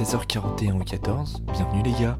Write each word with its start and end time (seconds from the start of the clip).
16h41 0.00 0.80
au 0.80 0.82
14. 0.82 1.42
Bienvenue 1.52 1.82
les 1.82 1.92
gars. 1.92 2.18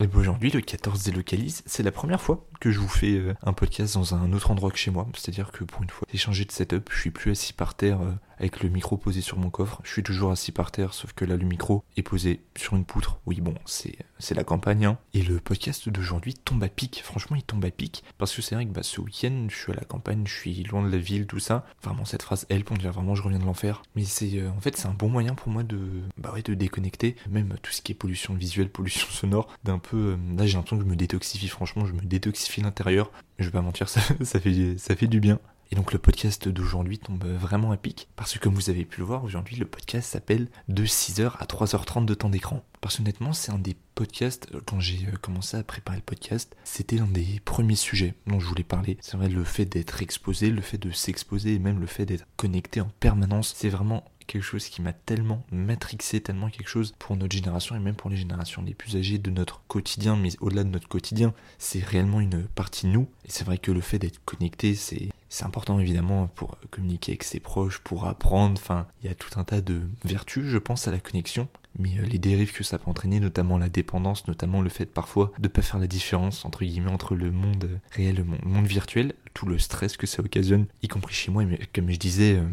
Et 0.00 0.06
ben, 0.06 0.18
Aujourd'hui, 0.18 0.50
le 0.50 0.62
14 0.62 1.04
délocalise, 1.04 1.62
c'est 1.66 1.82
la 1.82 1.92
première 1.92 2.22
fois 2.22 2.46
que 2.60 2.70
je 2.70 2.78
vous 2.78 2.88
fais 2.88 3.12
euh, 3.12 3.34
un 3.42 3.52
podcast 3.52 3.92
dans 3.92 4.14
un 4.14 4.32
autre 4.32 4.50
endroit 4.50 4.70
que 4.70 4.78
chez 4.78 4.90
moi. 4.90 5.06
C'est-à-dire 5.14 5.52
que 5.52 5.64
pour 5.64 5.82
une 5.82 5.90
fois, 5.90 6.08
j'ai 6.10 6.16
changé 6.16 6.46
de 6.46 6.52
setup, 6.52 6.88
je 6.90 6.98
suis 6.98 7.10
plus 7.10 7.32
assis 7.32 7.52
par 7.52 7.74
terre 7.74 8.00
euh, 8.00 8.12
avec 8.40 8.62
le 8.62 8.68
micro 8.68 8.96
posé 8.96 9.20
sur 9.20 9.38
mon 9.38 9.50
coffre. 9.50 9.80
Je 9.84 9.92
suis 9.92 10.02
toujours 10.02 10.32
assis 10.32 10.50
par 10.50 10.72
terre, 10.72 10.94
sauf 10.94 11.12
que 11.12 11.24
là, 11.24 11.36
le 11.36 11.44
micro 11.44 11.84
est 11.96 12.02
posé 12.02 12.40
sur 12.56 12.74
une 12.74 12.84
poutre. 12.84 13.20
Oui, 13.26 13.40
bon, 13.40 13.54
c'est 13.66 14.34
la 14.34 14.44
campagne. 14.44 14.86
Hein. 14.86 14.98
Et 15.14 15.22
le 15.22 15.38
podcast 15.38 15.88
d'aujourd'hui 15.88 16.34
tombe 16.34 16.62
à 16.64 16.68
pic. 16.68 17.02
Franchement, 17.04 17.36
il 17.36 17.42
tombe 17.42 17.64
à 17.64 17.70
pic. 17.70 18.02
Parce 18.18 18.34
que 18.34 18.42
c'est 18.42 18.54
vrai 18.54 18.66
que 18.66 18.72
bah, 18.72 18.82
ce 18.82 19.00
week-end, 19.00 19.46
je 19.48 19.56
suis 19.56 19.72
à 19.72 19.76
la 19.76 19.84
campagne, 19.84 20.24
je 20.26 20.34
suis 20.34 20.62
loin 20.64 20.82
de 20.82 20.90
la 20.90 20.98
ville, 20.98 21.26
tout 21.26 21.38
ça. 21.38 21.66
Vraiment, 21.82 22.04
cette 22.04 22.22
phrase 22.22 22.46
help, 22.48 22.70
on 22.70 22.74
dirait 22.74 22.92
vraiment 22.92 23.14
je 23.14 23.22
reviens 23.22 23.38
de 23.38 23.44
l'enfer. 23.44 23.82
Mais 23.94 24.04
c'est 24.04 24.38
euh, 24.38 24.50
en 24.50 24.60
fait, 24.60 24.76
c'est 24.76 24.88
un 24.88 24.94
bon 24.94 25.08
moyen 25.08 25.34
pour 25.34 25.52
moi 25.52 25.62
de, 25.62 25.78
bah 26.16 26.32
ouais, 26.32 26.42
de 26.42 26.54
déconnecter. 26.54 27.16
Même 27.28 27.54
tout 27.62 27.72
ce 27.72 27.82
qui 27.82 27.92
est 27.92 27.94
pollution 27.94 28.34
visuelle, 28.34 28.68
pollution 28.70 29.08
sonore, 29.08 29.48
d'un 29.64 29.78
peu. 29.78 29.96
euh, 29.96 30.36
là, 30.36 30.46
j'ai 30.46 30.54
l'impression 30.54 30.78
que 30.78 30.84
je 30.84 30.88
me 30.88 30.96
détoxifie. 30.96 31.48
Franchement, 31.48 31.84
je 31.84 31.92
me 31.92 32.00
détoxifie 32.00 32.62
l'intérieur. 32.62 33.10
Je 33.38 33.46
vais 33.46 33.52
pas 33.52 33.62
mentir, 33.62 33.88
ça, 33.88 34.00
fait, 34.00 34.78
ça 34.78 34.96
fait 34.96 35.06
du 35.06 35.20
bien. 35.20 35.38
Et 35.72 35.76
donc 35.76 35.92
le 35.92 36.00
podcast 36.00 36.48
d'aujourd'hui 36.48 36.98
tombe 36.98 37.24
vraiment 37.24 37.70
à 37.70 37.76
pic, 37.76 38.08
parce 38.16 38.34
que 38.34 38.40
comme 38.40 38.54
vous 38.54 38.70
avez 38.70 38.84
pu 38.84 38.98
le 38.98 39.06
voir, 39.06 39.22
aujourd'hui 39.22 39.54
le 39.54 39.66
podcast 39.66 40.10
s'appelle 40.10 40.48
de 40.68 40.84
6h 40.84 41.36
à 41.38 41.44
3h30 41.44 42.06
de 42.06 42.14
temps 42.14 42.28
d'écran. 42.28 42.64
Parce 42.80 42.96
qu'honnêtement, 42.96 43.32
c'est 43.32 43.52
un 43.52 43.58
des 43.58 43.76
podcasts, 43.94 44.48
euh, 44.52 44.60
quand 44.66 44.80
j'ai 44.80 45.06
euh, 45.06 45.16
commencé 45.20 45.56
à 45.56 45.62
préparer 45.62 45.98
le 45.98 46.02
podcast, 46.02 46.56
c'était 46.64 46.96
l'un 46.96 47.06
des 47.06 47.40
premiers 47.44 47.76
sujets 47.76 48.14
dont 48.26 48.40
je 48.40 48.46
voulais 48.46 48.64
parler. 48.64 48.96
C'est 49.00 49.16
vrai, 49.16 49.28
le 49.28 49.44
fait 49.44 49.66
d'être 49.66 50.02
exposé, 50.02 50.50
le 50.50 50.62
fait 50.62 50.78
de 50.78 50.90
s'exposer, 50.90 51.54
et 51.54 51.58
même 51.60 51.78
le 51.78 51.86
fait 51.86 52.06
d'être 52.06 52.26
connecté 52.36 52.80
en 52.80 52.90
permanence, 52.98 53.54
c'est 53.56 53.68
vraiment 53.68 54.04
quelque 54.26 54.42
chose 54.42 54.66
qui 54.66 54.80
m'a 54.82 54.92
tellement 54.92 55.44
matrixé, 55.52 56.20
tellement 56.20 56.50
quelque 56.50 56.68
chose 56.68 56.94
pour 56.98 57.16
notre 57.16 57.34
génération 57.34 57.74
et 57.74 57.80
même 57.80 57.96
pour 57.96 58.10
les 58.10 58.16
générations 58.16 58.62
les 58.62 58.74
plus 58.74 58.96
âgées 58.96 59.18
de 59.18 59.30
notre 59.30 59.62
quotidien, 59.66 60.16
mais 60.16 60.30
au-delà 60.40 60.64
de 60.64 60.68
notre 60.68 60.88
quotidien, 60.88 61.34
c'est 61.58 61.84
réellement 61.84 62.20
une 62.20 62.44
partie 62.44 62.86
de 62.86 62.92
nous. 62.92 63.08
Et 63.24 63.30
c'est 63.30 63.44
vrai 63.44 63.58
que 63.58 63.72
le 63.72 63.80
fait 63.80 63.98
d'être 63.98 64.24
connecté, 64.24 64.74
c'est 64.74 65.10
c'est 65.30 65.44
important 65.44 65.78
évidemment 65.78 66.26
pour 66.26 66.58
communiquer 66.70 67.12
avec 67.12 67.22
ses 67.22 67.40
proches, 67.40 67.78
pour 67.78 68.06
apprendre, 68.06 68.60
enfin, 68.60 68.86
il 69.02 69.08
y 69.08 69.10
a 69.10 69.14
tout 69.14 69.38
un 69.38 69.44
tas 69.44 69.60
de 69.60 69.80
vertus, 70.04 70.44
je 70.44 70.58
pense, 70.58 70.88
à 70.88 70.90
la 70.90 70.98
connexion, 70.98 71.48
mais 71.78 71.98
euh, 71.98 72.02
les 72.02 72.18
dérives 72.18 72.52
que 72.52 72.64
ça 72.64 72.78
peut 72.78 72.90
entraîner, 72.90 73.20
notamment 73.20 73.56
la 73.56 73.68
dépendance, 73.68 74.26
notamment 74.26 74.60
le 74.60 74.68
fait 74.68 74.86
parfois 74.86 75.32
de 75.38 75.46
pas 75.48 75.62
faire 75.62 75.78
la 75.78 75.86
différence 75.86 76.44
entre 76.44 77.14
le 77.14 77.30
monde 77.30 77.80
réel 77.92 78.16
et 78.18 78.18
le 78.18 78.24
monde- 78.24 78.66
virtuel, 78.66 79.14
tout 79.32 79.46
le 79.46 79.58
stress 79.58 79.96
que 79.96 80.06
ça 80.06 80.20
occasionne, 80.20 80.66
y 80.82 80.88
compris 80.88 81.14
chez 81.14 81.30
moi, 81.30 81.44
comme 81.72 81.90
je 81.90 81.96
disais, 81.96 82.34
euh, 82.36 82.44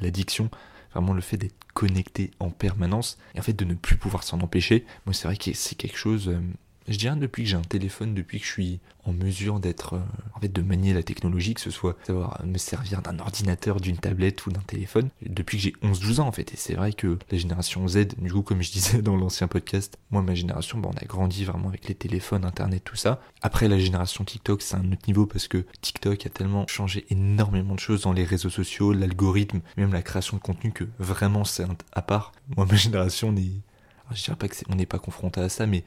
l'addiction, 0.00 0.50
vraiment 0.92 1.12
le 1.12 1.20
fait 1.20 1.36
d'être 1.36 1.54
connecté 1.74 2.32
en 2.40 2.50
permanence 2.50 3.18
et 3.34 3.38
en 3.38 3.42
fait 3.42 3.52
de 3.52 3.64
ne 3.64 3.74
plus 3.74 3.96
pouvoir 3.96 4.24
s'en 4.24 4.40
empêcher. 4.40 4.84
Moi, 5.06 5.14
c'est 5.14 5.28
vrai 5.28 5.36
que 5.36 5.52
c'est 5.54 5.76
quelque 5.76 5.96
chose. 5.98 6.34
Je 6.88 6.96
dirais 6.98 7.16
depuis 7.16 7.44
que 7.44 7.48
j'ai 7.50 7.56
un 7.56 7.62
téléphone, 7.62 8.14
depuis 8.14 8.38
que 8.40 8.46
je 8.46 8.50
suis 8.50 8.80
en 9.04 9.12
mesure 9.12 9.60
d'être, 9.60 9.94
euh, 9.94 10.00
en 10.34 10.40
fait, 10.40 10.52
de 10.52 10.62
manier 10.62 10.92
la 10.92 11.02
technologie, 11.02 11.54
que 11.54 11.60
ce 11.60 11.70
soit 11.70 11.96
savoir 12.04 12.40
me 12.44 12.58
servir 12.58 13.02
d'un 13.02 13.18
ordinateur, 13.20 13.80
d'une 13.80 13.96
tablette 13.98 14.44
ou 14.46 14.50
d'un 14.50 14.60
téléphone, 14.60 15.08
depuis 15.24 15.58
que 15.58 15.62
j'ai 15.62 15.72
11-12 15.82 16.20
ans 16.20 16.26
en 16.28 16.32
fait. 16.32 16.52
Et 16.52 16.56
c'est 16.56 16.74
vrai 16.74 16.92
que 16.92 17.18
la 17.30 17.38
génération 17.38 17.86
Z, 17.86 18.16
du 18.18 18.32
coup, 18.32 18.42
comme 18.42 18.62
je 18.62 18.72
disais 18.72 19.02
dans 19.02 19.16
l'ancien 19.16 19.46
podcast, 19.48 19.96
moi, 20.10 20.22
ma 20.22 20.34
génération, 20.34 20.78
bah, 20.78 20.90
on 20.92 20.96
a 20.96 21.04
grandi 21.04 21.44
vraiment 21.44 21.68
avec 21.68 21.86
les 21.88 21.94
téléphones, 21.94 22.44
Internet, 22.44 22.82
tout 22.84 22.96
ça. 22.96 23.20
Après, 23.42 23.68
la 23.68 23.78
génération 23.78 24.24
TikTok, 24.24 24.62
c'est 24.62 24.76
un 24.76 24.92
autre 24.92 25.06
niveau 25.06 25.26
parce 25.26 25.46
que 25.48 25.64
TikTok 25.80 26.26
a 26.26 26.28
tellement 26.30 26.66
changé 26.66 27.06
énormément 27.10 27.74
de 27.74 27.80
choses 27.80 28.02
dans 28.02 28.12
les 28.12 28.24
réseaux 28.24 28.50
sociaux, 28.50 28.92
l'algorithme, 28.92 29.60
même 29.76 29.92
la 29.92 30.02
création 30.02 30.36
de 30.36 30.42
contenu 30.42 30.72
que 30.72 30.84
vraiment 30.98 31.44
c'est 31.44 31.64
à 31.92 32.02
part. 32.02 32.32
Moi, 32.56 32.66
ma 32.68 32.74
génération, 32.76 33.28
on 33.28 33.36
est, 33.36 33.42
alors, 34.06 34.16
je 34.16 34.24
dirais 34.24 34.36
pas 34.36 34.48
que 34.48 34.56
c'est- 34.56 34.66
on 34.68 34.74
n'est 34.76 34.86
pas 34.86 34.98
confronté 34.98 35.40
à 35.40 35.48
ça, 35.48 35.66
mais 35.66 35.84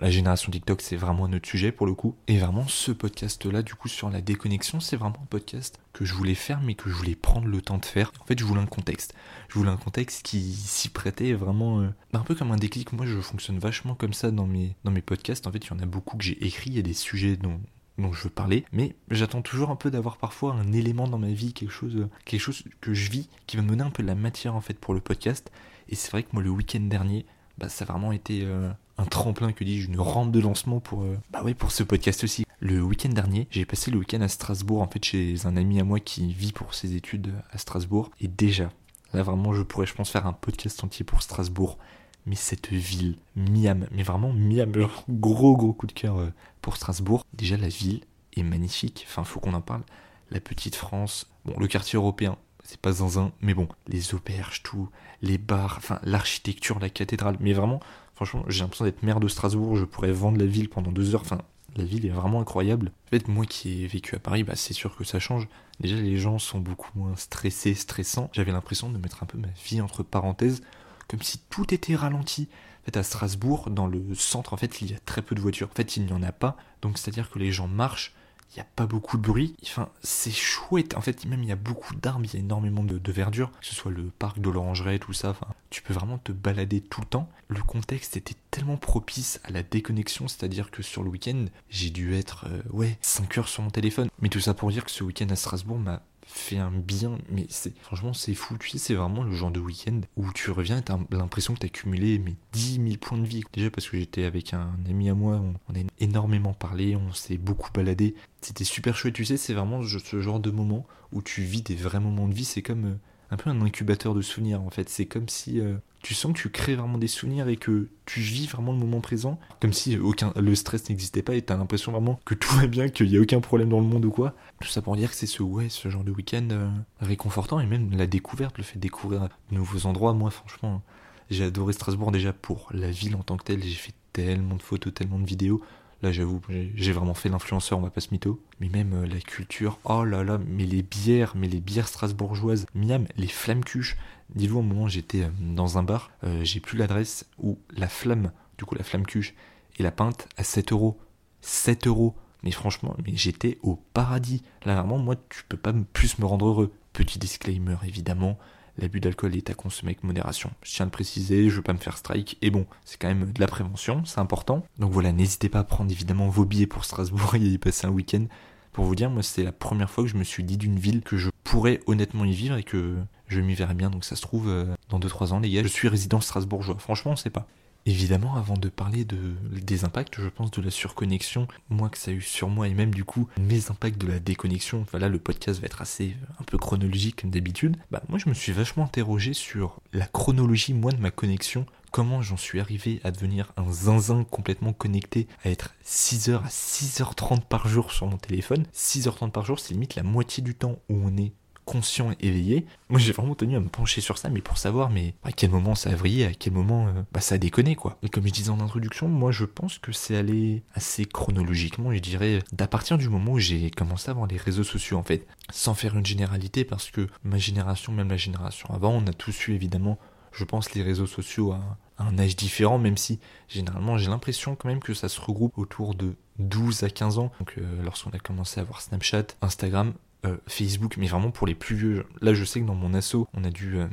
La 0.00 0.10
génération 0.10 0.50
TikTok, 0.50 0.80
c'est 0.82 0.96
vraiment 0.96 1.24
un 1.24 1.32
autre 1.32 1.48
sujet 1.48 1.72
pour 1.72 1.86
le 1.86 1.94
coup. 1.94 2.14
Et 2.26 2.38
vraiment, 2.38 2.66
ce 2.68 2.92
podcast-là, 2.92 3.62
du 3.62 3.74
coup, 3.74 3.88
sur 3.88 4.10
la 4.10 4.20
déconnexion, 4.20 4.80
c'est 4.80 4.96
vraiment 4.96 5.20
un 5.22 5.26
podcast 5.26 5.80
que 5.92 6.04
je 6.04 6.14
voulais 6.14 6.34
faire, 6.34 6.60
mais 6.60 6.74
que 6.74 6.90
je 6.90 6.94
voulais 6.94 7.14
prendre 7.14 7.46
le 7.48 7.62
temps 7.62 7.78
de 7.78 7.84
faire. 7.84 8.12
En 8.20 8.24
fait, 8.24 8.38
je 8.38 8.44
voulais 8.44 8.60
un 8.60 8.66
contexte. 8.66 9.14
Je 9.48 9.58
voulais 9.58 9.70
un 9.70 9.76
contexte 9.76 10.24
qui 10.24 10.52
s'y 10.52 10.88
prêtait 10.88 11.32
vraiment 11.32 11.80
euh, 11.80 11.88
un 12.12 12.20
peu 12.20 12.34
comme 12.34 12.52
un 12.52 12.56
déclic. 12.56 12.92
Moi, 12.92 13.06
je 13.06 13.20
fonctionne 13.20 13.58
vachement 13.58 13.94
comme 13.94 14.12
ça 14.12 14.30
dans 14.30 14.46
mes, 14.46 14.76
dans 14.84 14.90
mes 14.90 15.02
podcasts. 15.02 15.46
En 15.46 15.52
fait, 15.52 15.64
il 15.64 15.70
y 15.70 15.72
en 15.72 15.80
a 15.80 15.86
beaucoup 15.86 16.16
que 16.16 16.24
j'ai 16.24 16.44
écrits. 16.46 16.70
Il 16.70 16.76
y 16.76 16.80
a 16.80 16.82
des 16.82 16.94
sujets 16.94 17.36
dont, 17.36 17.60
dont 17.98 18.12
je 18.12 18.24
veux 18.24 18.30
parler, 18.30 18.64
mais 18.72 18.94
j'attends 19.10 19.42
toujours 19.42 19.70
un 19.70 19.76
peu 19.76 19.90
d'avoir 19.90 20.16
parfois 20.18 20.54
un 20.54 20.72
élément 20.72 21.08
dans 21.08 21.18
ma 21.18 21.32
vie, 21.32 21.52
quelque 21.52 21.72
chose, 21.72 21.96
euh, 21.96 22.10
quelque 22.24 22.40
chose 22.40 22.64
que 22.80 22.94
je 22.94 23.10
vis, 23.10 23.28
qui 23.46 23.56
va 23.56 23.62
me 23.62 23.68
donner 23.68 23.82
un 23.82 23.90
peu 23.90 24.02
de 24.02 24.08
la 24.08 24.14
matière 24.14 24.54
en 24.54 24.60
fait 24.60 24.78
pour 24.78 24.94
le 24.94 25.00
podcast. 25.00 25.50
Et 25.88 25.94
c'est 25.94 26.10
vrai 26.10 26.22
que 26.22 26.28
moi, 26.32 26.42
le 26.42 26.50
week-end 26.50 26.80
dernier, 26.80 27.26
bah, 27.58 27.68
ça 27.68 27.84
a 27.84 27.88
vraiment 27.88 28.12
été 28.12 28.42
euh, 28.44 28.70
un 28.98 29.04
tremplin 29.04 29.52
que 29.52 29.64
dis-je, 29.64 29.88
une 29.88 30.00
rampe 30.00 30.32
de 30.32 30.40
lancement 30.40 30.80
pour, 30.80 31.02
euh, 31.02 31.16
bah 31.30 31.42
ouais, 31.42 31.54
pour 31.54 31.70
ce 31.70 31.84
podcast 31.84 32.24
aussi. 32.24 32.44
Le 32.60 32.82
week-end 32.82 33.10
dernier, 33.10 33.46
j'ai 33.50 33.64
passé 33.64 33.92
le 33.92 33.98
week-end 33.98 34.20
à 34.20 34.28
Strasbourg, 34.28 34.82
en 34.82 34.88
fait, 34.88 35.04
chez 35.04 35.46
un 35.46 35.56
ami 35.56 35.80
à 35.80 35.84
moi 35.84 36.00
qui 36.00 36.32
vit 36.32 36.52
pour 36.52 36.74
ses 36.74 36.96
études 36.96 37.32
à 37.52 37.58
Strasbourg. 37.58 38.10
Et 38.20 38.26
déjà, 38.26 38.70
là 39.14 39.22
vraiment, 39.22 39.54
je 39.54 39.62
pourrais, 39.62 39.86
je 39.86 39.94
pense, 39.94 40.10
faire 40.10 40.26
un 40.26 40.32
podcast 40.32 40.82
entier 40.82 41.04
pour 41.04 41.22
Strasbourg. 41.22 41.78
Mais 42.26 42.34
cette 42.34 42.68
ville, 42.68 43.16
Miam, 43.36 43.86
mais 43.92 44.02
vraiment 44.02 44.32
Miam, 44.32 44.72
gros 45.08 45.56
gros 45.56 45.72
coup 45.72 45.86
de 45.86 45.92
cœur 45.92 46.18
euh, 46.18 46.32
pour 46.60 46.76
Strasbourg. 46.76 47.24
Déjà, 47.32 47.56
la 47.56 47.68
ville 47.68 48.00
est 48.36 48.42
magnifique, 48.42 49.06
enfin, 49.08 49.22
faut 49.22 49.38
qu'on 49.38 49.54
en 49.54 49.60
parle. 49.60 49.82
La 50.30 50.40
petite 50.40 50.74
France, 50.74 51.26
bon, 51.46 51.54
le 51.58 51.68
quartier 51.68 51.96
européen, 51.96 52.36
c'est 52.64 52.80
pas 52.80 52.92
zinzin, 52.92 53.32
mais 53.40 53.54
bon, 53.54 53.68
les 53.86 54.14
auberges, 54.14 54.62
tout, 54.62 54.90
les 55.22 55.38
bars, 55.38 55.76
enfin, 55.78 56.00
l'architecture, 56.02 56.78
la 56.80 56.90
cathédrale, 56.90 57.36
mais 57.40 57.54
vraiment, 57.54 57.80
franchement, 58.18 58.44
j'ai 58.48 58.62
l'impression 58.62 58.84
d'être 58.84 59.04
maire 59.04 59.20
de 59.20 59.28
Strasbourg, 59.28 59.76
je 59.76 59.84
pourrais 59.84 60.10
vendre 60.10 60.38
la 60.38 60.46
ville 60.46 60.68
pendant 60.68 60.90
deux 60.90 61.14
heures, 61.14 61.20
enfin, 61.20 61.38
la 61.76 61.84
ville 61.84 62.04
est 62.04 62.10
vraiment 62.10 62.40
incroyable. 62.40 62.90
En 63.06 63.10
fait, 63.10 63.28
moi 63.28 63.46
qui 63.46 63.84
ai 63.84 63.86
vécu 63.86 64.16
à 64.16 64.18
Paris, 64.18 64.42
bah, 64.42 64.56
c'est 64.56 64.74
sûr 64.74 64.96
que 64.96 65.04
ça 65.04 65.20
change. 65.20 65.46
Déjà, 65.78 65.94
les 65.94 66.16
gens 66.16 66.40
sont 66.40 66.58
beaucoup 66.58 66.90
moins 66.96 67.14
stressés, 67.14 67.74
stressants. 67.74 68.28
J'avais 68.32 68.50
l'impression 68.50 68.90
de 68.90 68.98
mettre 68.98 69.22
un 69.22 69.26
peu 69.26 69.38
ma 69.38 69.46
vie 69.64 69.80
entre 69.80 70.02
parenthèses, 70.02 70.62
comme 71.06 71.22
si 71.22 71.38
tout 71.48 71.72
était 71.72 71.94
ralenti. 71.94 72.48
En 72.82 72.84
fait, 72.86 72.96
à 72.96 73.04
Strasbourg, 73.04 73.70
dans 73.70 73.86
le 73.86 74.02
centre, 74.16 74.52
en 74.52 74.56
fait, 74.56 74.82
il 74.82 74.90
y 74.90 74.94
a 74.94 74.98
très 74.98 75.22
peu 75.22 75.36
de 75.36 75.40
voitures. 75.40 75.68
En 75.70 75.76
fait, 75.76 75.96
il 75.96 76.04
n'y 76.04 76.12
en 76.12 76.24
a 76.24 76.32
pas. 76.32 76.56
Donc, 76.82 76.98
c'est-à-dire 76.98 77.30
que 77.30 77.38
les 77.38 77.52
gens 77.52 77.68
marchent, 77.68 78.16
il 78.50 78.54
n'y 78.56 78.60
a 78.60 78.66
pas 78.76 78.86
beaucoup 78.86 79.18
de 79.18 79.22
bruit. 79.22 79.54
Enfin, 79.62 79.88
c'est 80.02 80.30
chouette. 80.30 80.96
En 80.96 81.00
fait, 81.00 81.26
même 81.26 81.42
il 81.42 81.48
y 81.48 81.52
a 81.52 81.56
beaucoup 81.56 81.94
d'arbres, 81.94 82.24
il 82.24 82.32
y 82.32 82.36
a 82.36 82.40
énormément 82.40 82.82
de, 82.82 83.12
verdure, 83.12 83.50
que 83.60 83.66
ce 83.66 83.74
soit 83.74 83.90
le 83.90 84.04
parc 84.18 84.40
de 84.40 84.48
l'Orangerie, 84.48 84.98
tout 84.98 85.12
ça. 85.12 85.30
Enfin, 85.30 85.46
tu 85.70 85.82
peux 85.82 85.92
vraiment 85.92 86.18
te 86.18 86.32
balader 86.32 86.80
tout 86.80 87.00
le 87.00 87.06
temps. 87.06 87.28
Le 87.48 87.62
contexte 87.62 88.16
était 88.16 88.36
tellement 88.50 88.76
propice 88.76 89.40
à 89.44 89.50
la 89.50 89.62
déconnexion, 89.62 90.28
c'est-à-dire 90.28 90.70
que 90.70 90.82
sur 90.82 91.02
le 91.02 91.10
week-end, 91.10 91.46
j'ai 91.68 91.90
dû 91.90 92.14
être, 92.14 92.46
euh, 92.48 92.62
ouais, 92.70 92.98
5 93.00 93.38
heures 93.38 93.48
sur 93.48 93.62
mon 93.62 93.70
téléphone. 93.70 94.08
Mais 94.20 94.28
tout 94.28 94.40
ça 94.40 94.54
pour 94.54 94.70
dire 94.70 94.84
que 94.84 94.90
ce 94.90 95.04
week-end 95.04 95.28
à 95.30 95.36
Strasbourg 95.36 95.78
m'a 95.78 96.02
fait 96.30 96.58
un 96.58 96.70
bien, 96.70 97.18
mais 97.30 97.46
c'est 97.48 97.76
franchement 97.78 98.12
c'est 98.12 98.34
fou, 98.34 98.56
tu 98.58 98.68
sais, 98.68 98.78
c'est 98.78 98.94
vraiment 98.94 99.22
le 99.22 99.32
genre 99.32 99.50
de 99.50 99.60
week-end 99.60 100.00
où 100.16 100.30
tu 100.32 100.50
reviens 100.50 100.78
et 100.78 100.82
t'as 100.82 100.98
l'impression 101.10 101.54
que 101.54 101.60
t'as 101.60 101.68
cumulé 101.68 102.18
mais 102.18 102.34
10 102.52 102.74
000 102.84 102.96
points 103.00 103.18
de 103.18 103.26
vie. 103.26 103.42
Déjà 103.52 103.70
parce 103.70 103.88
que 103.88 103.98
j'étais 103.98 104.24
avec 104.24 104.52
un 104.52 104.76
ami 104.88 105.08
à 105.08 105.14
moi, 105.14 105.36
on, 105.36 105.54
on 105.68 105.74
a 105.74 105.82
énormément 105.98 106.52
parlé, 106.52 106.96
on 106.96 107.12
s'est 107.12 107.38
beaucoup 107.38 107.70
baladé. 107.72 108.14
C'était 108.42 108.64
super 108.64 108.94
chouette, 108.94 109.14
tu 109.14 109.24
sais, 109.24 109.36
c'est 109.36 109.54
vraiment 109.54 109.82
ce 109.82 110.20
genre 110.20 110.38
de 110.40 110.50
moment 110.50 110.86
où 111.12 111.22
tu 111.22 111.42
vis 111.42 111.62
des 111.62 111.74
vrais 111.74 112.00
moments 112.00 112.28
de 112.28 112.34
vie, 112.34 112.44
c'est 112.44 112.62
comme 112.62 112.84
euh, 112.84 112.94
un 113.30 113.36
peu 113.36 113.50
un 113.50 113.60
incubateur 113.60 114.14
de 114.14 114.22
souvenirs 114.22 114.62
en 114.62 114.70
fait. 114.70 114.88
C'est 114.88 115.06
comme 115.06 115.28
si 115.28 115.60
euh, 115.60 115.74
tu 116.02 116.14
sens 116.14 116.32
que 116.32 116.38
tu 116.38 116.50
crées 116.50 116.76
vraiment 116.76 116.98
des 116.98 117.08
souvenirs 117.08 117.48
et 117.48 117.56
que 117.56 117.88
tu 118.06 118.20
vis 118.20 118.46
vraiment 118.46 118.72
le 118.72 118.78
moment 118.78 119.00
présent, 119.00 119.38
comme 119.60 119.72
si 119.72 119.98
aucun 119.98 120.32
le 120.36 120.54
stress 120.54 120.88
n'existait 120.88 121.22
pas 121.22 121.34
et 121.34 121.42
t'as 121.42 121.56
l'impression 121.56 121.92
vraiment 121.92 122.20
que 122.24 122.34
tout 122.34 122.54
va 122.56 122.66
bien, 122.66 122.88
qu'il 122.88 123.08
y 123.08 123.16
a 123.16 123.20
aucun 123.20 123.40
problème 123.40 123.68
dans 123.68 123.80
le 123.80 123.86
monde 123.86 124.04
ou 124.04 124.10
quoi. 124.10 124.34
Tout 124.60 124.68
ça 124.68 124.82
pour 124.82 124.96
dire 124.96 125.10
que 125.10 125.16
c'est 125.16 125.26
ce 125.26 125.42
ouais, 125.42 125.68
ce 125.68 125.88
genre 125.88 126.04
de 126.04 126.12
week-end 126.12 126.48
euh, 126.50 126.68
réconfortant 127.00 127.60
et 127.60 127.66
même 127.66 127.90
la 127.96 128.06
découverte, 128.06 128.56
le 128.58 128.64
fait 128.64 128.76
de 128.76 128.80
découvrir 128.80 129.28
de 129.50 129.56
nouveaux 129.56 129.86
endroits. 129.86 130.14
Moi, 130.14 130.30
franchement, 130.30 130.82
j'ai 131.30 131.44
adoré 131.44 131.72
Strasbourg 131.72 132.12
déjà 132.12 132.32
pour 132.32 132.68
la 132.72 132.90
ville 132.90 133.16
en 133.16 133.22
tant 133.22 133.36
que 133.36 133.44
telle. 133.44 133.62
J'ai 133.62 133.74
fait 133.74 133.94
tellement 134.12 134.56
de 134.56 134.62
photos, 134.62 134.94
tellement 134.94 135.18
de 135.18 135.26
vidéos. 135.26 135.62
Là, 136.00 136.12
j'avoue, 136.12 136.40
j'ai 136.76 136.92
vraiment 136.92 137.14
fait 137.14 137.28
l'influenceur, 137.28 137.78
on 137.78 137.82
va 137.82 137.90
pas 137.90 138.00
se 138.00 138.10
mytho. 138.12 138.40
Mais 138.60 138.68
même 138.68 138.92
euh, 138.92 139.06
la 139.06 139.20
culture, 139.20 139.80
oh 139.84 140.04
là 140.04 140.22
là, 140.22 140.38
mais 140.46 140.64
les 140.64 140.82
bières, 140.82 141.34
mais 141.36 141.48
les 141.48 141.58
bières 141.58 141.88
strasbourgeoises, 141.88 142.66
miam, 142.74 143.06
les 143.16 143.26
flammes 143.26 143.64
cuches. 143.64 143.96
Dis-vous, 144.34 144.60
au 144.60 144.62
moment 144.62 144.86
j'étais 144.86 145.24
euh, 145.24 145.30
dans 145.40 145.76
un 145.76 145.82
bar, 145.82 146.12
euh, 146.22 146.44
j'ai 146.44 146.60
plus 146.60 146.78
l'adresse 146.78 147.26
où 147.38 147.58
la 147.76 147.88
flamme, 147.88 148.30
du 148.58 148.64
coup 148.64 148.76
la 148.76 148.84
flamme 148.84 149.06
cuche, 149.06 149.34
et 149.78 149.82
la 149.82 149.90
pinte 149.90 150.28
à 150.36 150.44
7 150.44 150.70
euros. 150.72 151.00
7 151.40 151.88
euros. 151.88 152.14
Mais 152.44 152.52
franchement, 152.52 152.96
mais 153.04 153.16
j'étais 153.16 153.58
au 153.62 153.74
paradis. 153.92 154.44
Là, 154.64 154.76
vraiment, 154.76 154.98
moi, 154.98 155.16
tu 155.28 155.42
peux 155.48 155.56
pas 155.56 155.72
plus 155.92 156.20
me 156.20 156.24
rendre 156.26 156.46
heureux. 156.46 156.72
Petit 156.92 157.18
disclaimer, 157.18 157.76
évidemment, 157.84 158.38
l'abus 158.78 159.00
d'alcool 159.00 159.36
est 159.36 159.50
à 159.50 159.54
consommer 159.54 159.90
avec 159.90 160.04
modération. 160.04 160.50
Je 160.62 160.72
tiens 160.72 160.86
à 160.86 160.90
préciser, 160.90 161.50
je 161.50 161.56
veux 161.56 161.62
pas 161.62 161.72
me 161.72 161.78
faire 161.78 161.96
strike. 161.96 162.38
Et 162.42 162.50
bon, 162.50 162.66
c'est 162.84 162.98
quand 162.98 163.08
même 163.08 163.32
de 163.32 163.40
la 163.40 163.46
prévention, 163.46 164.04
c'est 164.04 164.20
important. 164.20 164.64
Donc 164.78 164.92
voilà, 164.92 165.12
n'hésitez 165.12 165.48
pas 165.48 165.60
à 165.60 165.64
prendre 165.64 165.90
évidemment 165.90 166.28
vos 166.28 166.44
billets 166.44 166.66
pour 166.66 166.84
Strasbourg 166.84 167.34
et 167.34 167.40
y 167.40 167.58
passer 167.58 167.86
un 167.86 167.90
week-end. 167.90 168.26
Pour 168.72 168.84
vous 168.84 168.94
dire, 168.94 169.10
moi, 169.10 169.22
c'est 169.22 169.42
la 169.42 169.52
première 169.52 169.90
fois 169.90 170.04
que 170.04 170.10
je 170.10 170.16
me 170.16 170.24
suis 170.24 170.44
dit 170.44 170.56
d'une 170.56 170.78
ville 170.78 171.02
que 171.02 171.16
je 171.16 171.30
pourrais 171.42 171.80
honnêtement 171.86 172.24
y 172.24 172.32
vivre 172.32 172.56
et 172.56 172.62
que 172.62 172.96
je 173.26 173.40
m'y 173.40 173.54
verrais 173.54 173.74
bien. 173.74 173.90
Donc 173.90 174.04
ça 174.04 174.14
se 174.14 174.22
trouve, 174.22 174.48
euh, 174.48 174.66
dans 174.88 175.00
2-3 175.00 175.32
ans, 175.32 175.40
les 175.40 175.50
gars, 175.50 175.62
je 175.62 175.68
suis 175.68 175.88
résident 175.88 176.20
strasbourgeois. 176.20 176.76
Franchement, 176.78 177.12
on 177.12 177.16
sait 177.16 177.30
pas. 177.30 177.48
Évidemment, 177.88 178.36
avant 178.36 178.58
de 178.58 178.68
parler 178.68 179.06
de, 179.06 179.16
des 179.50 179.86
impacts, 179.86 180.20
je 180.20 180.28
pense, 180.28 180.50
de 180.50 180.60
la 180.60 180.70
surconnexion, 180.70 181.48
moi 181.70 181.88
que 181.88 181.96
ça 181.96 182.10
a 182.10 182.14
eu 182.14 182.20
sur 182.20 182.50
moi 182.50 182.68
et 182.68 182.74
même 182.74 182.94
du 182.94 183.02
coup 183.02 183.28
mes 183.40 183.70
impacts 183.70 183.98
de 183.98 184.06
la 184.06 184.18
déconnexion, 184.18 184.84
le 184.92 185.18
podcast 185.18 185.58
va 185.58 185.64
être 185.64 185.80
assez 185.80 186.14
un 186.38 186.44
peu 186.44 186.58
chronologique 186.58 187.22
comme 187.22 187.30
d'habitude, 187.30 187.78
bah 187.90 188.02
moi 188.10 188.18
je 188.18 188.28
me 188.28 188.34
suis 188.34 188.52
vachement 188.52 188.84
interrogé 188.84 189.32
sur 189.32 189.80
la 189.94 190.04
chronologie, 190.04 190.74
de 190.74 191.00
ma 191.00 191.10
connexion, 191.10 191.64
comment 191.90 192.20
j'en 192.20 192.36
suis 192.36 192.60
arrivé 192.60 193.00
à 193.04 193.10
devenir 193.10 193.54
un 193.56 193.72
zinzin 193.72 194.24
complètement 194.24 194.74
connecté, 194.74 195.26
à 195.42 195.48
être 195.48 195.74
6h 195.86 196.44
à 196.44 196.48
6h30 196.48 197.40
par 197.40 197.68
jour 197.68 197.90
sur 197.90 198.06
mon 198.06 198.18
téléphone? 198.18 198.66
6h30 198.74 199.30
par 199.30 199.46
jour, 199.46 199.58
c'est 199.58 199.72
limite 199.72 199.94
la 199.94 200.02
moitié 200.02 200.42
du 200.42 200.54
temps 200.54 200.78
où 200.90 201.00
on 201.02 201.16
est 201.16 201.32
conscient 201.68 202.12
éveillé. 202.20 202.64
Moi, 202.88 202.98
j'ai 202.98 203.12
vraiment 203.12 203.34
tenu 203.34 203.54
à 203.54 203.60
me 203.60 203.68
pencher 203.68 204.00
sur 204.00 204.16
ça, 204.16 204.30
mais 204.30 204.40
pour 204.40 204.56
savoir, 204.56 204.88
mais 204.88 205.12
à 205.22 205.32
quel 205.32 205.50
moment 205.50 205.74
ça 205.74 205.90
a 205.90 205.94
vrillé, 205.94 206.24
à 206.24 206.32
quel 206.32 206.54
moment 206.54 206.88
euh, 206.88 207.02
bah, 207.12 207.20
ça 207.20 207.34
a 207.34 207.38
déconné, 207.38 207.76
quoi. 207.76 207.98
Et 208.02 208.08
comme 208.08 208.26
je 208.26 208.32
disais 208.32 208.48
en 208.48 208.60
introduction, 208.60 209.06
moi, 209.06 209.32
je 209.32 209.44
pense 209.44 209.78
que 209.78 209.92
c'est 209.92 210.16
allé 210.16 210.62
assez 210.74 211.04
chronologiquement, 211.04 211.92
je 211.92 211.98
dirais, 211.98 212.38
d'à 212.52 212.66
partir 212.66 212.96
du 212.96 213.10
moment 213.10 213.32
où 213.32 213.38
j'ai 213.38 213.70
commencé 213.70 214.10
à 214.10 214.14
voir 214.14 214.26
les 214.26 214.38
réseaux 214.38 214.64
sociaux, 214.64 214.96
en 214.96 215.02
fait, 215.02 215.26
sans 215.50 215.74
faire 215.74 215.94
une 215.94 216.06
généralité, 216.06 216.64
parce 216.64 216.90
que 216.90 217.06
ma 217.22 217.36
génération, 217.36 217.92
même 217.92 218.08
la 218.08 218.16
génération 218.16 218.70
avant, 218.72 218.92
on 218.92 219.06
a 219.06 219.12
tous 219.12 219.48
eu 219.48 219.52
évidemment, 219.52 219.98
je 220.32 220.44
pense, 220.44 220.72
les 220.72 220.82
réseaux 220.82 221.06
sociaux 221.06 221.52
à, 221.52 221.60
un 221.98 222.18
âge 222.18 222.36
différent, 222.36 222.78
même 222.78 222.96
si 222.96 223.18
généralement 223.48 223.98
j'ai 223.98 224.08
l'impression 224.08 224.54
quand 224.54 224.68
même 224.68 224.78
que 224.78 224.94
ça 224.94 225.08
se 225.08 225.20
regroupe 225.20 225.58
autour 225.58 225.96
de 225.96 226.14
12 226.38 226.84
à 226.84 226.90
15 226.90 227.18
ans. 227.18 227.32
Donc 227.40 227.54
euh, 227.58 227.82
lorsqu'on 227.82 228.10
a 228.10 228.20
commencé 228.20 228.60
à 228.60 228.62
voir 228.62 228.80
Snapchat, 228.80 229.26
Instagram, 229.42 229.94
euh, 230.24 230.36
Facebook, 230.46 230.96
mais 230.96 231.06
vraiment 231.06 231.30
pour 231.30 231.46
les 231.46 231.54
plus 231.54 231.76
vieux. 231.76 232.06
Là, 232.20 232.34
je 232.34 232.44
sais 232.44 232.60
que 232.60 232.66
dans 232.66 232.74
mon 232.74 232.94
asso, 232.94 233.16
on 233.34 233.44
a 233.44 233.50
dû 233.50 233.78
euh, 233.78 233.86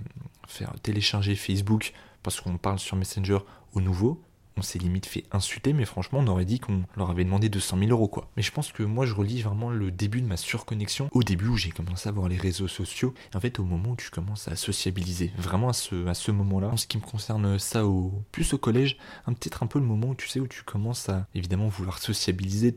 faire 0.47 0.73
télécharger 0.81 1.35
Facebook 1.35 1.93
parce 2.23 2.41
qu'on 2.41 2.57
parle 2.57 2.79
sur 2.79 2.95
Messenger 2.97 3.39
au 3.73 3.81
nouveau 3.81 4.21
on 4.57 4.61
s'est 4.61 4.79
limite 4.79 5.05
fait 5.05 5.23
insulter, 5.31 5.73
mais 5.73 5.85
franchement, 5.85 6.19
on 6.19 6.27
aurait 6.27 6.45
dit 6.45 6.59
qu'on 6.59 6.83
leur 6.95 7.09
avait 7.09 7.23
demandé 7.23 7.49
200 7.49 7.77
000 7.77 7.91
euros, 7.91 8.07
quoi. 8.07 8.29
Mais 8.37 8.43
je 8.43 8.51
pense 8.51 8.71
que 8.71 8.83
moi, 8.83 9.05
je 9.05 9.13
relis 9.13 9.41
vraiment 9.41 9.69
le 9.69 9.91
début 9.91 10.21
de 10.21 10.27
ma 10.27 10.37
surconnexion 10.37 11.09
au 11.11 11.23
début 11.23 11.47
où 11.47 11.57
j'ai 11.57 11.71
commencé 11.71 12.07
à 12.07 12.11
voir 12.11 12.29
les 12.29 12.37
réseaux 12.37 12.67
sociaux. 12.67 13.13
En 13.33 13.39
fait, 13.39 13.59
au 13.59 13.65
moment 13.65 13.91
où 13.91 13.95
tu 13.95 14.09
commences 14.09 14.47
à 14.47 14.55
sociabiliser, 14.55 15.31
vraiment 15.37 15.69
à 15.69 15.73
ce, 15.73 16.07
à 16.07 16.13
ce 16.13 16.31
moment-là, 16.31 16.69
en 16.69 16.77
ce 16.77 16.87
qui 16.87 16.97
me 16.97 17.03
concerne 17.03 17.59
ça 17.59 17.85
au, 17.85 18.23
plus 18.31 18.53
au 18.53 18.57
collège, 18.57 18.97
peut-être 19.25 19.63
un 19.63 19.67
peu 19.67 19.79
le 19.79 19.85
moment 19.85 20.09
où 20.09 20.15
tu 20.15 20.29
sais, 20.29 20.39
où 20.39 20.47
tu 20.47 20.63
commences 20.63 21.09
à 21.09 21.27
évidemment 21.35 21.67
vouloir 21.67 21.99
sociabiliser. 21.99 22.75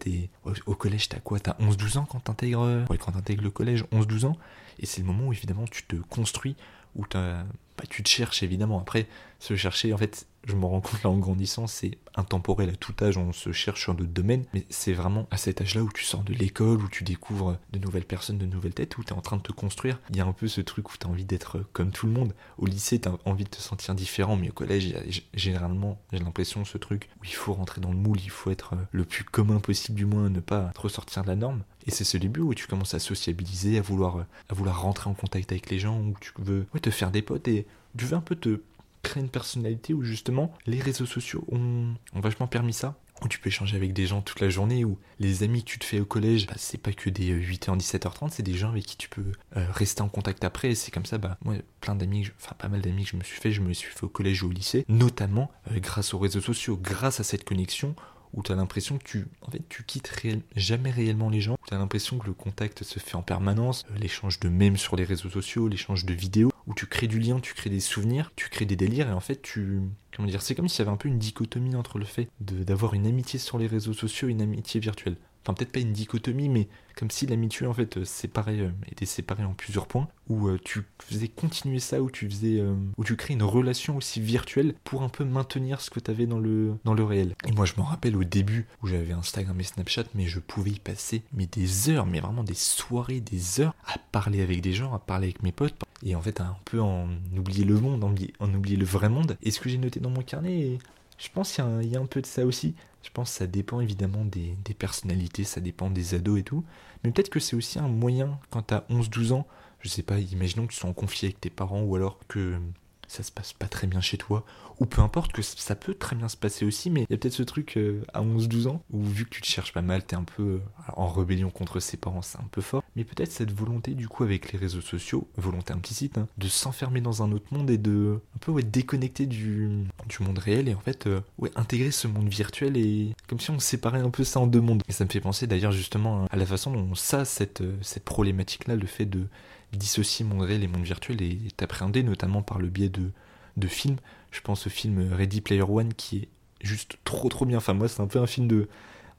Au, 0.67 0.75
collège, 0.75 1.09
t'as 1.09 1.21
quoi? 1.21 1.39
T'as 1.39 1.57
11-12 1.61 1.99
ans 1.99 2.07
quand 2.11 2.21
t'intègres, 2.21 2.85
ouais, 2.91 2.99
quand 2.99 3.13
t'intègres 3.13 3.43
le 3.43 3.51
collège, 3.51 3.85
11-12 3.93 4.27
ans? 4.27 4.37
Et 4.81 4.87
c'est 4.87 5.01
le 5.01 5.07
moment 5.07 5.29
où 5.29 5.33
évidemment 5.33 5.65
tu 5.71 5.85
te 5.85 5.97
construis, 5.97 6.57
où 6.95 7.07
t'as 7.07 7.45
bah, 7.79 7.85
tu 7.89 8.03
te 8.03 8.09
cherches 8.09 8.43
évidemment. 8.43 8.81
Après, 8.81 9.07
se 9.39 9.55
chercher, 9.55 9.93
en 9.93 9.99
fait, 9.99 10.27
je 10.49 10.57
me 10.57 10.65
rends 10.65 10.81
compte 10.81 11.03
là 11.03 11.11
en 11.11 11.19
grandissant, 11.19 11.67
c'est 11.67 11.99
intemporel 12.15 12.71
à 12.71 12.77
tout 12.77 12.95
âge, 13.03 13.19
on 13.19 13.33
se 13.33 13.53
cherche 13.53 13.83
sur 13.83 13.95
d'autres 13.95 14.11
domaines, 14.11 14.45
mais 14.55 14.65
c'est 14.71 14.95
vraiment 14.95 15.29
à 15.31 15.37
cet 15.37 15.61
âge-là 15.61 15.83
où 15.83 15.91
tu 15.93 16.05
sors 16.05 16.25
de 16.25 16.33
l'école, 16.33 16.83
où 16.83 16.89
tu 16.89 17.05
découvres 17.05 17.59
de 17.73 17.79
nouvelles 17.79 18.07
personnes, 18.07 18.39
de 18.39 18.47
nouvelles 18.47 18.73
têtes, 18.73 18.97
où 18.97 19.05
tu 19.05 19.13
es 19.13 19.17
en 19.17 19.21
train 19.21 19.37
de 19.37 19.43
te 19.43 19.53
construire. 19.53 20.01
Il 20.09 20.17
y 20.17 20.21
a 20.21 20.27
un 20.27 20.33
peu 20.33 20.49
ce 20.49 20.63
truc 20.63 20.91
où 20.91 20.97
tu 20.99 21.07
as 21.07 21.11
envie 21.11 21.27
d'être 21.27 21.65
comme 21.75 21.91
tout 21.91 22.07
le 22.07 22.13
monde. 22.13 22.33
Au 22.57 22.65
lycée, 22.65 22.99
tu 22.99 23.09
as 23.09 23.19
envie 23.27 23.45
de 23.45 23.51
te 23.51 23.61
sentir 23.61 23.95
différent, 23.95 24.37
mais 24.37 24.49
au 24.49 24.53
collège, 24.53 24.95
généralement, 25.35 26.01
j'ai 26.13 26.19
l'impression 26.19 26.65
ce 26.65 26.79
truc 26.79 27.11
où 27.21 27.25
il 27.25 27.35
faut 27.35 27.53
rentrer 27.53 27.83
dans 27.83 27.93
le 27.93 27.99
moule, 27.99 28.19
il 28.23 28.31
faut 28.31 28.51
être 28.51 28.75
le 28.91 29.05
plus 29.05 29.25
commun 29.25 29.61
possible, 29.61 29.99
du 29.99 30.07
moins, 30.07 30.31
ne 30.31 30.41
pas 30.41 30.71
trop 30.75 30.89
sortir 30.89 31.23
de 31.25 31.29
la 31.29 31.37
norme. 31.37 31.63
Et 31.87 31.91
c'est 31.91 32.05
ce 32.05 32.17
début 32.17 32.41
où 32.41 32.55
tu 32.55 32.67
commences 32.67 32.95
à 32.95 32.99
sociabiliser, 32.99 33.79
à 33.79 33.83
vouloir, 33.83 34.25
à 34.49 34.55
vouloir 34.55 34.81
rentrer 34.81 35.11
en 35.11 35.15
contact 35.15 35.53
avec 35.53 35.69
les 35.69 35.79
gens, 35.79 36.01
où 36.01 36.15
tu 36.21 36.33
veux 36.39 36.67
te 36.81 36.91
faire 36.91 37.11
des 37.11 37.23
potes 37.23 37.49
et 37.49 37.67
tu 37.97 38.05
veux 38.07 38.17
un 38.17 38.21
peu 38.21 38.37
te 38.37 38.61
créer 39.03 39.23
une 39.23 39.29
personnalité 39.29 39.95
où 39.95 40.03
justement 40.03 40.53
les 40.67 40.81
réseaux 40.81 41.07
sociaux 41.07 41.45
ont, 41.51 41.95
vachement 42.15 42.47
permis 42.47 42.73
ça. 42.73 42.97
Où 43.21 43.27
tu 43.27 43.41
peux 43.41 43.49
échanger 43.49 43.77
avec 43.77 43.93
des 43.93 44.07
gens 44.07 44.23
toute 44.23 44.39
la 44.39 44.49
journée, 44.49 44.85
où 44.85 44.97
les 45.19 45.43
amis 45.43 45.65
que 45.65 45.71
tu 45.71 45.81
te 45.81 45.85
fais 45.85 45.99
au 45.99 46.05
collège, 46.05 46.47
bah, 46.47 46.55
c'est 46.57 46.79
pas 46.79 46.93
que 46.93 47.11
des 47.11 47.35
8h, 47.35 47.77
17h30, 47.77 48.31
c'est 48.31 48.45
des 48.45 48.55
gens 48.55 48.69
avec 48.69 48.87
qui 48.87 48.97
tu 48.97 49.09
peux 49.09 49.33
euh, 49.57 49.67
rester 49.73 50.03
en 50.03 50.09
contact 50.09 50.45
après, 50.45 50.71
et 50.71 50.75
c'est 50.77 50.93
comme 50.93 51.05
ça, 51.05 51.19
bah, 51.19 51.37
moi, 51.45 51.57
plein 51.81 51.97
d'amis, 51.97 52.31
enfin 52.41 52.55
pas 52.57 52.69
mal 52.69 52.81
d'amis 52.81 53.03
que 53.03 53.11
je 53.11 53.17
me 53.17 53.25
suis 53.25 53.41
fait, 53.41 53.51
je 53.51 53.61
me 53.61 53.73
suis 53.73 53.91
fait 53.93 54.05
au 54.05 54.09
collège 54.09 54.45
ou 54.45 54.51
au 54.51 54.53
lycée, 54.53 54.85
notamment 54.89 55.51
euh, 55.73 55.81
grâce 55.81 56.15
aux 56.15 56.21
réseaux 56.21 56.41
sociaux, 56.41 56.79
grâce 56.81 57.19
à 57.19 57.25
cette 57.25 57.43
connexion, 57.43 57.97
où 58.35 58.43
tu 58.43 58.53
as 58.53 58.55
l'impression 58.55 58.99
que 58.99 59.05
tu, 59.05 59.27
en 59.43 59.51
fait, 59.51 59.63
tu 59.69 59.85
quittes 59.85 60.13
jamais 60.55 60.91
réellement 60.91 61.31
les 61.31 61.41
gens, 61.41 61.57
tu 61.67 61.75
as 61.75 61.79
l'impression 61.79 62.19
que 62.19 62.27
le 62.27 62.35
contact 62.35 62.85
se 62.85 62.99
fait 62.99 63.17
en 63.17 63.23
permanence, 63.23 63.85
euh, 63.91 63.99
l'échange 63.99 64.39
de 64.41 64.49
mèmes 64.49 64.77
sur 64.77 64.97
les 64.97 65.05
réseaux 65.05 65.31
sociaux, 65.31 65.69
l'échange 65.69 66.05
de 66.05 66.15
vidéos, 66.15 66.51
où 66.69 66.75
tu 66.75 66.87
crées 66.87 67.09
du 67.09 67.19
lien, 67.19 67.41
tu 67.41 67.55
crées 67.55 67.71
des 67.71 67.81
souvenirs, 67.81 68.33
tu 68.37 68.49
crées 68.49 68.67
des 68.67 68.77
délires, 68.77 69.09
et 69.09 69.13
en 69.13 69.21
fait, 69.21 69.43
tu, 69.43 69.81
comment 70.15 70.29
dire, 70.29 70.43
c'est 70.43 70.55
comme 70.55 70.69
s'il 70.69 70.81
y 70.81 70.83
avait 70.83 70.95
un 70.95 70.97
peu 70.97 71.09
une 71.09 71.19
dichotomie 71.19 71.75
entre 71.75 71.99
le 71.99 72.05
fait 72.05 72.29
d'avoir 72.41 72.95
une 72.95 73.07
amitié 73.07 73.39
sur 73.39 73.59
les 73.59 73.67
réseaux 73.67 73.95
sociaux 73.95 74.29
et 74.29 74.33
une 74.33 74.43
amitié 74.43 74.79
virtuelle 74.79 75.17
enfin 75.49 75.55
peut-être 75.55 75.73
pas 75.73 75.81
une 75.81 75.93
dichotomie, 75.93 76.49
mais 76.49 76.69
comme 76.97 77.11
si 77.11 77.27
l'amitié 77.27 77.67
en 77.67 77.73
fait 77.73 77.97
euh, 77.97 78.05
euh, 78.49 78.71
était 78.91 79.07
séparée 79.07 79.45
en 79.45 79.55
plusieurs 79.55 79.87
points, 79.87 80.09
où 80.29 80.49
euh, 80.49 80.59
tu 80.63 80.83
faisais 80.99 81.29
continuer 81.29 81.79
ça, 81.79 82.03
où 82.03 82.11
tu 82.11 82.29
faisais, 82.29 82.63
où 82.97 83.05
tu 83.05 83.17
crées 83.17 83.35
une 83.35 83.43
relation 83.43 83.97
aussi 83.97 84.21
virtuelle 84.21 84.75
pour 84.85 85.03
un 85.03 85.09
peu 85.09 85.25
maintenir 85.25 85.81
ce 85.81 85.91
que 85.91 86.01
tu 86.01 86.11
avais 86.11 86.27
dans 86.27 86.39
le, 86.39 86.77
dans 86.85 86.95
le 86.95 87.05
réel. 87.05 87.35
Et 87.47 87.53
moi 87.53 87.65
je 87.65 87.75
me 87.77 87.83
rappelle 87.83 88.17
au 88.17 88.25
début 88.25 88.67
où 88.83 88.89
j'avais 88.89 89.13
Instagram 89.13 89.59
et 89.61 89.65
Snapchat, 89.65 90.05
mais 90.15 90.27
je 90.27 90.41
pouvais 90.41 90.71
y 90.71 90.81
passer 90.81 91.23
mais 91.33 91.47
des 91.47 91.89
heures, 91.89 92.07
mais 92.07 92.21
vraiment 92.21 92.45
des 92.45 92.55
soirées, 92.55 93.21
des 93.21 93.61
heures 93.61 93.75
à 93.87 93.99
parler 94.13 94.43
avec 94.43 94.61
des 94.61 94.73
gens, 94.73 94.93
à 94.93 94.99
parler 94.99 95.29
avec 95.29 95.43
mes 95.43 95.53
potes, 95.53 95.75
et 96.03 96.15
en 96.15 96.23
fait 96.23 96.41
un 96.41 96.57
peu 96.65 96.81
en 96.81 97.09
oublier 97.37 97.65
le 97.65 97.79
monde, 97.79 98.05
en, 98.05 98.55
oublier 98.55 98.77
le 98.77 98.85
vrai 98.85 99.09
monde. 99.09 99.37
Et 99.43 99.51
ce 99.51 99.61
que 99.61 99.69
j'ai 99.69 99.79
noté 99.79 100.01
dans 100.01 100.11
mon 100.11 100.23
carnet, 100.23 100.79
je 101.19 101.29
pense 101.33 101.53
qu'il 101.53 101.85
y, 101.85 101.97
a 101.97 102.01
un 102.01 102.07
peu 102.07 102.21
de 102.21 102.27
ça 102.27 102.47
aussi. 102.47 102.75
Je 103.03 103.11
pense 103.11 103.31
que 103.31 103.39
ça 103.39 103.47
dépend 103.47 103.81
évidemment 103.81 104.25
des, 104.25 104.55
personnalités, 104.79 105.45
ça 105.45 105.61
dépend 105.61 105.91
des 105.91 106.15
ados 106.15 106.39
et 106.39 106.43
tout. 106.43 106.65
Mais 107.03 107.11
peut-être 107.11 107.31
que 107.31 107.41
c'est 107.41 107.57
aussi 107.57 107.79
un 107.79 107.89
moyen, 107.89 108.39
quand 108.51 108.63
t'as 108.63 108.85
11-12 108.91 109.33
ans, 109.33 109.47
je 109.81 109.89
sais 109.89 110.03
pas, 110.03 110.19
imaginons 110.19 110.67
que 110.67 110.73
tu 110.73 110.79
sois 110.79 110.91
en 110.91 110.95
conflit 110.95 111.27
avec 111.27 111.41
tes 111.41 111.51
parents 111.51 111.83
ou 111.83 111.95
alors 111.95 112.19
que 112.29 112.59
ça 113.07 113.23
se 113.23 113.33
passe 113.33 113.53
pas 113.53 113.69
très 113.69 113.87
bien 113.87 114.01
chez 114.01 114.19
toi, 114.19 114.45
ou 114.81 114.87
peu 114.87 115.03
importe 115.03 115.33
que 115.33 115.43
ça 115.43 115.75
peut 115.75 115.95
très 115.95 116.15
bien 116.17 116.29
se 116.29 116.37
passer 116.37 116.65
aussi, 116.65 116.91
mais 116.91 117.03
il 117.09 117.13
y 117.13 117.15
a 117.15 117.19
peut-être 117.19 117.35
ce 117.35 117.43
truc 117.43 117.77
euh, 117.77 118.03
à 118.13 118.23
11-12 118.23 118.69
ans, 118.69 118.83
où 118.91 119.03
vu 119.03 119.25
que 119.25 119.31
tu 119.31 119.41
te 119.41 119.47
cherches 119.47 119.73
pas 119.73 119.83
mal, 119.83 120.05
t'es 120.05 120.17
un 120.17 120.25
peu 120.25 120.43
euh, 120.43 120.59
en 120.95 121.09
rébellion 121.09 121.51
contre 121.51 121.81
ses 121.81 121.97
parents, 121.97 122.23
c'est 122.23 122.39
un 122.39 122.49
peu 122.51 122.61
fort, 122.61 122.83
mais 122.95 123.05
peut-être 123.05 123.33
cette 123.33 123.53
volonté 123.53 123.95
du 123.95 124.09
coup 124.09 124.23
avec 124.23 124.53
les 124.53 124.59
réseaux 124.59 124.81
sociaux, 124.81 125.29
volonté 125.37 125.73
implicite, 125.73 126.19
hein, 126.19 126.29
de 126.39 126.49
s'enfermer 126.49 127.01
dans 127.01 127.23
un 127.23 127.33
autre 127.33 127.53
monde 127.53 127.71
et 127.71 127.79
de 127.79 128.21
un 128.37 128.39
peu 128.39 128.53
ouais, 128.53 128.63
déconnecter 128.63 129.27
du, 129.27 129.69
du 130.09 130.23
monde 130.23 130.39
réel 130.39 130.69
et 130.69 130.75
en 130.75 130.81
fait 130.81 131.07
euh, 131.07 131.21
ouais, 131.39 131.51
intégrer 131.57 131.91
ce 131.91 132.07
monde 132.07 132.29
virtuel 132.29 132.77
et 132.77 133.15
comme 133.27 133.41
si 133.41 133.51
on 133.51 133.59
séparait 133.59 134.01
un 134.01 134.11
peu 134.11 134.25
ça 134.25 134.41
en 134.41 134.47
deux 134.47 134.61
mondes. 134.61 134.83
Et 134.89 134.93
ça 134.93 135.05
me 135.05 135.11
fait 135.11 135.21
penser 135.21 135.47
d'ailleurs 135.47 135.73
justement 135.73 136.27
à 136.31 136.37
la 136.37 136.47
façon 136.47 136.71
dont 136.71 136.95
ça, 136.95 137.25
cette, 137.25 137.63
cette 137.83 138.05
problématique-là, 138.05 138.77
le 138.77 138.87
fait 138.87 139.07
de 139.07 139.27
dissocier 139.73 140.25
monde 140.25 140.43
réel 140.43 140.63
et 140.63 140.69
monde 140.69 140.85
virtuel 140.85 141.21
est 141.23 141.63
appréhendé 141.63 142.03
notamment 142.03 142.43
par 142.43 142.59
le 142.59 142.69
biais 142.69 142.89
de, 142.89 143.11
de 143.59 143.69
films. 143.69 143.99
Je 144.31 144.41
pense 144.41 144.67
au 144.67 144.71
film 144.71 145.13
Ready 145.13 145.41
Player 145.41 145.63
One 145.63 145.95
qui 145.95 146.19
est 146.19 146.29
juste 146.61 146.99
trop 147.05 147.29
trop 147.29 147.47
bien. 147.47 147.59
Enfin 147.59 147.75
moi 147.75 147.89
c'est 147.89 148.01
un 148.01 148.07
peu 148.07 148.19
un 148.19 148.27
film 148.27 148.49
de 148.49 148.69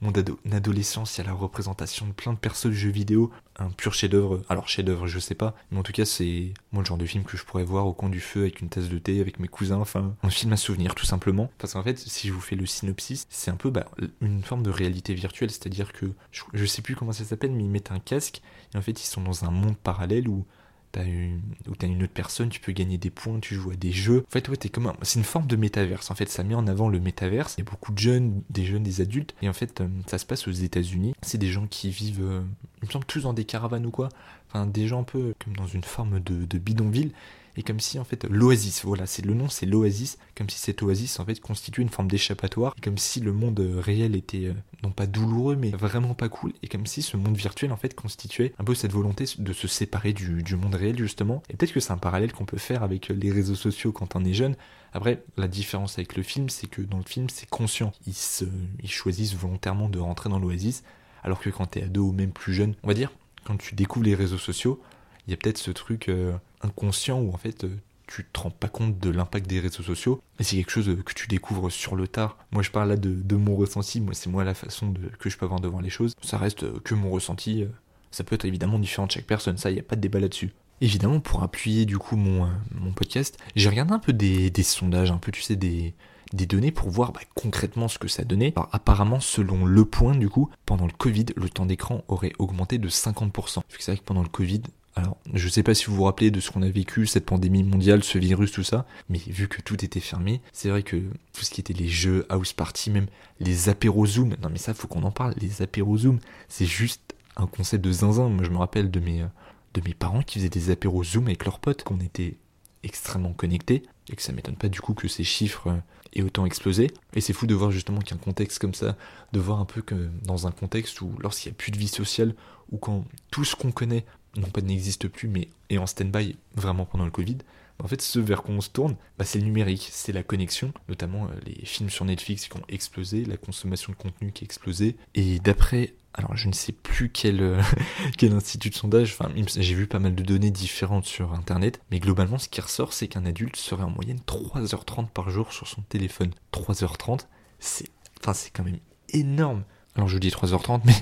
mon 0.01 0.13
adolescence, 0.51 1.17
il 1.17 1.21
y 1.21 1.23
a 1.25 1.27
la 1.27 1.33
représentation 1.33 2.07
de 2.07 2.13
plein 2.13 2.31
de 2.31 2.37
persos 2.37 2.67
de 2.67 2.71
jeux 2.71 2.89
vidéo, 2.89 3.31
un 3.57 3.69
pur 3.69 3.93
chef-d'œuvre. 3.93 4.41
Alors 4.47 4.69
chef-d'œuvre, 4.69 5.07
je 5.07 5.19
sais 5.19 5.35
pas, 5.35 5.55
mais 5.71 5.79
en 5.79 5.83
tout 5.83 5.91
cas 5.91 6.05
c'est 6.05 6.53
moi 6.71 6.81
le 6.81 6.87
genre 6.87 6.97
de 6.97 7.05
film 7.05 7.25
que 7.25 7.35
je 7.35 7.43
pourrais 7.43 7.65
voir 7.65 7.85
au 7.85 7.93
coin 7.93 8.09
du 8.09 8.21
feu 8.21 8.41
avec 8.41 8.61
une 8.61 8.69
tasse 8.69 8.87
de 8.87 8.97
thé 8.97 9.19
avec 9.19 9.39
mes 9.39 9.49
cousins. 9.49 9.79
Enfin, 9.79 10.15
un 10.23 10.29
film 10.29 10.53
à 10.53 10.57
souvenir 10.57 10.95
tout 10.95 11.05
simplement. 11.05 11.51
Parce 11.57 11.73
qu'en 11.73 11.83
fait, 11.83 11.97
si 11.97 12.27
je 12.29 12.33
vous 12.33 12.39
fais 12.39 12.55
le 12.55 12.65
synopsis, 12.65 13.27
c'est 13.29 13.51
un 13.51 13.55
peu 13.55 13.69
bah, 13.69 13.87
une 14.21 14.41
forme 14.43 14.63
de 14.63 14.69
réalité 14.69 15.13
virtuelle, 15.13 15.51
c'est-à-dire 15.51 15.91
que 15.91 16.05
je, 16.31 16.43
je 16.53 16.65
sais 16.65 16.81
plus 16.81 16.95
comment 16.95 17.11
ça 17.11 17.25
s'appelle, 17.25 17.51
mais 17.51 17.63
ils 17.63 17.69
mettent 17.69 17.91
un 17.91 17.99
casque 17.99 18.41
et 18.73 18.77
en 18.77 18.81
fait 18.81 19.01
ils 19.01 19.07
sont 19.07 19.21
dans 19.21 19.43
un 19.43 19.51
monde 19.51 19.75
parallèle 19.77 20.29
où 20.29 20.45
t'as 20.91 21.05
une, 21.05 21.41
ou 21.67 21.75
t'as 21.75 21.87
une 21.87 22.03
autre 22.03 22.13
personne, 22.13 22.49
tu 22.49 22.59
peux 22.59 22.71
gagner 22.71 22.97
des 22.97 23.09
points, 23.09 23.39
tu 23.39 23.55
joues 23.55 23.71
à 23.71 23.75
des 23.75 23.91
jeux. 23.91 24.25
En 24.27 24.31
fait, 24.31 24.47
ouais, 24.49 24.57
t'es 24.57 24.69
comme 24.69 24.93
c'est 25.01 25.19
une 25.19 25.25
forme 25.25 25.47
de 25.47 25.55
métaverse. 25.55 26.11
En 26.11 26.15
fait, 26.15 26.29
ça 26.29 26.43
met 26.43 26.55
en 26.55 26.67
avant 26.67 26.89
le 26.89 26.99
métaverse. 26.99 27.55
Il 27.57 27.63
y 27.63 27.67
a 27.67 27.69
beaucoup 27.69 27.91
de 27.91 27.99
jeunes, 27.99 28.41
des 28.49 28.65
jeunes, 28.65 28.83
des 28.83 29.01
adultes. 29.01 29.35
Et 29.41 29.49
en 29.49 29.53
fait, 29.53 29.81
euh, 29.81 29.87
ça 30.07 30.17
se 30.17 30.25
passe 30.25 30.47
aux 30.47 30.51
États-Unis. 30.51 31.13
C'est 31.21 31.37
des 31.37 31.49
gens 31.49 31.67
qui 31.67 31.89
vivent, 31.89 32.23
euh, 32.23 32.41
il 32.81 32.87
me 32.87 32.91
semble, 32.91 33.05
tous 33.05 33.21
dans 33.21 33.33
des 33.33 33.45
caravanes 33.45 33.85
ou 33.85 33.91
quoi. 33.91 34.09
Enfin, 34.49 34.65
des 34.65 34.87
gens 34.87 35.01
un 35.01 35.03
peu 35.03 35.33
comme 35.43 35.55
dans 35.55 35.67
une 35.67 35.83
forme 35.83 36.19
de, 36.19 36.45
de 36.45 36.57
bidonville 36.57 37.11
mais 37.59 37.63
comme 37.63 37.81
si 37.81 37.99
en 37.99 38.05
fait 38.05 38.23
l'oasis, 38.23 38.85
voilà, 38.85 39.05
c'est 39.05 39.25
le 39.25 39.33
nom, 39.33 39.49
c'est 39.49 39.65
l'oasis, 39.65 40.17
comme 40.33 40.49
si 40.49 40.57
cette 40.57 40.81
oasis 40.81 41.19
en 41.19 41.25
fait 41.25 41.41
constituait 41.41 41.83
une 41.83 41.89
forme 41.89 42.09
d'échappatoire, 42.09 42.73
comme 42.81 42.97
si 42.97 43.19
le 43.19 43.33
monde 43.33 43.59
réel 43.59 44.15
était 44.15 44.45
euh, 44.45 44.53
non 44.81 44.91
pas 44.91 45.07
douloureux, 45.07 45.57
mais 45.57 45.71
vraiment 45.71 46.13
pas 46.13 46.29
cool, 46.29 46.53
et 46.63 46.69
comme 46.69 46.85
si 46.85 47.01
ce 47.01 47.17
monde 47.17 47.35
virtuel 47.35 47.73
en 47.73 47.75
fait 47.75 47.95
constituait 47.95 48.53
un 48.59 48.63
peu 48.63 48.75
cette 48.75 48.93
volonté 48.93 49.25
de 49.37 49.51
se 49.51 49.67
séparer 49.67 50.13
du, 50.13 50.55
monde 50.55 50.73
réel 50.73 50.97
justement. 50.97 51.43
Et 51.49 51.57
peut-être 51.57 51.73
que 51.73 51.81
c'est 51.81 51.91
un 51.91 51.97
parallèle 51.97 52.31
qu'on 52.31 52.45
peut 52.45 52.57
faire 52.57 52.81
avec 52.81 53.09
les 53.09 53.29
réseaux 53.29 53.55
sociaux 53.55 53.91
quand 53.91 54.15
on 54.15 54.23
est 54.23 54.33
jeune. 54.33 54.55
Après, 54.93 55.21
la 55.35 55.49
différence 55.49 55.97
avec 55.97 56.15
le 56.15 56.23
film, 56.23 56.47
c'est 56.47 56.67
que 56.67 56.81
dans 56.81 56.99
le 56.99 57.03
film, 57.03 57.29
c'est 57.29 57.49
conscient. 57.49 57.91
Ils, 58.07 58.13
se, 58.13 58.45
ils 58.81 58.89
choisissent 58.89 59.35
volontairement 59.35 59.89
de 59.89 59.99
rentrer 59.99 60.29
dans 60.29 60.39
l'oasis, 60.39 60.83
alors 61.23 61.41
que 61.41 61.49
quand 61.49 61.65
t'es 61.65 61.83
ado 61.83 62.07
ou 62.07 62.11
même 62.13 62.31
plus 62.31 62.53
jeune, 62.53 62.75
on 62.83 62.87
va 62.87 62.93
dire, 62.93 63.11
quand 63.43 63.57
tu 63.57 63.75
découvres 63.75 64.05
les 64.05 64.15
réseaux 64.15 64.37
sociaux, 64.37 64.81
il 65.29 65.31
y 65.31 65.35
a 65.35 65.37
peut-être 65.37 65.59
ce 65.59 65.69
truc 65.69 66.09
euh, 66.09 66.33
inconscient 66.61 67.19
où 67.19 67.31
en 67.31 67.37
fait 67.37 67.63
euh, 67.63 67.69
tu 68.07 68.25
te 68.25 68.39
rends 68.39 68.49
pas 68.49 68.67
compte 68.67 68.97
de 68.97 69.11
l'impact 69.11 69.47
des 69.47 69.59
réseaux 69.59 69.83
sociaux 69.83 70.23
et 70.39 70.43
c'est 70.43 70.55
quelque 70.55 70.71
chose 70.71 70.97
que 71.05 71.13
tu 71.13 71.27
découvres 71.27 71.71
sur 71.71 71.95
le 71.95 72.07
tard. 72.07 72.35
Moi 72.51 72.63
je 72.63 72.71
parle 72.71 72.89
là 72.89 72.97
de, 72.97 73.35
mon 73.35 73.55
ressenti, 73.55 74.01
moi 74.01 74.15
c'est 74.15 74.31
moi 74.31 74.43
la 74.43 74.55
façon 74.55 74.89
de, 74.89 75.01
que 75.19 75.29
je 75.29 75.37
peux 75.37 75.45
avoir 75.45 75.59
de 75.59 75.67
voir 75.67 75.83
les 75.83 75.91
choses. 75.91 76.15
Ça 76.23 76.39
reste 76.39 76.63
euh, 76.63 76.79
que 76.83 76.95
mon 76.95 77.11
ressenti, 77.11 77.63
ça 78.09 78.23
peut 78.23 78.33
être 78.33 78.45
évidemment 78.45 78.79
différent 78.79 79.05
de 79.05 79.11
chaque 79.11 79.25
personne, 79.27 79.59
ça 79.59 79.69
il 79.69 79.75
n'y 79.75 79.79
a 79.79 79.83
pas 79.83 79.95
de 79.95 80.01
débat 80.01 80.19
là-dessus. 80.19 80.51
Évidemment, 80.81 81.19
pour 81.19 81.43
appuyer 81.43 81.85
du 81.85 81.99
coup 81.99 82.15
mon, 82.15 82.49
mon 82.73 82.91
podcast, 82.91 83.37
j'ai 83.55 83.69
regardé 83.69 83.93
un 83.93 83.99
peu 83.99 84.13
des, 84.13 84.49
des 84.49 84.63
sondages, 84.63 85.11
un 85.11 85.17
peu 85.17 85.31
tu 85.31 85.43
sais 85.43 85.57
des, 85.57 85.93
des 86.33 86.45
données 86.45 86.71
pour 86.71 86.89
voir 86.89 87.11
bah, 87.11 87.21
concrètement 87.35 87.87
ce 87.87 87.97
que 87.99 88.07
ça 88.07 88.23
donnait. 88.23 88.53
Apparemment, 88.71 89.19
selon 89.19 89.65
le 89.65 89.85
point, 89.85 90.15
du 90.15 90.29
coup, 90.29 90.49
pendant 90.65 90.85
le 90.85 90.91
Covid, 90.91 91.25
le 91.35 91.49
temps 91.49 91.65
d'écran 91.65 92.03
aurait 92.07 92.33
augmenté 92.39 92.77
de 92.77 92.89
50%. 92.89 93.61
C'est 93.69 93.91
vrai 93.91 93.97
que 93.97 94.03
pendant 94.03 94.23
le 94.23 94.29
Covid, 94.29 94.61
alors, 94.99 95.17
je 95.33 95.47
sais 95.47 95.63
pas 95.63 95.73
si 95.73 95.85
vous 95.85 95.95
vous 95.95 96.03
rappelez 96.03 96.29
de 96.31 96.39
ce 96.39 96.51
qu'on 96.51 96.61
a 96.61 96.69
vécu, 96.69 97.07
cette 97.07 97.25
pandémie 97.25 97.63
mondiale, 97.63 98.03
ce 98.03 98.17
virus, 98.17 98.51
tout 98.51 98.63
ça, 98.63 98.85
mais 99.07 99.19
vu 99.19 99.47
que 99.47 99.61
tout 99.61 99.83
était 99.83 99.99
fermé, 99.99 100.41
c'est 100.51 100.69
vrai 100.69 100.83
que 100.83 100.97
tout 101.33 101.43
ce 101.43 101.51
qui 101.51 101.61
était 101.61 101.73
les 101.73 101.87
jeux, 101.87 102.25
house 102.29 102.53
party, 102.53 102.91
même 102.91 103.07
les 103.39 103.69
apéros 103.69 104.05
Zoom, 104.05 104.35
non 104.41 104.49
mais 104.51 104.57
ça, 104.57 104.73
faut 104.73 104.87
qu'on 104.87 105.03
en 105.03 105.11
parle, 105.11 105.33
les 105.39 105.61
apéros 105.61 105.97
Zoom, 105.99 106.19
c'est 106.47 106.65
juste 106.65 107.15
un 107.37 107.47
concept 107.47 107.83
de 107.83 107.91
zinzin. 107.91 108.29
Moi, 108.29 108.43
je 108.43 108.49
me 108.49 108.57
rappelle 108.57 108.91
de 108.91 108.99
mes, 108.99 109.25
de 109.73 109.81
mes 109.85 109.93
parents 109.93 110.21
qui 110.21 110.39
faisaient 110.39 110.49
des 110.49 110.69
apéros 110.69 111.03
Zoom 111.03 111.27
avec 111.27 111.45
leurs 111.45 111.59
potes, 111.59 111.83
qu'on 111.83 111.99
était 111.99 112.35
extrêmement 112.83 113.33
connectés, 113.33 113.83
et 114.11 114.15
que 114.15 114.21
ça 114.21 114.33
m'étonne 114.33 114.55
pas 114.55 114.69
du 114.69 114.81
coup 114.81 114.93
que 114.93 115.07
ces 115.07 115.23
chiffres 115.23 115.79
aient 116.13 116.23
autant 116.23 116.45
explosé. 116.45 116.91
Et 117.13 117.21
c'est 117.21 117.33
fou 117.33 117.45
de 117.45 117.53
voir 117.53 117.71
justement 117.71 117.99
qu'un 117.99 118.17
contexte 118.17 118.59
comme 118.59 118.73
ça, 118.73 118.97
de 119.31 119.39
voir 119.39 119.59
un 119.59 119.65
peu 119.65 119.81
que 119.81 120.09
dans 120.23 120.47
un 120.47 120.51
contexte 120.51 121.01
où 121.01 121.11
lorsqu'il 121.19 121.51
n'y 121.51 121.55
a 121.55 121.57
plus 121.57 121.71
de 121.71 121.77
vie 121.77 121.87
sociale, 121.87 122.33
ou 122.71 122.77
quand 122.77 123.05
tout 123.31 123.45
ce 123.45 123.55
qu'on 123.55 123.71
connaît 123.71 124.05
non 124.35 124.49
pas 124.49 124.61
n'existe 124.61 125.07
plus, 125.07 125.27
mais 125.27 125.47
est 125.69 125.77
en 125.77 125.87
stand-by 125.87 126.35
vraiment 126.55 126.85
pendant 126.85 127.05
le 127.05 127.11
Covid, 127.11 127.37
en 127.81 127.87
fait, 127.87 128.01
ce 128.01 128.19
vers 128.19 128.43
quoi 128.43 128.55
on 128.55 128.61
se 128.61 128.69
tourne, 128.69 128.95
bah, 129.17 129.25
c'est 129.25 129.39
le 129.39 129.45
numérique, 129.45 129.87
c'est 129.91 130.11
la 130.11 130.23
connexion, 130.23 130.73
notamment 130.89 131.25
euh, 131.25 131.29
les 131.45 131.65
films 131.65 131.89
sur 131.89 132.03
Netflix 132.03 132.47
qui 132.47 132.57
ont 132.57 132.63
explosé, 132.67 133.23
la 133.23 133.37
consommation 133.37 133.93
de 133.93 133.97
contenu 133.97 134.31
qui 134.33 134.43
a 134.43 134.45
explosé. 134.45 134.97
Et 135.15 135.39
d'après, 135.39 135.93
alors 136.13 136.35
je 136.35 136.49
ne 136.49 136.53
sais 136.53 136.73
plus 136.73 137.09
quel, 137.09 137.41
euh, 137.41 137.61
quel 138.17 138.33
institut 138.33 138.69
de 138.69 138.75
sondage, 138.75 139.17
j'ai 139.35 139.75
vu 139.75 139.87
pas 139.87 139.99
mal 139.99 140.13
de 140.13 140.23
données 140.23 140.51
différentes 140.51 141.05
sur 141.05 141.33
Internet, 141.33 141.79
mais 141.89 141.99
globalement 141.99 142.37
ce 142.37 142.49
qui 142.49 142.59
ressort, 142.59 142.91
c'est 142.91 143.07
qu'un 143.07 143.25
adulte 143.25 143.55
serait 143.55 143.83
en 143.83 143.91
moyenne 143.91 144.19
3h30 144.27 145.07
par 145.07 145.29
jour 145.29 145.53
sur 145.53 145.67
son 145.67 145.81
téléphone. 145.83 146.31
3h30, 146.51 147.27
c'est 147.59 147.87
enfin, 148.19 148.33
c'est 148.33 148.49
quand 148.49 148.65
même 148.65 148.79
énorme. 149.13 149.63
Alors 149.99 150.07
je 150.07 150.17
dis 150.17 150.29
3h30, 150.29 150.79
mais 150.85 150.93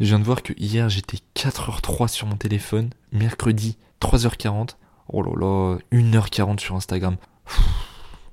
je 0.00 0.04
viens 0.04 0.18
de 0.18 0.24
voir 0.24 0.42
que 0.42 0.52
hier 0.58 0.90
j'étais 0.90 1.16
4h03 1.34 2.08
sur 2.08 2.26
mon 2.26 2.36
téléphone, 2.36 2.90
mercredi 3.10 3.78
3h40, 4.02 4.76
oh 5.08 5.22
là 5.22 5.30
là, 5.34 5.78
1h40 5.92 6.58
sur 6.58 6.76
Instagram. 6.76 7.16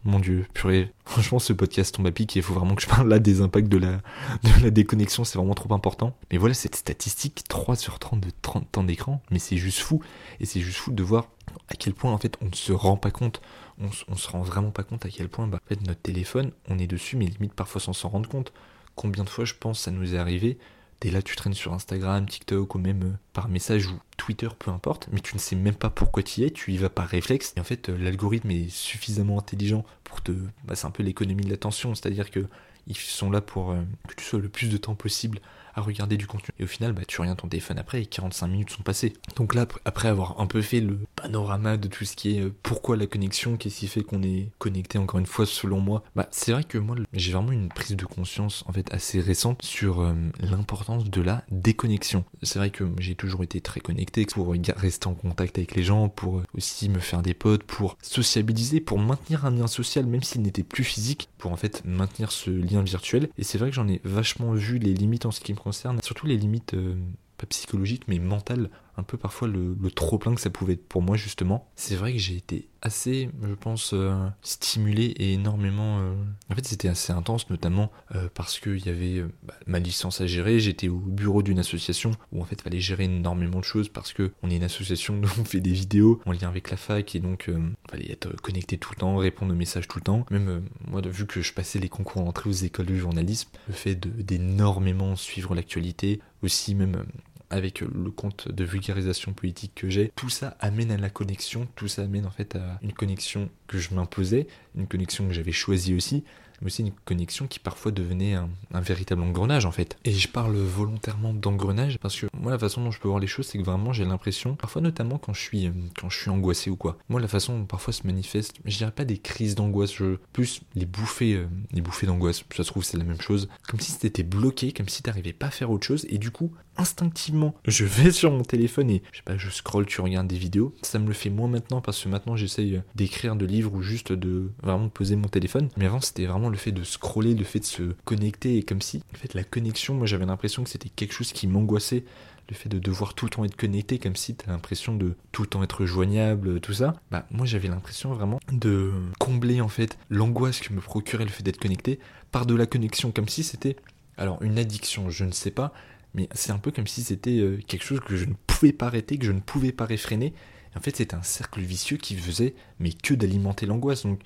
mon 0.03 0.19
dieu, 0.19 0.47
purée. 0.53 0.91
Franchement, 1.05 1.39
ce 1.39 1.53
podcast 1.53 1.95
tombe 1.95 2.07
à 2.07 2.11
pic 2.11 2.35
et 2.35 2.39
il 2.39 2.43
faut 2.43 2.53
vraiment 2.53 2.75
que 2.75 2.81
je 2.81 2.87
parle 2.87 3.07
là 3.07 3.19
des 3.19 3.39
impacts 3.39 3.69
de 3.69 3.77
la, 3.77 4.69
déconnexion, 4.69 5.23
c'est 5.23 5.37
vraiment 5.37 5.53
trop 5.53 5.73
important. 5.73 6.13
Mais 6.29 6.37
voilà, 6.37 6.55
cette 6.55 6.75
statistique, 6.75 7.45
3 7.47 7.77
sur 7.77 7.97
30 7.97 8.19
de 8.19 8.31
30 8.41 8.69
temps 8.69 8.83
d'écran, 8.83 9.21
mais 9.31 9.39
c'est 9.39 9.55
juste 9.55 9.79
fou. 9.79 10.03
Et 10.41 10.45
c'est 10.45 10.59
juste 10.59 10.79
fou 10.79 10.91
de 10.91 11.03
voir 11.03 11.29
à 11.69 11.75
quel 11.75 11.93
point, 11.93 12.11
en 12.11 12.17
fait, 12.17 12.35
on 12.41 12.47
ne 12.47 12.55
se 12.55 12.73
rend 12.73 12.97
pas 12.97 13.11
compte. 13.11 13.41
On, 13.79 13.87
on 14.09 14.17
se 14.17 14.27
rend 14.27 14.41
vraiment 14.41 14.71
pas 14.71 14.83
compte 14.83 15.05
à 15.05 15.09
quel 15.09 15.29
point, 15.29 15.47
bah, 15.47 15.59
en 15.63 15.69
fait, 15.69 15.81
notre 15.87 16.01
téléphone, 16.01 16.51
on 16.67 16.79
est 16.79 16.87
dessus, 16.87 17.15
mais 17.15 17.27
limite 17.27 17.53
parfois 17.53 17.79
sans 17.79 17.93
s'en 17.93 18.09
rendre 18.09 18.27
compte 18.27 18.51
combien 18.95 19.23
de 19.23 19.29
fois 19.29 19.45
je 19.45 19.53
pense 19.59 19.81
ça 19.81 19.91
nous 19.91 20.15
est 20.15 20.17
arrivé 20.17 20.57
Dès 21.01 21.09
là, 21.09 21.23
tu 21.23 21.35
traînes 21.35 21.55
sur 21.55 21.73
Instagram, 21.73 22.27
TikTok 22.27 22.75
ou 22.75 22.77
même 22.77 23.03
euh, 23.03 23.17
par 23.33 23.49
message 23.49 23.87
ou 23.87 23.99
Twitter, 24.17 24.49
peu 24.59 24.69
importe, 24.69 25.07
mais 25.11 25.19
tu 25.19 25.35
ne 25.35 25.39
sais 25.39 25.55
même 25.55 25.73
pas 25.73 25.89
pourquoi 25.89 26.21
tu 26.21 26.41
y 26.41 26.43
es, 26.43 26.51
tu 26.51 26.71
y 26.73 26.77
vas 26.77 26.89
par 26.89 27.07
réflexe. 27.07 27.53
Et 27.57 27.59
en 27.59 27.63
fait, 27.63 27.89
euh, 27.89 27.97
l'algorithme 27.97 28.51
est 28.51 28.69
suffisamment 28.69 29.39
intelligent 29.39 29.83
pour 30.03 30.21
te. 30.21 30.31
Bah, 30.63 30.75
c'est 30.75 30.85
un 30.85 30.91
peu 30.91 31.01
l'économie 31.01 31.43
de 31.43 31.49
l'attention, 31.49 31.95
c'est-à-dire 31.95 32.29
que 32.29 32.45
ils 32.85 32.95
sont 32.95 33.31
là 33.31 33.41
pour 33.41 33.71
euh, 33.71 33.81
que 34.07 34.13
tu 34.13 34.23
sois 34.23 34.39
le 34.39 34.47
plus 34.47 34.69
de 34.69 34.77
temps 34.77 34.93
possible 34.93 35.39
à 35.73 35.81
regarder 35.81 36.17
du 36.17 36.27
contenu. 36.27 36.49
Et 36.59 36.63
au 36.63 36.67
final, 36.67 36.93
bah, 36.93 37.01
tu 37.07 37.19
regardes 37.21 37.39
ton 37.39 37.47
téléphone 37.47 37.79
après 37.79 38.01
et 38.01 38.05
45 38.05 38.47
minutes 38.47 38.69
sont 38.71 38.83
passées. 38.83 39.13
Donc 39.35 39.55
là, 39.55 39.65
après 39.85 40.07
avoir 40.07 40.39
un 40.39 40.47
peu 40.47 40.61
fait 40.61 40.81
le 40.81 40.99
panorama 41.15 41.77
de 41.77 41.87
tout 41.87 42.05
ce 42.05 42.15
qui 42.15 42.37
est 42.37 42.41
euh, 42.41 42.53
pourquoi 42.63 42.97
la 42.97 43.07
connexion, 43.07 43.57
qu'est-ce 43.57 43.79
qui 43.79 43.87
fait 43.87 44.03
qu'on 44.03 44.23
est 44.23 44.49
connecté 44.59 44.97
encore 44.97 45.19
une 45.19 45.25
fois 45.25 45.45
selon 45.45 45.79
moi, 45.79 46.03
bah, 46.15 46.27
c'est 46.31 46.51
vrai 46.51 46.63
que 46.63 46.77
moi 46.77 46.95
j'ai 47.13 47.31
vraiment 47.31 47.51
une 47.51 47.69
prise 47.69 47.95
de 47.95 48.05
conscience 48.05 48.63
en 48.67 48.73
fait 48.73 48.91
assez 48.93 49.19
récente 49.19 49.61
sur 49.61 50.01
euh, 50.01 50.13
l'importance 50.39 51.09
de 51.09 51.21
la 51.21 51.43
déconnexion. 51.51 52.23
C'est 52.43 52.59
vrai 52.59 52.69
que 52.69 52.85
j'ai 52.99 53.15
toujours 53.15 53.43
été 53.43 53.61
très 53.61 53.79
connecté 53.79 54.25
pour 54.25 54.53
rester 54.75 55.07
en 55.07 55.13
contact 55.13 55.57
avec 55.57 55.75
les 55.75 55.83
gens, 55.83 56.09
pour 56.09 56.39
euh, 56.39 56.43
aussi 56.55 56.89
me 56.89 56.99
faire 56.99 57.21
des 57.21 57.33
potes, 57.33 57.63
pour 57.63 57.97
sociabiliser, 58.01 58.79
pour 58.79 58.99
maintenir 58.99 59.45
un 59.45 59.51
lien 59.51 59.67
social 59.67 60.05
même 60.05 60.23
s'il 60.23 60.41
n'était 60.41 60.63
plus 60.63 60.83
physique, 60.83 61.29
pour 61.37 61.51
en 61.51 61.57
fait 61.57 61.81
maintenir 61.85 62.31
ce 62.31 62.49
lien 62.49 62.81
virtuel. 62.81 63.29
Et 63.37 63.43
c'est 63.43 63.57
vrai 63.57 63.69
que 63.69 63.75
j'en 63.75 63.87
ai 63.87 64.01
vachement 64.03 64.53
vu 64.53 64.77
les 64.77 64.93
limites 64.93 65.25
en 65.25 65.31
ce 65.31 65.39
qui 65.39 65.53
me 65.53 65.57
concerne, 65.61 65.99
surtout 66.01 66.27
les 66.27 66.37
limites 66.37 66.73
euh, 66.73 66.95
pas 67.37 67.45
psychologiques 67.45 68.07
mais 68.07 68.19
mentales 68.19 68.69
un 68.97 69.03
peu 69.03 69.17
parfois 69.17 69.47
le, 69.47 69.75
trop 69.91 70.17
plein 70.17 70.33
que 70.35 70.41
ça 70.41 70.49
pouvait 70.49 70.73
être 70.73 70.87
pour 70.87 71.01
moi 71.01 71.17
justement. 71.17 71.69
C'est 71.75 71.95
vrai 71.95 72.13
que 72.13 72.19
j'ai 72.19 72.35
été 72.35 72.67
assez, 72.81 73.29
je 73.43 73.53
pense, 73.53 73.91
euh, 73.93 74.27
stimulé 74.41 75.03
et 75.17 75.33
énormément... 75.33 75.99
Euh, 75.99 76.13
en 76.49 76.55
fait 76.55 76.65
c'était 76.65 76.87
assez 76.87 77.13
intense 77.13 77.49
notamment 77.49 77.91
euh, 78.15 78.27
parce 78.33 78.59
qu'il 78.59 78.83
y 78.85 78.89
avait 78.89 79.23
bah, 79.43 79.53
ma 79.67 79.79
licence 79.79 80.21
à 80.21 80.27
gérer, 80.27 80.59
j'étais 80.59 80.87
au 80.87 80.97
bureau 80.97 81.43
d'une 81.43 81.59
association 81.59 82.11
où 82.31 82.41
en 82.41 82.45
fait 82.45 82.55
il 82.59 82.63
fallait 82.63 82.79
gérer 82.79 83.05
énormément 83.05 83.59
de 83.59 83.65
choses 83.65 83.89
parce 83.89 84.13
que 84.13 84.31
on 84.43 84.49
est 84.49 84.55
une 84.55 84.63
association 84.63 85.15
où 85.21 85.41
on 85.41 85.45
fait 85.45 85.59
des 85.61 85.73
vidéos 85.73 86.21
en 86.25 86.31
lien 86.31 86.47
avec 86.47 86.71
la 86.71 86.77
fac 86.77 87.15
et 87.15 87.19
donc 87.19 87.45
il 87.47 87.75
fallait 87.89 88.11
être 88.11 88.35
connecté 88.41 88.77
tout 88.77 88.91
le 88.93 88.99
temps, 88.99 89.17
répondre 89.17 89.53
aux 89.53 89.57
messages 89.57 89.87
tout 89.87 89.99
le 89.99 90.03
temps. 90.03 90.25
Même 90.31 90.63
moi 90.87 91.01
vu 91.01 91.25
que 91.25 91.41
je 91.41 91.53
passais 91.53 91.79
les 91.79 91.89
concours 91.89 92.23
d'entrée 92.23 92.49
aux 92.49 92.53
écoles 92.53 92.85
de 92.85 92.95
journalisme, 92.95 93.49
le 93.67 93.73
fait 93.73 93.95
d'énormément 93.95 95.15
suivre 95.15 95.55
l'actualité, 95.55 96.19
aussi 96.41 96.75
même 96.75 97.05
avec 97.51 97.81
le 97.81 98.11
compte 98.11 98.49
de 98.49 98.63
vulgarisation 98.63 99.33
politique 99.33 99.73
que 99.75 99.89
j'ai, 99.89 100.11
tout 100.15 100.29
ça 100.29 100.55
amène 100.59 100.91
à 100.91 100.97
la 100.97 101.09
connexion, 101.09 101.67
tout 101.75 101.87
ça 101.87 102.03
amène 102.03 102.25
en 102.25 102.31
fait 102.31 102.55
à 102.55 102.79
une 102.81 102.93
connexion 102.93 103.49
que 103.67 103.77
je 103.77 103.93
m'imposais, 103.93 104.47
une 104.75 104.87
connexion 104.87 105.27
que 105.27 105.33
j'avais 105.33 105.51
choisie 105.51 105.93
aussi, 105.93 106.23
mais 106.61 106.67
aussi 106.67 106.81
une 106.81 106.91
connexion 107.05 107.47
qui 107.47 107.59
parfois 107.59 107.91
devenait 107.91 108.35
un, 108.35 108.49
véritable 108.73 109.21
engrenage 109.21 109.65
en 109.65 109.71
fait. 109.71 109.97
Et 110.05 110.11
je 110.11 110.27
parle 110.27 110.55
volontairement 110.55 111.33
d'engrenage 111.33 111.99
parce 111.99 112.19
que 112.19 112.25
moi 112.33 112.51
la 112.51 112.59
façon 112.59 112.83
dont 112.83 112.91
je 112.91 112.99
peux 112.99 113.07
voir 113.07 113.19
les 113.19 113.27
choses 113.27 113.45
c'est 113.47 113.57
que 113.57 113.63
vraiment 113.63 113.93
j'ai 113.93 114.05
l'impression, 114.05 114.55
parfois 114.55 114.81
notamment 114.81 115.17
quand 115.17 115.33
je 115.33 115.41
suis 115.41 115.67
euh, 115.67 115.71
quand 115.99 116.09
je 116.09 116.17
suis 116.17 116.29
angoissé 116.29 116.69
ou 116.69 116.75
quoi, 116.75 116.97
moi 117.09 117.21
la 117.21 117.27
façon 117.27 117.65
parfois 117.65 117.93
se 117.93 118.05
manifeste, 118.07 118.55
je 118.65 118.77
dirais 118.77 118.91
pas 118.91 119.05
des 119.05 119.17
crises 119.17 119.55
d'angoisse, 119.55 119.93
je 119.93 120.17
plus 120.33 120.61
les 120.75 120.85
bouffées, 120.85 121.35
euh, 121.35 121.47
les 121.71 121.81
bouffées 121.81 122.07
d'angoisse, 122.07 122.43
ça 122.55 122.63
se 122.63 122.69
trouve 122.69 122.83
c'est 122.83 122.97
la 122.97 123.03
même 123.03 123.21
chose, 123.21 123.49
comme 123.67 123.79
si 123.79 123.91
c'était 123.91 124.23
bloqué, 124.23 124.71
comme 124.71 124.89
si 124.89 125.03
t'arrivais 125.03 125.33
pas 125.33 125.47
à 125.47 125.51
faire 125.51 125.71
autre 125.71 125.85
chose. 125.85 126.05
Et 126.09 126.17
du 126.17 126.31
coup 126.31 126.51
instinctivement 126.77 127.53
je 127.67 127.85
vais 127.85 128.11
sur 128.11 128.31
mon 128.31 128.43
téléphone 128.43 128.89
et 128.89 129.03
je 129.11 129.17
sais 129.17 129.23
pas 129.23 129.37
je 129.37 129.49
scroll 129.49 129.85
tu 129.85 130.01
regardes 130.01 130.27
des 130.27 130.37
vidéos. 130.37 130.73
Ça 130.81 130.99
me 130.99 131.07
le 131.07 131.13
fait 131.13 131.29
moins 131.29 131.47
maintenant 131.47 131.81
parce 131.81 132.01
que 132.03 132.09
maintenant 132.09 132.35
j'essaye 132.35 132.81
d'écrire 132.95 133.35
de 133.35 133.45
livres 133.45 133.73
ou 133.73 133.81
juste 133.81 134.11
de 134.11 134.51
vraiment 134.61 134.89
poser 134.89 135.15
mon 135.15 135.27
téléphone. 135.27 135.69
Mais 135.77 135.85
avant 135.85 136.01
c'était 136.01 136.25
vraiment 136.25 136.49
le 136.51 136.57
fait 136.57 136.71
de 136.71 136.83
scroller, 136.83 137.33
le 137.33 137.43
fait 137.43 137.59
de 137.59 137.65
se 137.65 137.95
connecter, 138.05 138.57
et 138.57 138.63
comme 138.63 138.81
si, 138.81 139.01
en 139.13 139.17
fait, 139.17 139.33
la 139.33 139.43
connexion, 139.43 139.95
moi 139.95 140.05
j'avais 140.05 140.25
l'impression 140.25 140.63
que 140.63 140.69
c'était 140.69 140.89
quelque 140.89 141.13
chose 141.13 141.31
qui 141.31 141.47
m'angoissait, 141.47 142.03
le 142.49 142.55
fait 142.55 142.69
de 142.69 142.79
devoir 142.79 143.13
tout 143.13 143.25
le 143.25 143.31
temps 143.31 143.45
être 143.45 143.55
connecté, 143.55 143.97
comme 143.97 144.15
si 144.15 144.35
tu 144.35 144.47
as 144.47 144.51
l'impression 144.51 144.95
de 144.95 145.15
tout 145.31 145.41
le 145.41 145.47
temps 145.47 145.63
être 145.63 145.85
joignable, 145.85 146.59
tout 146.59 146.73
ça, 146.73 146.95
bah 147.09 147.25
moi 147.31 147.45
j'avais 147.45 147.69
l'impression 147.69 148.13
vraiment 148.13 148.39
de 148.51 148.91
combler 149.19 149.61
en 149.61 149.69
fait 149.69 149.97
l'angoisse 150.09 150.59
que 150.59 150.73
me 150.73 150.81
procurait 150.81 151.23
le 151.23 151.29
fait 151.29 151.43
d'être 151.43 151.59
connecté 151.59 151.99
par 152.31 152.45
de 152.45 152.53
la 152.53 152.65
connexion, 152.65 153.11
comme 153.11 153.29
si 153.29 153.43
c'était, 153.43 153.77
alors 154.17 154.41
une 154.43 154.59
addiction, 154.59 155.09
je 155.09 155.23
ne 155.23 155.31
sais 155.31 155.51
pas, 155.51 155.73
mais 156.13 156.27
c'est 156.33 156.51
un 156.51 156.57
peu 156.57 156.71
comme 156.71 156.87
si 156.87 157.03
c'était 157.03 157.39
euh, 157.39 157.59
quelque 157.67 157.85
chose 157.85 158.01
que 158.01 158.17
je 158.17 158.25
ne 158.25 158.33
pouvais 158.47 158.73
pas 158.73 158.87
arrêter, 158.87 159.17
que 159.17 159.25
je 159.25 159.31
ne 159.31 159.39
pouvais 159.39 159.71
pas 159.71 159.85
réfréner. 159.85 160.33
en 160.75 160.81
fait, 160.81 160.95
c'est 160.95 161.13
un 161.13 161.23
cercle 161.23 161.61
vicieux 161.61 161.97
qui 161.97 162.15
faisait 162.17 162.53
mais 162.79 162.91
que 162.91 163.13
d'alimenter 163.13 163.65
l'angoisse. 163.65 164.03
Donc, 164.03 164.21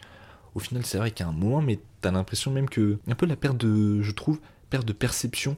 au 0.56 0.60
final, 0.60 0.86
c'est 0.86 0.98
vrai 0.98 1.12
qu'à 1.12 1.28
un 1.28 1.32
moment, 1.32 1.62
mais 1.62 1.80
t'as 2.02 2.12
l'impression 2.12 2.52
même 2.52 2.70
que. 2.70 2.98
Un 3.08 3.16
peu 3.16 3.26
la 3.26 3.36
perte 3.36 3.58
de. 3.58 4.02
Je 4.02 4.12
trouve, 4.12 4.40
perte 4.70 4.86
de 4.86 4.94
perception 4.94 5.58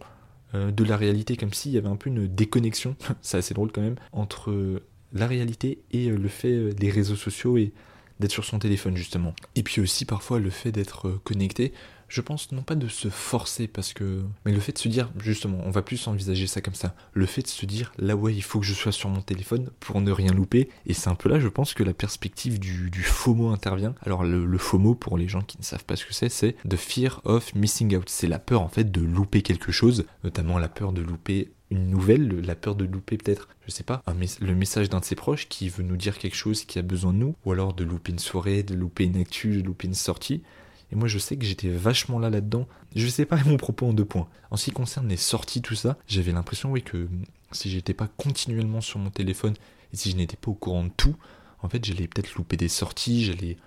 euh, 0.56 0.72
de 0.72 0.84
la 0.84 0.98
réalité, 0.98 1.38
comme 1.38 1.54
s'il 1.54 1.72
y 1.72 1.78
avait 1.78 1.88
un 1.88 1.96
peu 1.96 2.10
une 2.10 2.28
déconnexion, 2.28 2.96
c'est 3.22 3.38
assez 3.38 3.54
drôle 3.54 3.72
quand 3.72 3.82
même, 3.82 3.96
entre 4.12 4.82
la 5.14 5.28
réalité 5.28 5.80
et 5.92 6.10
le 6.10 6.28
fait 6.28 6.74
des 6.74 6.90
réseaux 6.90 7.16
sociaux 7.16 7.58
et 7.58 7.72
d'être 8.20 8.32
sur 8.32 8.44
son 8.44 8.60
téléphone 8.60 8.98
justement. 8.98 9.34
Et 9.56 9.64
puis 9.64 9.80
aussi 9.80 10.04
parfois 10.04 10.40
le 10.40 10.50
fait 10.50 10.72
d'être 10.72 11.20
connecté, 11.24 11.72
je 12.08 12.22
pense 12.22 12.52
non 12.52 12.62
pas 12.62 12.76
de 12.76 12.88
se 12.88 13.10
forcer 13.10 13.68
parce 13.68 13.94
que 13.94 14.24
mais 14.46 14.52
le 14.52 14.60
fait 14.60 14.72
de 14.72 14.78
se 14.78 14.88
dire 14.88 15.12
justement 15.20 15.60
on 15.66 15.72
va 15.72 15.82
plus 15.82 16.08
envisager 16.08 16.48
ça 16.48 16.62
comme 16.62 16.76
ça. 16.76 16.96
Le 17.14 17.26
fait 17.26 17.42
de 17.42 17.48
se 17.48 17.66
dire 17.66 17.92
là 17.98 18.16
ouais 18.16 18.34
il 18.34 18.42
faut 18.42 18.60
que 18.60 18.66
je 18.66 18.74
sois 18.74 18.92
sur 18.92 19.10
mon 19.10 19.22
téléphone 19.22 19.70
pour 19.80 20.02
ne 20.02 20.12
rien 20.12 20.32
louper. 20.32 20.70
Et 20.86 20.94
c'est 20.94 21.10
un 21.10 21.16
peu 21.16 21.30
là 21.30 21.40
je 21.40 21.48
pense 21.48 21.74
que 21.74 21.84
la 21.84 21.94
perspective 21.94 22.60
du, 22.60 22.90
du 22.90 23.04
FOMO 23.04 23.50
intervient. 23.50 23.96
Alors 24.02 24.24
le, 24.24 24.58
FOMO 24.58 24.96
pour 24.96 25.18
les 25.18 25.28
gens 25.28 25.42
qui 25.42 25.58
ne 25.60 25.64
savent 25.64 25.86
pas 25.86 25.96
ce 25.96 26.06
que 26.06 26.14
c'est 26.14 26.30
c'est 26.30 26.56
the 26.68 26.76
fear 26.76 27.22
of 27.26 27.54
missing 27.56 27.96
out. 27.96 28.10
C'est 28.10 28.28
la 28.28 28.40
peur 28.40 28.62
en 28.62 28.70
fait 28.70 28.92
de 28.92 29.02
louper 29.02 29.42
quelque 29.42 29.72
chose 29.72 30.06
notamment 30.24 30.60
la 30.60 30.70
peur 30.70 30.94
de 30.94 31.02
louper 31.02 31.52
une 31.70 31.90
nouvelle, 31.90 32.42
la 32.46 32.56
peur 32.56 32.76
de 32.76 32.86
louper 32.86 33.18
peut-être, 33.18 33.50
je 33.66 33.72
sais 33.72 33.84
pas, 33.84 34.02
le 34.40 34.56
message 34.56 34.90
d'un 34.90 35.00
de 35.00 35.06
ses 35.06 35.16
proches 35.16 35.50
qui 35.50 35.70
veut 35.70 35.84
nous 35.84 35.98
dire 35.98 36.18
quelque 36.18 36.36
chose 36.36 36.64
qui 36.64 36.80
a 36.80 36.82
besoin 36.82 37.12
de 37.12 37.18
nous, 37.18 37.36
ou 37.46 37.52
alors 37.52 37.74
de 37.74 37.84
louper 37.84 38.14
une 38.14 38.20
soirée, 38.20 38.64
de 38.64 38.74
louper 38.74 39.04
une 39.04 39.18
actu, 39.18 39.62
de 39.62 39.68
louper 39.68 39.88
une 39.88 39.94
sortie. 39.94 40.44
Et 40.92 40.96
moi, 40.96 41.08
je 41.08 41.18
sais 41.18 41.38
que 41.38 41.46
j'étais 41.46 41.70
vachement 41.70 42.20
là 42.20 42.30
là-dedans. 42.30 42.68
Je 42.96 43.04
vais 43.06 43.12
séparer 43.12 43.44
mon 43.50 43.58
propos 43.58 43.88
en 43.88 43.94
deux 43.94 44.06
points. 44.06 44.28
En 44.52 44.58
ce 44.58 44.66
qui 44.66 44.72
concerne 44.72 45.08
les 45.08 45.18
sorties, 45.18 45.62
tout 45.62 45.76
ça, 45.76 45.98
j'avais 46.08 46.32
l'impression, 46.32 46.72
oui, 46.72 46.84
que 46.84 47.08
si 47.52 47.70
j'étais 47.70 47.94
pas 47.94 48.08
continuellement 48.18 48.82
sur 48.82 49.00
mon 49.00 49.10
téléphone 49.10 49.54
et 49.94 49.98
si 49.98 50.12
je 50.12 50.18
n'étais 50.18 50.38
pas 50.38 50.52
au 50.52 50.56
courant 50.56 50.84
de 50.84 50.92
tout, 50.96 51.16
en 51.62 51.70
fait, 51.70 51.84
j'allais 51.84 52.08
peut-être 52.08 52.36
louper 52.36 52.58
des 52.58 52.68
sorties, 52.68 53.26
j'allais 53.26 53.58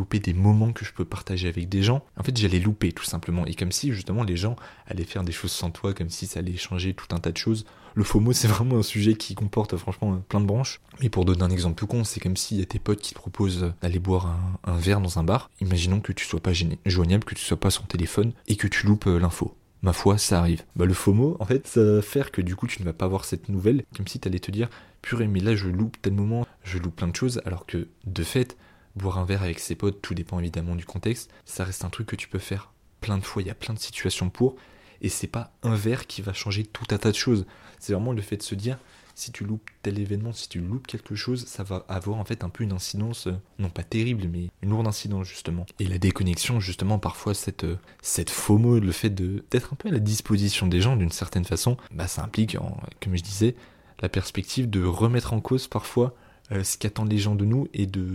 louper 0.00 0.18
des 0.18 0.32
moments 0.32 0.72
que 0.72 0.84
je 0.84 0.92
peux 0.92 1.04
partager 1.04 1.46
avec 1.46 1.68
des 1.68 1.82
gens. 1.82 2.02
En 2.16 2.22
fait, 2.22 2.36
j'allais 2.36 2.58
louper 2.58 2.92
tout 2.92 3.04
simplement. 3.04 3.44
Et 3.44 3.54
comme 3.54 3.70
si 3.70 3.92
justement 3.92 4.24
les 4.24 4.36
gens 4.36 4.56
allaient 4.86 5.04
faire 5.04 5.24
des 5.24 5.32
choses 5.32 5.52
sans 5.52 5.70
toi, 5.70 5.92
comme 5.92 6.08
si 6.08 6.26
ça 6.26 6.40
allait 6.40 6.56
changer 6.56 6.94
tout 6.94 7.14
un 7.14 7.18
tas 7.18 7.32
de 7.32 7.36
choses. 7.36 7.66
Le 7.94 8.04
FOMO, 8.04 8.32
c'est 8.32 8.48
vraiment 8.48 8.78
un 8.78 8.82
sujet 8.82 9.14
qui 9.14 9.34
comporte 9.34 9.76
franchement 9.76 10.22
plein 10.28 10.40
de 10.40 10.46
branches. 10.46 10.80
Mais 11.02 11.10
pour 11.10 11.24
donner 11.24 11.42
un 11.42 11.50
exemple 11.50 11.74
tout 11.74 11.86
con, 11.86 12.04
c'est 12.04 12.20
comme 12.20 12.36
s'il 12.36 12.58
y 12.58 12.62
a 12.62 12.66
tes 12.66 12.78
potes 12.78 13.00
qui 13.00 13.12
te 13.12 13.18
proposent 13.18 13.74
d'aller 13.82 13.98
boire 13.98 14.38
un, 14.64 14.76
verre 14.76 15.00
dans 15.00 15.18
un 15.18 15.24
bar. 15.24 15.50
Imaginons 15.60 16.00
que 16.00 16.12
tu 16.12 16.24
sois 16.24 16.40
pas 16.40 16.52
joignable, 16.86 17.24
que 17.24 17.34
tu 17.34 17.44
sois 17.44 17.60
pas 17.60 17.70
sur 17.70 17.86
téléphone 17.86 18.32
et 18.46 18.56
que 18.56 18.68
tu 18.68 18.86
loupes 18.86 19.06
euh, 19.06 19.18
l'info 19.18 19.54
ma 19.82 19.92
foi, 19.92 20.18
ça 20.18 20.38
arrive. 20.38 20.62
Bah, 20.76 20.84
le 20.84 20.94
FOMO, 20.94 21.36
en 21.40 21.44
fait, 21.44 21.66
ça 21.66 21.82
va 21.82 22.02
faire 22.02 22.30
que 22.30 22.42
du 22.42 22.56
coup, 22.56 22.66
tu 22.66 22.80
ne 22.80 22.84
vas 22.84 22.92
pas 22.92 23.06
voir 23.06 23.24
cette 23.24 23.48
nouvelle, 23.48 23.84
comme 23.96 24.06
si 24.06 24.20
tu 24.20 24.28
allais 24.28 24.38
te 24.38 24.50
dire, 24.50 24.68
purée, 25.02 25.26
mais 25.26 25.40
là, 25.40 25.54
je 25.54 25.68
loupe 25.68 25.96
tel 26.02 26.12
moment, 26.12 26.46
je 26.64 26.78
loupe 26.78 26.96
plein 26.96 27.08
de 27.08 27.16
choses, 27.16 27.40
alors 27.44 27.66
que, 27.66 27.88
de 28.04 28.22
fait, 28.22 28.56
boire 28.96 29.18
un 29.18 29.24
verre 29.24 29.42
avec 29.42 29.58
ses 29.58 29.74
potes, 29.74 30.02
tout 30.02 30.14
dépend 30.14 30.38
évidemment 30.38 30.74
du 30.74 30.84
contexte, 30.84 31.30
ça 31.44 31.64
reste 31.64 31.84
un 31.84 31.90
truc 31.90 32.06
que 32.06 32.16
tu 32.16 32.28
peux 32.28 32.38
faire 32.38 32.72
plein 33.00 33.18
de 33.18 33.24
fois, 33.24 33.42
il 33.42 33.48
y 33.48 33.50
a 33.50 33.54
plein 33.54 33.74
de 33.74 33.78
situations 33.78 34.30
pour, 34.30 34.56
et 35.00 35.08
c'est 35.08 35.26
pas 35.26 35.52
un 35.62 35.74
verre 35.74 36.06
qui 36.06 36.22
va 36.22 36.32
changer 36.32 36.64
tout 36.64 36.84
un 36.90 36.98
tas 36.98 37.10
de 37.10 37.16
choses. 37.16 37.46
C'est 37.78 37.92
vraiment 37.92 38.12
le 38.12 38.22
fait 38.22 38.36
de 38.36 38.42
se 38.42 38.54
dire, 38.54 38.78
si 39.14 39.32
tu 39.32 39.44
loupes 39.44 39.68
tel 39.82 39.98
événement, 39.98 40.32
si 40.32 40.48
tu 40.48 40.60
loupes 40.60 40.86
quelque 40.86 41.14
chose, 41.14 41.46
ça 41.46 41.62
va 41.62 41.84
avoir 41.88 42.18
en 42.18 42.24
fait 42.24 42.44
un 42.44 42.48
peu 42.48 42.64
une 42.64 42.72
incidence, 42.72 43.26
euh, 43.26 43.34
non 43.58 43.68
pas 43.68 43.82
terrible, 43.82 44.28
mais 44.30 44.48
une 44.62 44.70
lourde 44.70 44.86
incidence 44.86 45.26
justement. 45.26 45.66
Et 45.78 45.86
la 45.86 45.98
déconnexion, 45.98 46.60
justement, 46.60 46.98
parfois 46.98 47.34
cette, 47.34 47.64
euh, 47.64 47.78
cette 48.02 48.30
FOMO, 48.30 48.78
le 48.78 48.92
fait 48.92 49.10
d'être 49.10 49.72
un 49.72 49.76
peu 49.76 49.88
à 49.88 49.92
la 49.92 49.98
disposition 49.98 50.66
des 50.66 50.80
gens 50.80 50.96
d'une 50.96 51.12
certaine 51.12 51.44
façon, 51.44 51.76
bah 51.92 52.06
ça 52.06 52.22
implique, 52.22 52.56
comme 53.02 53.16
je 53.16 53.22
disais, 53.22 53.56
la 54.00 54.08
perspective 54.08 54.68
de 54.70 54.82
remettre 54.82 55.32
en 55.32 55.40
cause 55.40 55.68
parfois 55.68 56.14
euh, 56.52 56.64
ce 56.64 56.78
qu'attendent 56.78 57.10
les 57.10 57.18
gens 57.18 57.34
de 57.34 57.44
nous 57.44 57.68
et 57.74 57.86
de, 57.86 58.06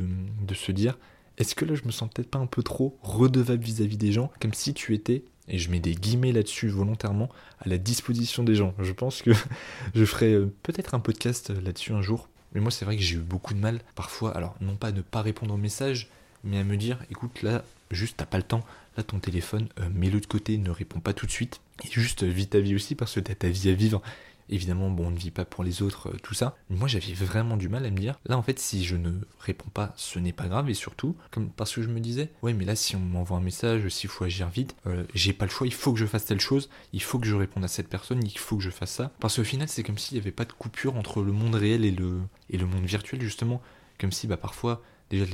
de 0.42 0.54
se 0.54 0.72
dire, 0.72 0.98
est-ce 1.38 1.56
que 1.56 1.66
là 1.66 1.76
je 1.76 1.84
me 1.86 1.92
sens 1.92 2.10
peut-être 2.14 2.30
pas 2.30 2.40
un 2.40 2.46
peu 2.46 2.64
trop 2.64 2.98
redevable 3.02 3.64
vis-à-vis 3.64 3.96
-vis 3.96 4.00
des 4.00 4.12
gens, 4.12 4.32
comme 4.40 4.54
si 4.54 4.74
tu 4.74 4.94
étais 4.94 5.24
et 5.48 5.58
je 5.58 5.70
mets 5.70 5.80
des 5.80 5.96
guillemets 5.96 6.32
là-dessus 6.32 6.68
volontairement, 6.68 7.30
à 7.60 7.70
la 7.70 7.78
disposition 7.78 8.44
des 8.44 8.56
gens. 8.56 8.74
Je 8.80 8.92
pense 8.92 9.22
que 9.22 9.32
je 9.96 10.06
ferai 10.06 10.34
euh, 10.34 10.54
peut-être 10.64 10.96
un 10.96 11.00
podcast 11.00 11.50
là-dessus 11.50 11.94
un 11.94 12.02
jour. 12.02 12.30
Mais 12.54 12.62
moi, 12.62 12.72
c'est 12.72 12.86
vrai 12.86 12.96
que 12.96 13.04
j'ai 13.04 13.16
eu 13.16 13.20
beaucoup 13.20 13.54
de 13.54 13.60
mal, 13.60 13.82
parfois, 13.96 14.36
alors 14.36 14.56
non 14.62 14.76
pas 14.76 14.88
à 14.88 14.92
ne 14.92 15.02
pas 15.02 15.22
répondre 15.22 15.54
aux 15.54 15.58
messages, 15.58 16.10
mais 16.44 16.58
à 16.58 16.64
me 16.64 16.78
dire, 16.78 17.00
écoute, 17.12 17.42
là, 17.42 17.64
juste, 17.92 18.16
t'as 18.18 18.26
pas 18.26 18.38
le 18.38 18.44
temps, 18.44 18.64
là, 18.96 19.04
ton 19.04 19.20
téléphone, 19.20 19.68
euh, 19.80 19.90
mets-le 19.94 20.22
de 20.22 20.26
côté, 20.26 20.58
ne 20.58 20.70
réponds 20.70 21.02
pas 21.02 21.14
tout 21.14 21.26
de 21.26 21.32
suite, 21.32 21.60
et 21.84 21.92
juste, 21.92 22.24
vis 22.24 22.48
ta 22.48 22.60
vie 22.60 22.74
aussi, 22.74 22.96
parce 22.96 23.14
que 23.14 23.20
t'as 23.20 23.36
ta 23.36 23.50
vie 23.50 23.70
à 23.70 23.74
vivre, 23.74 24.02
Évidemment, 24.50 24.90
bon, 24.90 25.08
on 25.08 25.12
ne 25.12 25.18
vit 25.18 25.32
pas 25.32 25.46
pour 25.46 25.64
les 25.64 25.82
autres, 25.82 26.10
euh, 26.10 26.18
tout 26.22 26.36
ça. 26.36 26.56
Mais 26.70 26.78
moi, 26.78 26.88
j'avais 26.88 27.14
vraiment 27.14 27.58
du 27.58 27.68
mal 27.68 27.86
à 27.86 27.90
me 27.90 27.98
dire, 27.98 28.20
là, 28.26 28.38
en 28.38 28.44
fait, 28.44 28.60
si 28.60 28.86
je 28.86 28.96
ne 28.96 29.12
réponds 29.40 29.70
pas, 29.74 29.94
ce 29.96 30.20
n'est 30.20 30.34
pas 30.34 30.48
grave. 30.48 30.70
Et 30.70 30.76
surtout, 30.76 31.16
comme 31.32 31.50
parce 31.50 31.74
que 31.74 31.82
je 31.82 31.90
me 31.90 32.00
disais, 32.00 32.32
ouais, 32.44 32.54
mais 32.54 32.66
là, 32.66 32.76
si 32.76 32.96
on 32.96 33.00
m'envoie 33.00 33.38
un 33.38 33.42
message, 33.42 33.88
s'il 33.90 34.10
faut 34.10 34.24
agir 34.24 34.50
vite, 34.50 34.76
euh, 34.86 35.04
j'ai 35.14 35.34
pas 35.34 35.46
le 35.46 35.52
choix, 35.52 35.66
il 35.66 35.74
faut 35.74 35.94
que 35.94 36.00
je 36.00 36.06
fasse 36.06 36.26
telle 36.26 36.40
chose, 36.40 36.70
il 36.94 37.02
faut 37.02 37.18
que 37.18 37.28
je 37.28 37.36
réponde 37.36 37.64
à 37.64 37.68
cette 37.68 37.90
personne, 37.90 38.24
il 38.24 38.38
faut 38.38 38.58
que 38.58 38.64
je 38.64 38.70
fasse 38.70 38.92
ça. 38.92 39.12
Parce 39.20 39.36
qu'au 39.38 39.44
final, 39.44 39.68
c'est 39.68 39.84
comme 39.84 39.98
s'il 39.98 40.16
n'y 40.16 40.22
avait 40.22 40.32
pas 40.32 40.46
de 40.46 40.54
coupure 40.54 40.96
entre 40.96 41.24
le 41.24 41.32
monde 41.32 41.56
réel 41.56 41.84
et 41.84 41.92
le, 41.92 42.22
et 42.50 42.58
le 42.58 42.66
monde 42.68 42.86
virtuel, 42.86 43.22
justement. 43.22 43.62
Comme 44.00 44.12
si, 44.12 44.28
bah, 44.28 44.38
parfois, 44.38 44.84
déjà, 45.10 45.26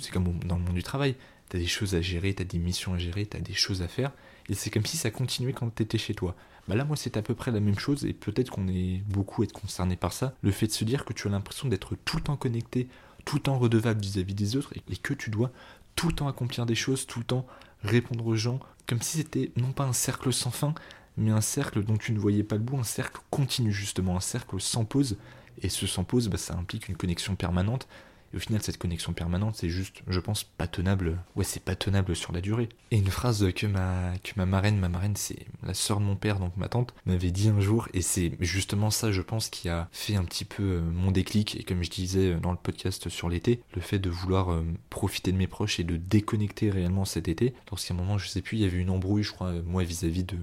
c'est 0.00 0.12
comme 0.12 0.38
dans 0.40 0.56
le 0.56 0.62
monde 0.62 0.74
du 0.74 0.82
travail, 0.82 1.14
t'as 1.48 1.58
des 1.58 1.66
choses 1.66 1.94
à 1.94 2.02
gérer, 2.02 2.34
t'as 2.34 2.44
des 2.44 2.58
missions 2.58 2.94
à 2.94 2.98
gérer, 2.98 3.24
t'as 3.24 3.40
des 3.40 3.54
choses 3.54 3.80
à 3.80 3.88
faire. 3.88 4.12
Et 4.48 4.54
c'est 4.54 4.70
comme 4.70 4.86
si 4.86 4.96
ça 4.96 5.10
continuait 5.10 5.52
quand 5.52 5.68
t'étais 5.70 5.98
chez 5.98 6.14
toi. 6.14 6.34
Bah 6.68 6.74
là, 6.74 6.84
moi, 6.84 6.96
c'est 6.96 7.16
à 7.16 7.22
peu 7.22 7.34
près 7.34 7.50
la 7.50 7.60
même 7.60 7.78
chose, 7.78 8.04
et 8.04 8.12
peut-être 8.12 8.50
qu'on 8.50 8.68
est 8.68 9.02
beaucoup 9.08 9.42
être 9.42 9.52
concerné 9.52 9.96
par 9.96 10.12
ça. 10.12 10.34
Le 10.42 10.50
fait 10.50 10.66
de 10.66 10.72
se 10.72 10.84
dire 10.84 11.04
que 11.04 11.14
tu 11.14 11.26
as 11.26 11.30
l'impression 11.30 11.68
d'être 11.68 11.96
tout 12.04 12.18
le 12.18 12.22
temps 12.22 12.36
connecté, 12.36 12.88
tout 13.24 13.36
le 13.36 13.42
temps 13.42 13.58
redevable 13.58 14.00
vis-à-vis 14.00 14.34
des 14.34 14.56
autres, 14.56 14.72
et 14.76 14.96
que 14.96 15.14
tu 15.14 15.30
dois 15.30 15.50
tout 15.96 16.08
le 16.08 16.14
temps 16.14 16.28
accomplir 16.28 16.66
des 16.66 16.74
choses, 16.74 17.06
tout 17.06 17.20
le 17.20 17.24
temps 17.24 17.46
répondre 17.82 18.26
aux 18.26 18.36
gens, 18.36 18.60
comme 18.86 19.00
si 19.00 19.18
c'était 19.18 19.50
non 19.56 19.72
pas 19.72 19.84
un 19.84 19.92
cercle 19.92 20.32
sans 20.32 20.50
fin, 20.50 20.74
mais 21.16 21.30
un 21.30 21.40
cercle 21.40 21.82
dont 21.84 21.96
tu 21.96 22.12
ne 22.12 22.18
voyais 22.18 22.44
pas 22.44 22.56
le 22.56 22.62
bout, 22.62 22.78
un 22.78 22.84
cercle 22.84 23.20
continu 23.30 23.72
justement, 23.72 24.16
un 24.16 24.20
cercle 24.20 24.60
sans 24.60 24.84
pause. 24.84 25.16
Et 25.62 25.68
ce 25.68 25.86
sans 25.86 26.04
pause, 26.04 26.28
bah, 26.28 26.36
ça 26.36 26.54
implique 26.54 26.88
une 26.88 26.96
connexion 26.96 27.34
permanente, 27.34 27.88
et 28.32 28.36
au 28.36 28.40
final, 28.40 28.62
cette 28.62 28.78
connexion 28.78 29.12
permanente, 29.12 29.56
c'est 29.56 29.68
juste, 29.68 30.02
je 30.06 30.20
pense, 30.20 30.44
pas 30.44 30.66
tenable. 30.66 31.18
Ouais, 31.36 31.44
c'est 31.44 31.62
pas 31.62 31.74
tenable 31.74 32.14
sur 32.14 32.32
la 32.32 32.40
durée. 32.40 32.68
Et 32.90 32.98
une 32.98 33.08
phrase 33.08 33.52
que 33.52 33.66
ma, 33.66 34.12
que 34.22 34.32
ma 34.36 34.46
marraine, 34.46 34.78
ma 34.78 34.88
marraine, 34.88 35.16
c'est 35.16 35.46
la 35.62 35.74
sœur 35.74 36.00
de 36.00 36.04
mon 36.04 36.16
père, 36.16 36.38
donc 36.38 36.56
ma 36.56 36.68
tante, 36.68 36.94
m'avait 37.06 37.30
dit 37.30 37.48
un 37.48 37.60
jour, 37.60 37.88
et 37.94 38.02
c'est 38.02 38.32
justement 38.40 38.90
ça, 38.90 39.12
je 39.12 39.22
pense, 39.22 39.48
qui 39.48 39.68
a 39.68 39.88
fait 39.92 40.16
un 40.16 40.24
petit 40.24 40.44
peu 40.44 40.62
euh, 40.62 40.80
mon 40.80 41.10
déclic, 41.10 41.58
et 41.58 41.64
comme 41.64 41.82
je 41.82 41.90
disais 41.90 42.34
dans 42.34 42.50
le 42.50 42.58
podcast 42.58 43.08
sur 43.08 43.28
l'été, 43.28 43.62
le 43.74 43.80
fait 43.80 43.98
de 43.98 44.10
vouloir 44.10 44.52
euh, 44.52 44.64
profiter 44.90 45.32
de 45.32 45.36
mes 45.36 45.46
proches 45.46 45.80
et 45.80 45.84
de 45.84 45.96
déconnecter 45.96 46.70
réellement 46.70 47.04
cet 47.04 47.28
été. 47.28 47.54
Lorsqu'à 47.70 47.94
un 47.94 47.96
moment, 47.96 48.18
je 48.18 48.28
sais 48.28 48.42
plus, 48.42 48.58
il 48.58 48.62
y 48.62 48.66
avait 48.66 48.78
une 48.78 48.90
embrouille, 48.90 49.22
je 49.22 49.32
crois, 49.32 49.52
moi, 49.64 49.84
vis-à-vis 49.84 50.24
de, 50.24 50.36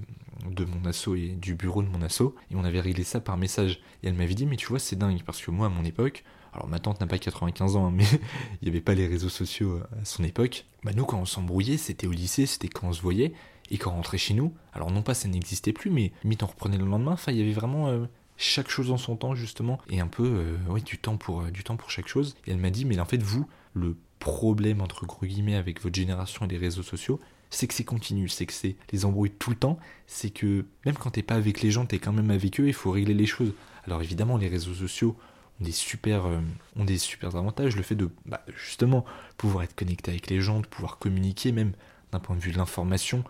de 0.50 0.64
mon 0.64 0.84
asso 0.84 1.14
et 1.16 1.28
du 1.28 1.54
bureau 1.54 1.82
de 1.82 1.88
mon 1.88 2.02
asso, 2.02 2.34
et 2.50 2.56
on 2.56 2.64
avait 2.64 2.80
réglé 2.80 3.04
ça 3.04 3.20
par 3.20 3.36
message. 3.36 3.80
Et 4.02 4.08
elle 4.08 4.14
m'avait 4.14 4.34
dit, 4.34 4.46
mais 4.46 4.56
tu 4.56 4.66
vois, 4.66 4.78
c'est 4.78 4.96
dingue, 4.96 5.22
parce 5.24 5.40
que 5.40 5.50
moi, 5.50 5.66
à 5.66 5.70
mon 5.70 5.84
époque, 5.84 6.24
alors 6.56 6.68
ma 6.68 6.78
tante 6.78 7.00
n'a 7.00 7.06
pas 7.06 7.18
95 7.18 7.76
ans, 7.76 7.86
hein, 7.86 7.92
mais 7.94 8.04
il 8.62 8.64
n'y 8.64 8.68
avait 8.68 8.80
pas 8.80 8.94
les 8.94 9.06
réseaux 9.06 9.28
sociaux 9.28 9.72
euh, 9.72 10.00
à 10.00 10.04
son 10.04 10.24
époque. 10.24 10.64
Bah 10.84 10.92
nous, 10.96 11.04
quand 11.04 11.18
on 11.18 11.26
s'embrouillait, 11.26 11.76
c'était 11.76 12.06
au 12.06 12.12
lycée, 12.12 12.46
c'était 12.46 12.68
quand 12.68 12.88
on 12.88 12.92
se 12.92 13.02
voyait, 13.02 13.32
et 13.70 13.78
quand 13.78 13.90
on 13.92 13.96
rentrait 13.96 14.18
chez 14.18 14.34
nous, 14.34 14.54
alors 14.72 14.90
non 14.90 15.02
pas 15.02 15.14
ça 15.14 15.28
n'existait 15.28 15.72
plus, 15.72 15.90
mais 15.90 16.12
limite 16.22 16.42
on 16.42 16.46
reprenait 16.46 16.78
le 16.78 16.86
lendemain, 16.86 17.12
enfin 17.12 17.32
il 17.32 17.38
y 17.38 17.42
avait 17.42 17.52
vraiment 17.52 17.88
euh, 17.88 18.06
chaque 18.36 18.70
chose 18.70 18.90
en 18.90 18.96
son 18.96 19.16
temps 19.16 19.34
justement, 19.34 19.78
et 19.90 20.00
un 20.00 20.06
peu 20.06 20.24
euh, 20.24 20.56
oui, 20.68 20.82
du, 20.82 20.98
temps 20.98 21.16
pour, 21.16 21.42
du 21.44 21.62
temps 21.62 21.76
pour 21.76 21.90
chaque 21.90 22.08
chose. 22.08 22.36
Et 22.46 22.52
elle 22.52 22.58
m'a 22.58 22.70
dit, 22.70 22.84
mais 22.84 22.98
en 22.98 23.04
fait 23.04 23.22
vous, 23.22 23.46
le 23.74 23.96
problème 24.18 24.80
entre 24.80 25.04
gros 25.04 25.26
guillemets 25.26 25.56
avec 25.56 25.82
votre 25.82 25.94
génération 25.94 26.46
et 26.46 26.48
les 26.48 26.58
réseaux 26.58 26.82
sociaux, 26.82 27.20
c'est 27.50 27.66
que 27.66 27.74
c'est 27.74 27.84
continu, 27.84 28.28
c'est 28.28 28.46
que 28.46 28.52
c'est 28.52 28.76
les 28.92 29.04
embrouilles 29.04 29.30
tout 29.30 29.50
le 29.50 29.56
temps, 29.56 29.78
c'est 30.06 30.30
que 30.30 30.64
même 30.86 30.94
quand 30.94 31.10
t'es 31.10 31.22
pas 31.22 31.34
avec 31.34 31.60
les 31.60 31.70
gens, 31.70 31.84
t'es 31.84 31.98
quand 31.98 32.12
même 32.12 32.30
avec 32.30 32.58
eux, 32.60 32.66
il 32.66 32.74
faut 32.74 32.90
régler 32.90 33.14
les 33.14 33.26
choses. 33.26 33.52
Alors 33.84 34.02
évidemment, 34.02 34.36
les 34.36 34.48
réseaux 34.48 34.74
sociaux, 34.74 35.16
des 35.60 35.72
super, 35.72 36.26
euh, 36.26 36.40
ont 36.76 36.84
des 36.84 36.98
super 36.98 37.36
avantages. 37.36 37.76
Le 37.76 37.82
fait 37.82 37.94
de 37.94 38.10
bah, 38.26 38.44
justement 38.56 39.04
pouvoir 39.36 39.64
être 39.64 39.74
connecté 39.74 40.10
avec 40.10 40.28
les 40.28 40.40
gens, 40.40 40.60
de 40.60 40.66
pouvoir 40.66 40.98
communiquer 40.98 41.52
même 41.52 41.72
d'un 42.12 42.20
point 42.20 42.36
de 42.36 42.40
vue 42.40 42.52
de 42.52 42.58
l'information. 42.58 43.24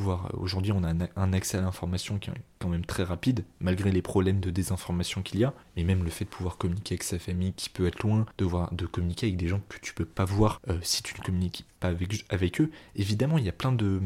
Euh, 0.00 0.16
aujourd'hui 0.34 0.72
on 0.72 0.82
a 0.84 0.92
un 1.16 1.32
accès 1.32 1.58
à 1.58 1.60
l'information 1.60 2.18
qui 2.18 2.30
est 2.30 2.34
quand 2.58 2.68
même 2.68 2.84
très 2.84 3.02
rapide 3.02 3.44
malgré 3.60 3.92
les 3.92 4.02
problèmes 4.02 4.40
de 4.40 4.50
désinformation 4.50 5.22
qu'il 5.22 5.40
y 5.40 5.44
a 5.44 5.52
mais 5.76 5.84
même 5.84 6.02
le 6.02 6.10
fait 6.10 6.24
de 6.24 6.30
pouvoir 6.30 6.56
communiquer 6.56 6.94
avec 6.94 7.02
sa 7.02 7.18
famille 7.18 7.52
qui 7.52 7.68
peut 7.68 7.86
être 7.86 8.02
loin 8.02 8.26
de 8.38 8.44
voir 8.44 8.72
de 8.72 8.86
communiquer 8.86 9.26
avec 9.26 9.36
des 9.36 9.48
gens 9.48 9.60
que 9.68 9.78
tu 9.80 9.92
peux 9.92 10.04
pas 10.04 10.24
voir 10.24 10.60
euh, 10.68 10.78
si 10.82 11.02
tu 11.02 11.14
ne 11.18 11.24
communiques 11.24 11.66
pas 11.80 11.88
avec, 11.88 12.24
avec 12.30 12.60
eux 12.60 12.70
évidemment 12.96 13.38
il 13.38 13.44
y 13.44 13.48
a 13.48 13.52
plein 13.52 13.72
de 13.72 14.00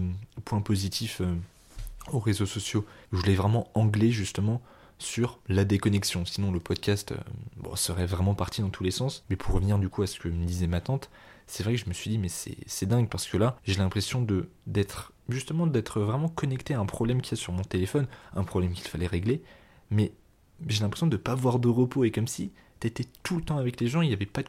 points 0.45 0.61
positifs 0.61 1.23
aux 2.13 2.19
réseaux 2.19 2.47
sociaux 2.47 2.85
je 3.13 3.19
voulais 3.19 3.35
vraiment 3.35 3.71
anglais 3.75 4.11
justement 4.11 4.61
sur 4.99 5.41
la 5.49 5.65
déconnexion. 5.65 6.25
Sinon, 6.25 6.53
le 6.53 6.61
podcast 6.61 7.13
euh, 7.13 7.77
serait 7.77 8.07
vraiment 8.07 8.35
parti 8.35 8.63
dans 8.63 8.71
tous 8.71 8.85
les 8.85 8.91
sens. 8.91 9.25
Mais 9.31 9.37
pour 9.37 9.55
revenir 9.55 9.79
du 9.79 9.89
coup 9.89 10.03
à 10.03 10.07
ce 10.07 10.19
que 10.19 10.29
me 10.29 10.45
disait 10.45 10.67
ma 10.67 10.81
tante, 10.81 11.11
c'est 11.47 11.63
vrai 11.63 11.75
que 11.75 11.81
je 11.81 11.89
me 11.89 11.95
suis 11.95 12.11
dit, 12.11 12.19
mais 12.19 12.29
c'est 12.29 12.87
dingue 12.87 13.09
parce 13.09 13.27
que 13.27 13.37
là, 13.37 13.57
j'ai 13.65 13.77
l'impression 13.77 14.21
de 14.21 14.49
d'être 14.67 15.13
justement 15.29 15.67
d'être 15.67 16.01
vraiment 16.01 16.29
connecté 16.29 16.75
à 16.75 16.81
un 16.81 16.87
problème 16.87 17.21
qu'il 17.21 17.37
y 17.37 17.41
a 17.41 17.43
sur 17.43 17.53
mon 17.53 17.63
téléphone, 17.63 18.07
un 18.35 18.45
problème 18.45 18.73
qu'il 18.73 18.87
fallait 18.87 19.07
régler, 19.07 19.43
mais 19.91 20.13
j'ai 20.67 20.83
l'impression 20.83 21.07
de 21.07 21.17
ne 21.17 21.21
pas 21.21 21.33
avoir 21.33 21.59
de 21.59 21.69
repos 21.69 22.05
et 22.05 22.11
comme 22.11 22.27
si 22.27 22.53
t'étais 22.81 23.07
tout 23.23 23.37
le 23.37 23.43
temps 23.43 23.59
avec 23.59 23.81
les 23.81 23.89
gens, 23.89 24.03
il 24.03 24.09
n'y 24.09 24.15
avait 24.15 24.27
pas 24.27 24.43
de, 24.43 24.49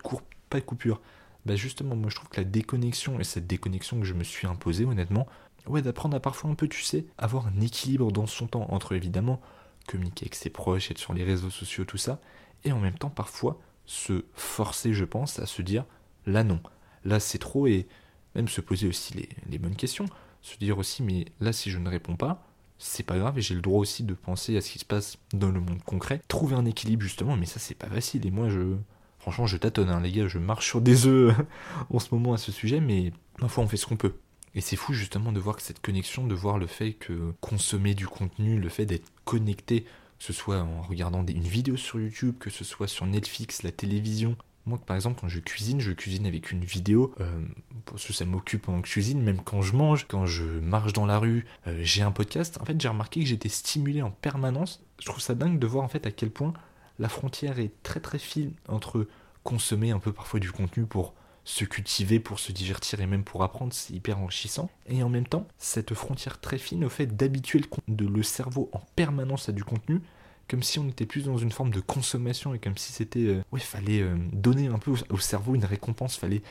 pas 0.49 0.59
de 0.59 0.65
coupure. 0.65 1.01
Bah 1.45 1.55
justement, 1.55 1.95
moi 1.95 2.09
je 2.09 2.15
trouve 2.15 2.29
que 2.29 2.41
la 2.41 2.45
déconnexion 2.45 3.19
et 3.19 3.23
cette 3.23 3.47
déconnexion 3.47 3.99
que 3.99 4.05
je 4.05 4.13
me 4.13 4.23
suis 4.23 4.47
imposée 4.47 4.85
honnêtement, 4.85 5.27
ouais, 5.67 5.81
d'apprendre 5.81 6.15
à 6.17 6.19
parfois 6.19 6.49
un 6.49 6.55
peu, 6.55 6.67
tu 6.67 6.81
sais, 6.81 7.05
avoir 7.17 7.47
un 7.47 7.61
équilibre 7.61 8.11
dans 8.11 8.25
son 8.25 8.47
temps 8.47 8.67
entre 8.69 8.93
évidemment 8.93 9.41
communiquer 9.87 10.25
avec 10.25 10.35
ses 10.35 10.49
proches, 10.49 10.91
être 10.91 10.99
sur 10.99 11.13
les 11.13 11.23
réseaux 11.23 11.49
sociaux, 11.49 11.85
tout 11.85 11.97
ça, 11.97 12.19
et 12.63 12.71
en 12.71 12.79
même 12.79 12.97
temps 12.97 13.09
parfois 13.09 13.59
se 13.85 14.25
forcer, 14.33 14.93
je 14.93 15.05
pense, 15.05 15.39
à 15.39 15.45
se 15.45 15.61
dire 15.61 15.85
là 16.25 16.43
non, 16.43 16.61
là 17.05 17.19
c'est 17.19 17.37
trop 17.39 17.67
et 17.67 17.87
même 18.35 18.47
se 18.47 18.61
poser 18.61 18.87
aussi 18.87 19.13
les, 19.15 19.29
les, 19.49 19.57
bonnes 19.57 19.75
questions, 19.75 20.05
se 20.41 20.57
dire 20.57 20.77
aussi 20.77 21.01
mais 21.01 21.25
là 21.39 21.53
si 21.53 21.71
je 21.71 21.79
ne 21.79 21.89
réponds 21.89 22.17
pas, 22.17 22.45
c'est 22.77 23.03
pas 23.03 23.17
grave 23.17 23.37
et 23.39 23.41
j'ai 23.41 23.55
le 23.55 23.61
droit 23.61 23.79
aussi 23.79 24.03
de 24.03 24.13
penser 24.13 24.55
à 24.57 24.61
ce 24.61 24.69
qui 24.69 24.79
se 24.79 24.85
passe 24.85 25.17
dans 25.33 25.49
le 25.49 25.59
monde 25.59 25.81
concret, 25.83 26.21
trouver 26.27 26.55
un 26.55 26.65
équilibre 26.65 27.01
justement, 27.01 27.35
mais 27.35 27.45
ça 27.45 27.59
c'est 27.59 27.75
pas 27.75 27.87
facile 27.87 28.27
et 28.27 28.31
moi 28.31 28.49
je 28.49 28.75
franchement 29.17 29.47
je 29.47 29.57
tâtonne 29.57 29.89
hein, 29.89 30.01
les 30.01 30.11
gars, 30.11 30.27
je 30.27 30.37
marche 30.37 30.67
sur 30.67 30.81
des 30.81 31.07
œufs 31.07 31.35
en 31.89 31.99
ce 31.99 32.13
moment 32.13 32.33
à 32.33 32.37
ce 32.37 32.51
sujet, 32.51 32.81
mais 32.81 33.13
ma 33.39 33.47
foi 33.47 33.63
on 33.63 33.67
fait 33.67 33.77
ce 33.77 33.85
qu'on 33.85 33.97
peut. 33.97 34.13
Et 34.57 34.61
c'est 34.61 34.75
fou 34.75 34.91
justement 34.91 35.31
de 35.31 35.39
voir 35.39 35.61
cette 35.61 35.79
connexion, 35.79 36.25
de 36.25 36.33
voir 36.33 36.57
le 36.57 36.65
fait 36.65 36.93
que 36.93 37.31
consommer 37.41 37.93
du 37.93 38.07
contenu, 38.07 38.59
le 38.59 38.69
fait 38.69 38.87
d'être 38.87 39.05
connecté, 39.23 39.83
que 39.83 40.23
ce 40.23 40.33
soit 40.33 40.61
en 40.61 40.81
regardant 40.81 41.23
une 41.23 41.43
vidéo 41.43 41.77
sur 41.77 41.99
YouTube, 41.99 42.33
que 42.39 42.49
ce 42.49 42.63
soit 42.63 42.87
sur 42.87 43.05
Netflix, 43.05 43.61
la 43.61 43.71
télévision. 43.71 44.35
Moi, 44.65 44.79
par 44.79 44.95
exemple, 44.95 45.21
quand 45.21 45.27
je 45.27 45.39
cuisine, 45.41 45.79
je 45.79 45.91
cuisine 45.91 46.25
avec 46.25 46.51
une 46.51 46.65
vidéo, 46.65 47.13
euh, 47.19 47.45
parce 47.85 48.03
que 48.03 48.13
ça 48.13 48.25
m'occupe 48.25 48.63
pendant 48.63 48.81
que 48.81 48.87
je 48.87 48.93
cuisine, 48.93 49.21
même 49.21 49.43
quand 49.43 49.61
je 49.61 49.75
mange, 49.75 50.07
quand 50.07 50.25
je 50.25 50.43
marche 50.43 50.91
dans 50.91 51.05
la 51.05 51.19
rue, 51.19 51.45
euh, 51.67 51.79
j'ai 51.83 52.01
un 52.01 52.11
podcast. 52.11 52.57
En 52.59 52.65
fait, 52.65 52.81
j'ai 52.81 52.89
remarqué 52.89 53.19
que 53.19 53.27
j'étais 53.27 53.49
stimulé 53.49 54.01
en 54.01 54.09
permanence. 54.09 54.83
Je 54.99 55.05
trouve 55.05 55.21
ça 55.21 55.35
dingue 55.35 55.59
de 55.59 55.67
voir 55.67 55.85
en 55.85 55.87
fait 55.87 56.07
à 56.07 56.11
quel 56.11 56.31
point 56.31 56.53
la 56.97 57.09
frontière 57.09 57.59
est 57.59 57.73
très 57.83 57.99
très 57.99 58.17
fine 58.17 58.53
entre 58.67 59.07
consommer 59.43 59.91
un 59.91 59.99
peu 59.99 60.11
parfois 60.11 60.39
du 60.39 60.51
contenu 60.51 60.87
pour 60.87 61.13
se 61.47 61.63
cultiver 61.63 62.19
pour 62.19 62.39
se 62.39 62.51
divertir 62.51 62.99
et 62.99 63.07
même 63.07 63.23
pour 63.23 63.41
apprendre, 63.41 63.71
c'est 63.71 63.93
hyper 63.93 64.19
enrichissant. 64.19 64.69
Et 64.85 65.01
en 65.01 65.07
même 65.07 65.25
temps, 65.25 65.47
cette 65.57 65.93
frontière 65.93 66.41
très 66.41 66.57
fine 66.57 66.83
au 66.83 66.89
fait 66.89 67.15
d'habituer 67.15 67.61
le, 67.87 68.23
cerveau 68.23 68.69
en 68.73 68.81
permanence 68.97 69.47
à 69.47 69.53
du 69.53 69.63
contenu, 69.63 70.01
comme 70.49 70.61
si 70.61 70.77
on 70.77 70.89
était 70.89 71.05
plus 71.05 71.23
dans 71.23 71.37
une 71.37 71.53
forme 71.53 71.71
de 71.71 71.79
consommation 71.79 72.53
et 72.53 72.59
comme 72.59 72.77
si 72.77 72.91
c'était, 72.91 73.27
euh, 73.27 73.41
ouais, 73.53 73.61
fallait 73.61 74.01
euh, 74.01 74.17
donner 74.33 74.67
un 74.67 74.77
peu 74.77 74.91
au, 75.09 75.17
cerveau 75.19 75.55
une 75.55 75.63
récompense, 75.63 76.17
fallait 76.17 76.41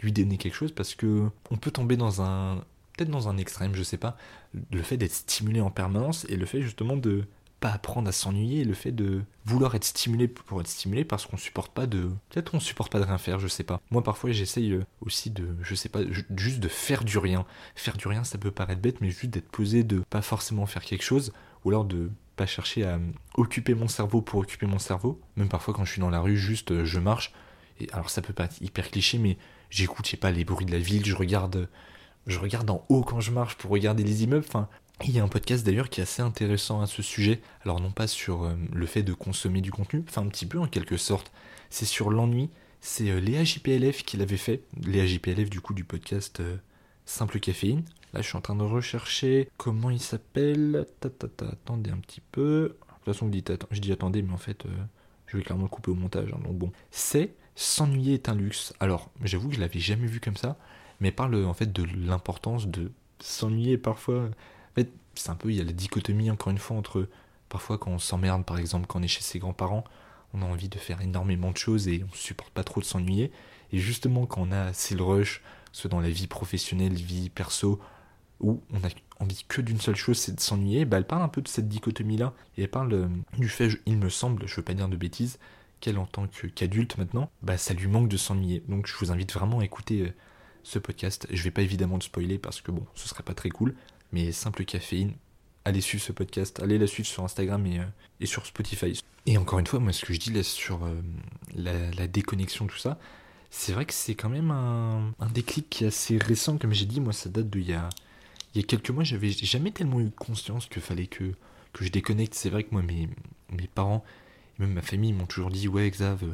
lui 0.00 0.10
donner 0.10 0.38
quelque 0.38 0.54
chose 0.54 0.72
parce 0.72 0.94
que 0.94 1.28
on 1.50 1.58
peut 1.58 1.70
tomber 1.70 1.98
dans 1.98 2.22
un, 2.22 2.64
peut-être 2.96 3.10
dans 3.10 3.28
un 3.28 3.36
extrême, 3.36 3.74
je 3.74 3.82
sais 3.82 3.98
pas, 3.98 4.16
le 4.72 4.82
fait 4.82 4.96
d'être 4.96 5.12
stimulé 5.12 5.60
en 5.60 5.70
permanence 5.70 6.24
et 6.30 6.36
le 6.36 6.46
fait 6.46 6.62
justement 6.62 6.96
de 6.96 7.26
pas 7.60 7.70
apprendre 7.70 8.08
à 8.08 8.12
s'ennuyer, 8.12 8.64
le 8.64 8.74
fait 8.74 8.92
de 8.92 9.22
vouloir 9.44 9.74
être 9.74 9.84
stimulé 9.84 10.28
pour 10.28 10.60
être 10.60 10.68
stimulé 10.68 11.04
parce 11.04 11.26
qu'on 11.26 11.36
supporte 11.36 11.72
pas 11.72 11.86
de. 11.86 12.10
Peut-être 12.30 12.50
qu'on 12.50 12.60
supporte 12.60 12.92
pas 12.92 13.00
de 13.00 13.04
rien 13.04 13.18
faire, 13.18 13.38
je 13.38 13.48
sais 13.48 13.64
pas. 13.64 13.80
Moi 13.90 14.02
parfois 14.02 14.30
j'essaye 14.32 14.72
euh, 14.72 14.84
aussi 15.00 15.30
de. 15.30 15.56
Je 15.62 15.74
sais 15.74 15.88
pas, 15.88 16.00
juste 16.36 16.60
de 16.60 16.68
faire 16.68 17.04
du 17.04 17.18
rien. 17.18 17.46
Faire 17.74 17.96
du 17.96 18.08
rien 18.08 18.24
ça 18.24 18.38
peut 18.38 18.50
paraître 18.50 18.82
bête, 18.82 19.00
mais 19.00 19.10
juste 19.10 19.30
d'être 19.30 19.50
posé, 19.50 19.84
de 19.84 20.00
pas 20.10 20.22
forcément 20.22 20.66
faire 20.66 20.82
quelque 20.82 21.04
chose, 21.04 21.32
ou 21.64 21.70
alors 21.70 21.84
de 21.84 22.10
pas 22.36 22.46
chercher 22.46 22.84
à 22.84 23.00
occuper 23.36 23.74
mon 23.74 23.88
cerveau 23.88 24.20
pour 24.20 24.40
occuper 24.40 24.66
mon 24.66 24.78
cerveau. 24.78 25.20
Même 25.36 25.48
parfois 25.48 25.72
quand 25.72 25.84
je 25.84 25.92
suis 25.92 26.00
dans 26.00 26.10
la 26.10 26.20
rue, 26.20 26.36
juste 26.36 26.72
euh, 26.72 26.84
je 26.84 26.98
marche. 26.98 27.32
Et 27.80 27.88
alors 27.92 28.10
ça 28.10 28.22
peut 28.22 28.32
pas 28.32 28.44
être 28.44 28.60
hyper 28.60 28.90
cliché, 28.90 29.18
mais 29.18 29.38
j'écoute, 29.70 30.06
je 30.06 30.12
sais 30.12 30.16
pas, 30.16 30.30
les 30.30 30.44
bruits 30.44 30.66
de 30.66 30.72
la 30.72 30.78
ville, 30.78 31.04
je 31.04 31.14
regarde. 31.14 31.68
Je 32.26 32.40
regarde 32.40 32.68
en 32.70 32.84
haut 32.88 33.02
quand 33.02 33.20
je 33.20 33.30
marche 33.30 33.54
pour 33.54 33.70
regarder 33.70 34.02
les 34.02 34.24
immeubles. 34.24 34.44
Enfin, 34.48 34.68
il 35.04 35.10
y 35.10 35.20
a 35.20 35.22
un 35.22 35.28
podcast 35.28 35.64
d'ailleurs 35.64 35.90
qui 35.90 36.00
est 36.00 36.04
assez 36.04 36.22
intéressant 36.22 36.80
à 36.80 36.86
ce 36.86 37.02
sujet. 37.02 37.40
Alors 37.62 37.80
non 37.80 37.90
pas 37.90 38.06
sur 38.06 38.44
euh, 38.44 38.54
le 38.72 38.86
fait 38.86 39.02
de 39.02 39.12
consommer 39.12 39.60
du 39.60 39.70
contenu, 39.70 40.02
enfin 40.08 40.22
un 40.22 40.28
petit 40.28 40.46
peu 40.46 40.58
en 40.58 40.66
quelque 40.66 40.96
sorte. 40.96 41.32
C'est 41.70 41.84
sur 41.84 42.10
l'ennui. 42.10 42.50
C'est 42.80 43.10
euh, 43.10 43.20
Léa 43.20 43.44
JPLF 43.44 44.04
qui 44.04 44.16
l'avait 44.16 44.36
fait. 44.36 44.62
Léa 44.82 45.06
JPLF 45.06 45.50
du 45.50 45.60
coup 45.60 45.74
du 45.74 45.84
podcast 45.84 46.40
euh, 46.40 46.56
Simple 47.04 47.40
Caféine. 47.40 47.84
Là 48.14 48.22
je 48.22 48.28
suis 48.28 48.36
en 48.36 48.40
train 48.40 48.56
de 48.56 48.62
rechercher 48.62 49.48
comment 49.58 49.90
il 49.90 50.00
s'appelle. 50.00 50.86
Attendez 51.02 51.90
un 51.90 51.98
petit 51.98 52.22
peu. 52.32 52.76
De 52.78 53.12
toute 53.12 53.14
façon 53.14 53.30
je 53.70 53.80
dis 53.80 53.92
attendez 53.92 54.22
mais 54.22 54.32
en 54.32 54.38
fait 54.38 54.64
je 55.26 55.36
vais 55.36 55.42
clairement 55.42 55.64
le 55.64 55.68
couper 55.68 55.90
au 55.90 55.94
montage. 55.94 56.30
Hein, 56.32 56.40
donc 56.42 56.56
bon. 56.56 56.72
C'est 56.90 57.34
S'ennuyer 57.54 58.14
est 58.14 58.28
un 58.28 58.34
luxe. 58.34 58.74
Alors 58.80 59.10
j'avoue 59.22 59.48
que 59.48 59.54
je 59.54 59.60
l'avais 59.60 59.80
jamais 59.80 60.06
vu 60.06 60.20
comme 60.20 60.36
ça. 60.36 60.56
Mais 61.00 61.10
parle 61.10 61.44
en 61.44 61.54
fait 61.54 61.72
de 61.72 61.84
l'importance 62.06 62.66
de 62.66 62.90
s'ennuyer 63.18 63.78
parfois 63.78 64.30
c'est 65.18 65.30
un 65.30 65.34
peu, 65.34 65.50
il 65.50 65.56
y 65.56 65.60
a 65.60 65.64
la 65.64 65.72
dichotomie 65.72 66.30
encore 66.30 66.50
une 66.50 66.58
fois 66.58 66.76
entre 66.76 67.08
parfois 67.48 67.78
quand 67.78 67.90
on 67.90 67.98
s'emmerde, 67.98 68.44
par 68.44 68.58
exemple, 68.58 68.86
quand 68.86 69.00
on 69.00 69.02
est 69.02 69.08
chez 69.08 69.22
ses 69.22 69.38
grands-parents, 69.38 69.84
on 70.34 70.42
a 70.42 70.44
envie 70.44 70.68
de 70.68 70.78
faire 70.78 71.00
énormément 71.00 71.50
de 71.50 71.56
choses 71.56 71.88
et 71.88 72.04
on 72.10 72.14
supporte 72.14 72.50
pas 72.50 72.64
trop 72.64 72.80
de 72.80 72.86
s'ennuyer. 72.86 73.32
Et 73.72 73.78
justement, 73.78 74.26
quand 74.26 74.42
on 74.42 74.52
a 74.52 74.64
assez 74.64 74.94
le 74.94 75.02
rush, 75.02 75.42
soit 75.72 75.90
dans 75.90 76.00
la 76.00 76.10
vie 76.10 76.26
professionnelle, 76.26 76.94
vie 76.94 77.30
perso, 77.30 77.80
où 78.40 78.60
on 78.70 78.78
a 78.78 78.90
envie 79.18 79.44
que 79.48 79.60
d'une 79.60 79.80
seule 79.80 79.96
chose, 79.96 80.18
c'est 80.18 80.34
de 80.34 80.40
s'ennuyer, 80.40 80.84
bah 80.84 80.98
elle 80.98 81.06
parle 81.06 81.22
un 81.22 81.28
peu 81.28 81.40
de 81.40 81.48
cette 81.48 81.68
dichotomie-là. 81.68 82.34
Et 82.56 82.62
elle 82.62 82.70
parle 82.70 82.92
euh, 82.92 83.08
du 83.38 83.48
fait, 83.48 83.70
il 83.86 83.96
me 83.96 84.08
semble, 84.08 84.46
je 84.46 84.56
veux 84.56 84.62
pas 84.62 84.74
dire 84.74 84.88
de 84.88 84.96
bêtises, 84.96 85.38
qu'elle 85.80 85.98
en 85.98 86.06
tant 86.06 86.26
qu'adulte 86.54 86.98
maintenant, 86.98 87.30
bah 87.42 87.56
ça 87.56 87.74
lui 87.74 87.86
manque 87.88 88.08
de 88.08 88.16
s'ennuyer. 88.16 88.62
Donc 88.68 88.86
je 88.86 88.94
vous 88.96 89.10
invite 89.10 89.32
vraiment 89.32 89.60
à 89.60 89.64
écouter 89.64 90.02
euh, 90.02 90.14
ce 90.62 90.78
podcast. 90.78 91.26
Je 91.30 91.42
vais 91.42 91.50
pas 91.50 91.62
évidemment 91.62 91.98
te 91.98 92.04
spoiler 92.04 92.38
parce 92.38 92.60
que 92.60 92.70
bon, 92.70 92.86
ce 92.94 93.08
serait 93.08 93.22
pas 93.22 93.34
très 93.34 93.50
cool 93.50 93.74
mais 94.12 94.32
simple 94.32 94.64
caféine. 94.64 95.12
Allez 95.64 95.80
suivre 95.80 96.04
ce 96.04 96.12
podcast, 96.12 96.60
allez 96.62 96.78
la 96.78 96.86
suivre 96.86 97.08
sur 97.08 97.24
Instagram 97.24 97.66
et, 97.66 97.80
euh, 97.80 97.84
et 98.20 98.26
sur 98.26 98.46
Spotify. 98.46 99.00
Et 99.26 99.36
encore 99.38 99.58
une 99.58 99.66
fois, 99.66 99.80
moi, 99.80 99.92
ce 99.92 100.04
que 100.04 100.14
je 100.14 100.20
dis 100.20 100.32
là 100.32 100.42
sur 100.44 100.84
euh, 100.84 101.00
la, 101.54 102.06
déconnexion, 102.06 102.66
tout 102.66 102.78
ça, 102.78 102.98
c'est 103.50 103.72
vrai 103.72 103.84
que 103.84 103.92
c'est 103.92 104.14
quand 104.14 104.28
même 104.28 104.52
un, 104.52 105.12
déclic 105.32 105.68
qui 105.68 105.84
est 105.84 105.88
assez 105.88 106.18
récent, 106.18 106.58
comme 106.58 106.72
j'ai 106.72 106.86
dit, 106.86 107.00
moi, 107.00 107.12
ça 107.12 107.28
date 107.28 107.50
d'il 107.50 107.68
y 107.68 107.76
il 108.54 108.62
y 108.62 108.64
a 108.64 108.66
quelques 108.66 108.90
mois, 108.90 109.04
j'avais 109.04 109.30
jamais 109.30 109.70
tellement 109.70 110.00
eu 110.00 110.10
conscience 110.10 110.66
qu'il 110.66 110.80
fallait 110.80 111.08
que, 111.08 111.34
que 111.74 111.84
je 111.84 111.90
déconnecte. 111.90 112.34
C'est 112.34 112.48
vrai 112.48 112.64
que 112.64 112.70
moi, 112.70 112.80
mes, 112.82 113.08
mes 113.50 113.66
parents, 113.66 114.02
et 114.58 114.62
même 114.62 114.72
ma 114.72 114.82
famille 114.82 115.12
m'ont 115.12 115.26
toujours 115.26 115.50
dit, 115.50 115.68
ouais, 115.68 115.90
Xav, 115.90 116.24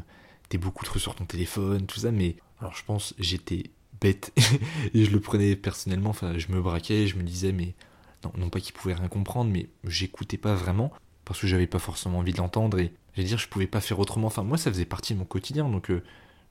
t'es 0.48 0.58
beaucoup 0.58 0.84
trop 0.84 1.00
sur 1.00 1.16
ton 1.16 1.24
téléphone, 1.24 1.86
tout 1.86 1.98
ça, 1.98 2.12
mais 2.12 2.36
alors 2.60 2.74
je 2.76 2.84
pense, 2.84 3.14
j'étais 3.18 3.70
bête 4.02 4.32
et 4.94 5.04
je 5.04 5.10
le 5.10 5.20
prenais 5.20 5.56
personnellement. 5.56 6.10
Enfin, 6.10 6.36
je 6.36 6.48
me 6.52 6.60
braquais, 6.60 7.06
je 7.06 7.16
me 7.16 7.22
disais, 7.22 7.52
mais 7.52 7.74
non, 8.24 8.32
non 8.36 8.50
pas 8.50 8.60
qu'il 8.60 8.72
pouvait 8.74 8.94
rien 8.94 9.08
comprendre, 9.08 9.50
mais 9.50 9.68
j'écoutais 9.84 10.36
pas 10.36 10.54
vraiment 10.54 10.92
parce 11.24 11.40
que 11.40 11.46
j'avais 11.46 11.66
pas 11.66 11.78
forcément 11.78 12.18
envie 12.18 12.32
de 12.32 12.38
l'entendre 12.38 12.78
et 12.78 12.92
j'allais 13.14 13.28
dire, 13.28 13.38
je 13.38 13.48
pouvais 13.48 13.66
pas 13.66 13.80
faire 13.80 13.98
autrement. 13.98 14.26
Enfin, 14.26 14.42
moi, 14.42 14.58
ça 14.58 14.70
faisait 14.70 14.84
partie 14.84 15.14
de 15.14 15.18
mon 15.18 15.24
quotidien, 15.24 15.68
donc 15.68 15.90
euh, 15.90 16.02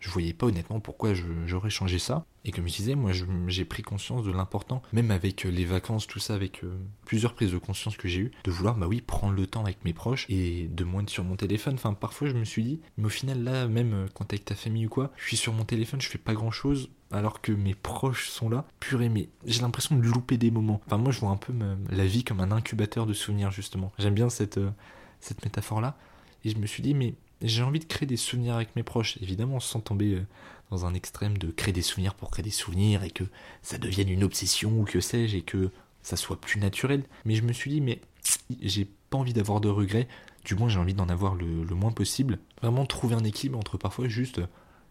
je 0.01 0.09
voyais 0.09 0.33
pas 0.33 0.47
honnêtement 0.47 0.79
pourquoi 0.79 1.13
j'aurais 1.45 1.69
changé 1.69 1.99
ça. 1.99 2.25
Et 2.43 2.51
comme 2.51 2.67
je 2.67 2.75
disais, 2.75 2.95
moi 2.95 3.11
j'ai 3.47 3.65
pris 3.65 3.83
conscience 3.83 4.25
de 4.25 4.31
l'important, 4.31 4.81
même 4.93 5.11
avec 5.11 5.45
euh, 5.45 5.49
les 5.49 5.63
vacances, 5.63 6.07
tout 6.07 6.19
ça, 6.19 6.33
avec 6.33 6.63
euh, 6.63 6.75
plusieurs 7.05 7.35
prises 7.35 7.51
de 7.51 7.59
conscience 7.59 7.95
que 7.95 8.07
j'ai 8.07 8.21
eues, 8.21 8.31
de 8.43 8.51
vouloir, 8.51 8.75
bah 8.75 8.87
oui, 8.87 8.99
prendre 8.99 9.33
le 9.33 9.45
temps 9.45 9.63
avec 9.63 9.85
mes 9.85 9.93
proches 9.93 10.25
et 10.27 10.67
de 10.67 10.83
moins 10.83 11.03
être 11.03 11.11
sur 11.11 11.23
mon 11.23 11.35
téléphone. 11.35 11.75
Enfin, 11.75 11.93
parfois 11.93 12.27
je 12.27 12.33
me 12.33 12.43
suis 12.43 12.63
dit, 12.63 12.81
mais 12.97 13.05
au 13.05 13.09
final 13.09 13.43
là, 13.43 13.67
même 13.67 13.93
euh, 13.93 14.07
quand 14.15 14.25
t'es 14.25 14.35
avec 14.35 14.45
ta 14.45 14.55
famille 14.55 14.87
ou 14.87 14.89
quoi, 14.89 15.11
je 15.17 15.27
suis 15.27 15.37
sur 15.37 15.53
mon 15.53 15.65
téléphone, 15.65 16.01
je 16.01 16.09
fais 16.09 16.17
pas 16.17 16.33
grand 16.33 16.51
chose, 16.51 16.89
alors 17.11 17.39
que 17.41 17.51
mes 17.51 17.75
proches 17.75 18.27
sont 18.27 18.49
là. 18.49 18.65
Purée, 18.79 19.09
mais 19.09 19.29
j'ai 19.45 19.61
l'impression 19.61 19.95
de 19.95 20.01
louper 20.01 20.37
des 20.37 20.49
moments. 20.49 20.81
Enfin, 20.87 20.97
moi 20.97 21.11
je 21.11 21.19
vois 21.19 21.29
un 21.29 21.37
peu 21.37 21.53
la 21.91 22.05
vie 22.05 22.23
comme 22.23 22.39
un 22.39 22.51
incubateur 22.51 23.05
de 23.05 23.13
souvenirs, 23.13 23.51
justement. 23.51 23.91
J'aime 23.99 24.15
bien 24.15 24.29
cette, 24.29 24.59
cette 25.19 25.45
métaphore-là. 25.45 25.95
Et 26.43 26.49
je 26.49 26.57
me 26.57 26.65
suis 26.65 26.81
dit, 26.81 26.95
mais 26.95 27.13
j'ai 27.41 27.63
envie 27.63 27.79
de 27.79 27.85
créer 27.85 28.07
des 28.07 28.17
souvenirs 28.17 28.55
avec 28.55 28.75
mes 28.75 28.83
proches, 28.83 29.17
évidemment 29.21 29.59
sans 29.59 29.79
tomber 29.79 30.15
euh, 30.15 30.25
dans 30.69 30.85
un 30.85 30.93
extrême 30.93 31.37
de 31.37 31.51
créer 31.51 31.73
des 31.73 31.81
souvenirs 31.81 32.13
pour 32.13 32.31
créer 32.31 32.43
des 32.43 32.49
souvenirs 32.49 33.03
et 33.03 33.11
que 33.11 33.23
ça 33.61 33.77
devienne 33.77 34.09
une 34.09 34.23
obsession 34.23 34.79
ou 34.79 34.83
que 34.83 34.99
sais-je 34.99 35.37
et 35.37 35.41
que 35.41 35.69
ça 36.01 36.15
soit 36.15 36.39
plus 36.39 36.59
naturel. 36.59 37.03
Mais 37.25 37.35
je 37.35 37.43
me 37.43 37.53
suis 37.53 37.71
dit, 37.71 37.81
mais 37.81 38.01
j'ai 38.61 38.87
pas 39.09 39.17
envie 39.17 39.33
d'avoir 39.33 39.59
de 39.59 39.69
regrets, 39.69 40.07
du 40.45 40.55
moins 40.55 40.69
j'ai 40.69 40.79
envie 40.79 40.93
d'en 40.93 41.09
avoir 41.09 41.35
le, 41.35 41.75
moins 41.75 41.91
possible. 41.91 42.39
Vraiment 42.61 42.85
trouver 42.85 43.15
un 43.15 43.23
équilibre 43.23 43.59
entre 43.59 43.77
parfois 43.77 44.07
juste, 44.07 44.41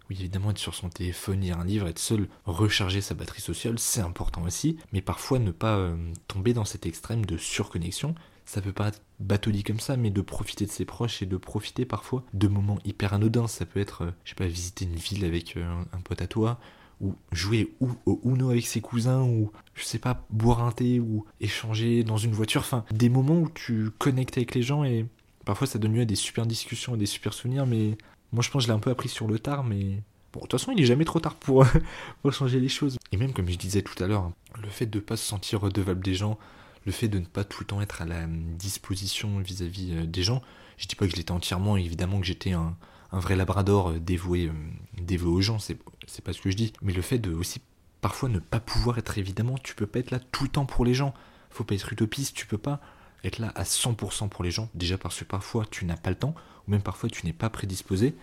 oui 0.08 0.16
évidemment 0.20 0.50
être 0.50 0.58
sur 0.58 0.74
son 0.74 0.88
téléphone, 0.88 1.40
lire 1.40 1.58
un 1.58 1.64
livre, 1.64 1.88
être 1.88 1.98
seul, 1.98 2.28
recharger 2.44 3.00
sa 3.00 3.14
batterie 3.14 3.40
sociale, 3.40 3.78
c'est 3.78 4.00
important 4.00 4.42
aussi, 4.42 4.76
mais 4.92 5.02
parfois 5.02 5.38
ne 5.38 5.50
pas 5.50 5.76
euh, 5.76 5.96
tomber 6.28 6.52
dans 6.52 6.64
cet 6.64 6.86
extrême 6.86 7.24
de 7.24 7.36
surconnexion 7.36 8.14
ça 8.50 8.60
peut 8.60 8.72
paraître 8.72 9.00
dit 9.46 9.62
comme 9.62 9.78
ça, 9.78 9.96
mais 9.96 10.10
de 10.10 10.20
profiter 10.20 10.66
de 10.66 10.72
ses 10.72 10.84
proches 10.84 11.22
et 11.22 11.26
de 11.26 11.36
profiter 11.36 11.84
parfois 11.84 12.24
de 12.34 12.48
moments 12.48 12.80
hyper 12.84 13.14
anodins. 13.14 13.46
Ça 13.46 13.64
peut 13.64 13.78
être, 13.78 14.02
euh, 14.02 14.10
je 14.24 14.30
sais 14.30 14.34
pas, 14.34 14.46
visiter 14.46 14.86
une 14.86 14.96
ville 14.96 15.24
avec 15.24 15.56
euh, 15.56 15.82
un 15.92 16.00
pote 16.00 16.20
à 16.20 16.26
toi, 16.26 16.58
ou 17.00 17.14
jouer 17.30 17.72
ou, 17.80 17.90
au 18.06 18.20
Uno 18.24 18.50
avec 18.50 18.66
ses 18.66 18.80
cousins, 18.80 19.22
ou 19.22 19.52
je 19.74 19.84
sais 19.84 20.00
pas, 20.00 20.26
boire 20.30 20.64
un 20.64 20.72
thé, 20.72 20.98
ou 20.98 21.24
échanger 21.40 22.02
dans 22.02 22.16
une 22.16 22.32
voiture. 22.32 22.62
Enfin, 22.62 22.84
des 22.90 23.08
moments 23.08 23.38
où 23.38 23.48
tu 23.54 23.90
connectes 23.98 24.36
avec 24.36 24.56
les 24.56 24.62
gens 24.62 24.82
et 24.82 25.06
parfois 25.44 25.68
ça 25.68 25.78
donne 25.78 25.94
lieu 25.94 26.02
à 26.02 26.04
des 26.04 26.16
super 26.16 26.44
discussions 26.44 26.96
et 26.96 26.98
des 26.98 27.06
super 27.06 27.32
souvenirs, 27.32 27.66
mais 27.66 27.96
moi 28.32 28.42
je 28.42 28.50
pense 28.50 28.62
que 28.62 28.66
je 28.66 28.68
l'ai 28.68 28.76
un 28.76 28.80
peu 28.80 28.90
appris 28.90 29.08
sur 29.08 29.28
le 29.28 29.38
tard, 29.38 29.62
mais 29.62 30.02
Bon, 30.32 30.38
de 30.38 30.46
toute 30.46 30.60
façon, 30.60 30.70
il 30.70 30.80
est 30.80 30.86
jamais 30.86 31.04
trop 31.04 31.18
tard 31.18 31.34
pour, 31.34 31.66
pour 32.22 32.32
changer 32.32 32.60
les 32.60 32.68
choses. 32.68 32.98
Et 33.10 33.16
même, 33.16 33.32
comme 33.32 33.48
je 33.48 33.56
disais 33.56 33.82
tout 33.82 34.00
à 34.00 34.06
l'heure, 34.06 34.30
le 34.62 34.68
fait 34.68 34.86
de 34.86 34.98
ne 34.98 35.02
pas 35.02 35.16
se 35.16 35.26
sentir 35.26 35.60
redevable 35.60 36.04
des 36.04 36.14
gens, 36.14 36.38
le 36.86 36.92
fait 36.92 37.08
de 37.08 37.18
ne 37.18 37.24
pas 37.24 37.44
tout 37.44 37.60
le 37.60 37.66
temps 37.66 37.80
être 37.80 38.02
à 38.02 38.06
la 38.06 38.26
disposition 38.26 39.38
vis-à-vis 39.38 39.92
euh, 39.92 40.06
des 40.06 40.22
gens. 40.22 40.42
Je 40.78 40.86
dis 40.86 40.96
pas 40.96 41.06
que 41.06 41.12
je 41.12 41.16
l'étais 41.16 41.32
entièrement, 41.32 41.76
évidemment 41.76 42.20
que 42.20 42.26
j'étais 42.26 42.52
un, 42.52 42.76
vrai 43.12 43.36
labrador 43.36 43.90
euh, 43.90 43.98
dévoué, 43.98 44.46
euh, 44.46 44.52
dévoué 45.00 45.30
aux 45.30 45.40
gens, 45.40 45.58
c'est, 45.58 45.76
pas 46.24 46.32
ce 46.32 46.40
que 46.40 46.50
je 46.50 46.56
dis. 46.56 46.72
Mais 46.82 46.92
le 46.92 47.02
fait 47.02 47.18
de 47.18 47.32
aussi 47.32 47.60
parfois 48.00 48.28
ne 48.28 48.38
pas 48.38 48.60
pouvoir 48.60 48.98
être 48.98 49.18
évidemment, 49.18 49.58
tu 49.58 49.74
peux 49.74 49.86
pas 49.86 49.98
être 49.98 50.10
là 50.10 50.20
tout 50.20 50.44
le 50.44 50.50
temps 50.50 50.66
pour 50.66 50.84
les 50.84 50.94
gens. 50.94 51.12
Faut 51.50 51.64
pas 51.64 51.74
être 51.74 51.92
utopiste, 51.92 52.34
tu 52.34 52.46
peux 52.46 52.58
pas 52.58 52.80
être 53.24 53.38
là 53.38 53.52
à 53.54 53.64
100% 53.64 54.28
pour 54.28 54.42
les 54.42 54.50
gens. 54.50 54.70
Déjà 54.74 54.96
parce 54.96 55.18
que 55.18 55.24
parfois 55.24 55.66
tu 55.70 55.84
n'as 55.84 55.96
pas 55.96 56.10
le 56.10 56.16
temps, 56.16 56.34
ou 56.66 56.70
même 56.70 56.82
parfois 56.82 57.10
tu 57.10 57.26
n'es 57.26 57.32
pas 57.32 57.50
prédisposé. 57.50 58.14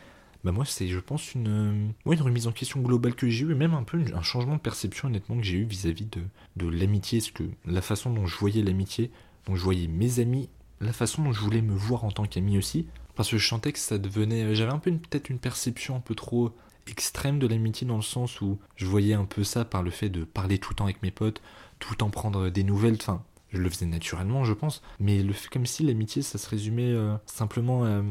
Bah 0.43 0.51
moi 0.51 0.65
c'est 0.65 0.87
je 0.87 0.99
pense 0.99 1.33
une, 1.33 1.47
euh, 1.47 2.11
une 2.13 2.21
remise 2.21 2.47
en 2.47 2.51
question 2.51 2.81
globale 2.81 3.15
que 3.15 3.29
j'ai 3.29 3.45
eu, 3.45 3.55
même 3.55 3.73
un 3.73 3.83
peu 3.83 3.99
un 4.13 4.21
changement 4.21 4.55
de 4.55 4.61
perception 4.61 5.07
honnêtement 5.07 5.37
que 5.37 5.43
j'ai 5.43 5.57
eu 5.57 5.65
vis-à-vis 5.65 6.05
de, 6.05 6.21
de 6.55 6.67
l'amitié, 6.67 7.19
ce 7.19 7.31
que 7.31 7.43
la 7.65 7.81
façon 7.81 8.11
dont 8.11 8.25
je 8.25 8.37
voyais 8.37 8.63
l'amitié, 8.63 9.11
dont 9.45 9.55
je 9.55 9.63
voyais 9.63 9.87
mes 9.87 10.19
amis, 10.19 10.49
la 10.79 10.93
façon 10.93 11.23
dont 11.23 11.31
je 11.31 11.41
voulais 11.41 11.61
me 11.61 11.75
voir 11.75 12.03
en 12.03 12.11
tant 12.11 12.25
qu'ami 12.25 12.57
aussi, 12.57 12.87
parce 13.15 13.31
que 13.31 13.37
je 13.37 13.47
sentais 13.47 13.73
que 13.73 13.79
ça 13.79 13.97
devenait, 13.97 14.53
j'avais 14.55 14.71
un 14.71 14.79
peu 14.79 14.91
peut-être 14.91 15.29
une 15.29 15.39
perception 15.39 15.95
un 15.95 15.99
peu 15.99 16.15
trop 16.15 16.53
extrême 16.87 17.39
de 17.39 17.47
l'amitié 17.47 17.85
dans 17.85 17.95
le 17.97 18.01
sens 18.01 18.41
où 18.41 18.59
je 18.75 18.85
voyais 18.85 19.13
un 19.13 19.25
peu 19.25 19.43
ça 19.43 19.65
par 19.65 19.83
le 19.83 19.91
fait 19.91 20.09
de 20.09 20.23
parler 20.23 20.57
tout 20.59 20.71
le 20.71 20.75
temps 20.75 20.85
avec 20.85 21.01
mes 21.01 21.11
potes, 21.11 21.41
tout 21.79 21.89
le 21.91 21.97
temps 21.97 22.09
prendre 22.09 22.49
des 22.49 22.63
nouvelles, 22.63 22.95
enfin 22.95 23.23
je 23.51 23.59
le 23.59 23.69
faisais 23.69 23.85
naturellement 23.85 24.43
je 24.43 24.53
pense, 24.53 24.81
mais 24.99 25.23
le 25.23 25.33
fait 25.33 25.49
comme 25.49 25.65
si 25.65 25.83
l'amitié 25.83 26.21
ça 26.21 26.37
se 26.37 26.49
résumait 26.49 26.91
euh, 26.91 27.15
simplement 27.25 27.85
euh, 27.85 28.03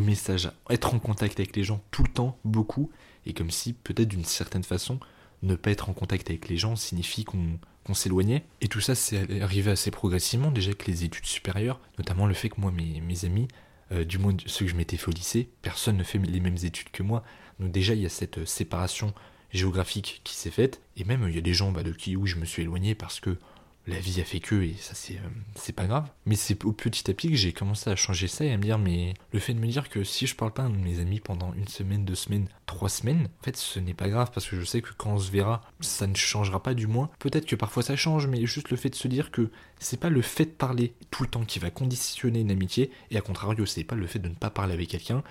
message, 0.00 0.50
être 0.70 0.94
en 0.94 0.98
contact 0.98 1.38
avec 1.40 1.56
les 1.56 1.64
gens 1.64 1.82
tout 1.90 2.02
le 2.02 2.08
temps, 2.08 2.38
beaucoup, 2.44 2.90
et 3.26 3.32
comme 3.32 3.50
si 3.50 3.72
peut-être 3.72 4.08
d'une 4.08 4.24
certaine 4.24 4.64
façon 4.64 4.98
ne 5.42 5.56
pas 5.56 5.70
être 5.70 5.88
en 5.88 5.92
contact 5.92 6.30
avec 6.30 6.48
les 6.48 6.56
gens 6.56 6.76
signifie 6.76 7.24
qu'on 7.24 7.94
s'éloignait. 7.94 8.44
Et 8.60 8.68
tout 8.68 8.80
ça, 8.80 8.94
c'est 8.94 9.42
arrivé 9.42 9.70
assez 9.70 9.90
progressivement, 9.90 10.50
déjà 10.50 10.68
avec 10.68 10.86
les 10.86 11.04
études 11.04 11.26
supérieures, 11.26 11.80
notamment 11.98 12.26
le 12.26 12.34
fait 12.34 12.48
que 12.48 12.60
moi, 12.60 12.72
mes, 12.72 13.24
amis, 13.24 13.48
euh, 13.92 14.04
du 14.04 14.18
moins 14.18 14.34
ceux 14.46 14.64
que 14.64 14.70
je 14.70 14.76
m'étais 14.76 14.96
fait 14.96 15.08
au 15.08 15.14
lycée, 15.14 15.48
personne 15.62 15.96
ne 15.96 16.04
fait 16.04 16.18
les 16.18 16.40
mêmes 16.40 16.56
études 16.62 16.90
que 16.90 17.02
moi. 17.02 17.22
Donc 17.60 17.72
déjà, 17.72 17.94
il 17.94 18.00
y 18.00 18.06
a 18.06 18.10
cette 18.10 18.38
euh, 18.38 18.46
séparation 18.46 19.12
géographique 19.52 20.20
qui 20.24 20.34
s'est 20.34 20.50
faite, 20.50 20.80
et 20.96 21.04
même 21.04 21.26
il 21.28 21.34
y 21.34 21.38
a 21.38 21.42
des 21.42 21.54
gens 21.54 21.70
bah, 21.70 21.82
de 21.82 21.92
qui 21.92 22.16
où 22.16 22.26
je 22.26 22.36
me 22.36 22.44
suis 22.44 22.62
éloigné 22.62 22.94
parce 22.94 23.20
que 23.20 23.36
la 23.86 23.98
vie 23.98 24.20
a 24.20 24.24
fait 24.24 24.40
que, 24.40 24.54
et 24.62 24.74
ça 24.78 24.94
c'est 24.94 25.16
euh, 25.16 25.28
c'est 25.56 25.74
pas 25.74 25.86
grave. 25.86 26.08
Mais 26.26 26.36
c'est 26.36 26.64
au 26.64 26.72
petit 26.72 27.10
à 27.10 27.14
petit 27.14 27.30
que 27.30 27.36
j'ai 27.36 27.52
commencé 27.52 27.90
à 27.90 27.96
changer 27.96 28.28
ça 28.28 28.44
et 28.44 28.52
à 28.52 28.56
me 28.56 28.62
dire, 28.62 28.78
mais 28.78 29.14
le 29.32 29.38
fait 29.38 29.54
de 29.54 29.58
me 29.60 29.66
dire 29.66 29.88
que 29.88 30.04
si 30.04 30.26
je 30.26 30.34
parle 30.34 30.52
pas 30.52 30.64
à 30.64 30.68
mes 30.68 31.00
amis 31.00 31.20
pendant 31.20 31.52
une 31.54 31.68
semaine, 31.68 32.04
deux 32.04 32.14
semaines, 32.14 32.48
trois 32.66 32.88
semaines, 32.88 33.28
en 33.40 33.44
fait 33.44 33.56
ce 33.56 33.78
n'est 33.78 33.94
pas 33.94 34.08
grave 34.08 34.30
parce 34.32 34.48
que 34.48 34.58
je 34.58 34.64
sais 34.64 34.80
que 34.80 34.90
quand 34.96 35.12
on 35.12 35.18
se 35.18 35.30
verra, 35.30 35.62
ça 35.80 36.06
ne 36.06 36.14
changera 36.14 36.62
pas 36.62 36.74
du 36.74 36.86
moins. 36.86 37.10
Peut-être 37.18 37.46
que 37.46 37.56
parfois 37.56 37.82
ça 37.82 37.96
change, 37.96 38.26
mais 38.26 38.46
juste 38.46 38.70
le 38.70 38.76
fait 38.76 38.90
de 38.90 38.94
se 38.94 39.08
dire 39.08 39.30
que 39.30 39.50
c'est 39.78 40.00
pas 40.00 40.10
le 40.10 40.22
fait 40.22 40.46
de 40.46 40.50
parler 40.50 40.94
tout 41.10 41.22
le 41.22 41.28
temps 41.28 41.44
qui 41.44 41.58
va 41.58 41.70
conditionner 41.70 42.40
une 42.40 42.50
amitié, 42.50 42.90
et 43.10 43.18
à 43.18 43.20
contrario, 43.20 43.66
c'est 43.66 43.84
pas 43.84 43.96
le 43.96 44.06
fait 44.06 44.18
de 44.18 44.28
ne 44.28 44.34
pas 44.34 44.50
parler 44.50 44.72
avec 44.74 44.88
quelqu'un 44.88 45.22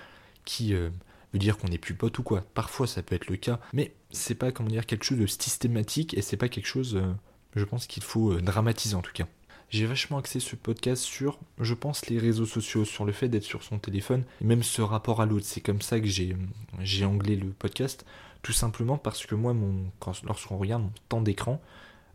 qui 0.44 0.74
euh, 0.74 0.90
veut 1.32 1.38
dire 1.38 1.58
qu'on 1.58 1.68
n'est 1.68 1.78
plus 1.78 1.94
pote 1.94 2.18
ou 2.18 2.22
quoi. 2.22 2.44
Parfois 2.54 2.86
ça 2.86 3.02
peut 3.02 3.16
être 3.16 3.28
le 3.28 3.36
cas, 3.36 3.60
mais 3.72 3.94
c'est 4.10 4.36
pas 4.36 4.52
comment 4.52 4.68
dire 4.68 4.86
quelque 4.86 5.04
chose 5.04 5.18
de 5.18 5.26
systématique 5.26 6.14
et 6.16 6.22
c'est 6.22 6.36
pas 6.36 6.48
quelque 6.48 6.66
chose, 6.66 6.96
euh, 6.96 7.12
je 7.54 7.64
pense 7.64 7.86
qu'il 7.86 8.02
faut 8.02 8.32
euh, 8.32 8.40
dramatiser 8.40 8.94
en 8.94 9.02
tout 9.02 9.12
cas. 9.12 9.26
J'ai 9.70 9.86
vachement 9.86 10.18
axé 10.18 10.40
ce 10.40 10.56
podcast 10.56 11.02
sur, 11.02 11.38
je 11.58 11.74
pense, 11.74 12.06
les 12.06 12.18
réseaux 12.18 12.46
sociaux, 12.46 12.84
sur 12.84 13.04
le 13.04 13.12
fait 13.12 13.28
d'être 13.28 13.44
sur 13.44 13.62
son 13.62 13.78
téléphone, 13.78 14.24
même 14.40 14.62
ce 14.62 14.82
rapport 14.82 15.20
à 15.20 15.26
l'autre. 15.26 15.46
C'est 15.46 15.60
comme 15.60 15.82
ça 15.82 15.98
que 15.98 16.06
j'ai, 16.06 16.36
j'ai 16.80 17.04
anglais 17.04 17.34
le 17.34 17.48
podcast, 17.48 18.04
tout 18.42 18.52
simplement 18.52 18.98
parce 18.98 19.26
que 19.26 19.34
moi, 19.34 19.52
mon, 19.52 19.90
lorsqu'on 20.24 20.58
regarde 20.58 20.82
mon 20.82 20.92
temps 21.08 21.22
d'écran, 21.22 21.60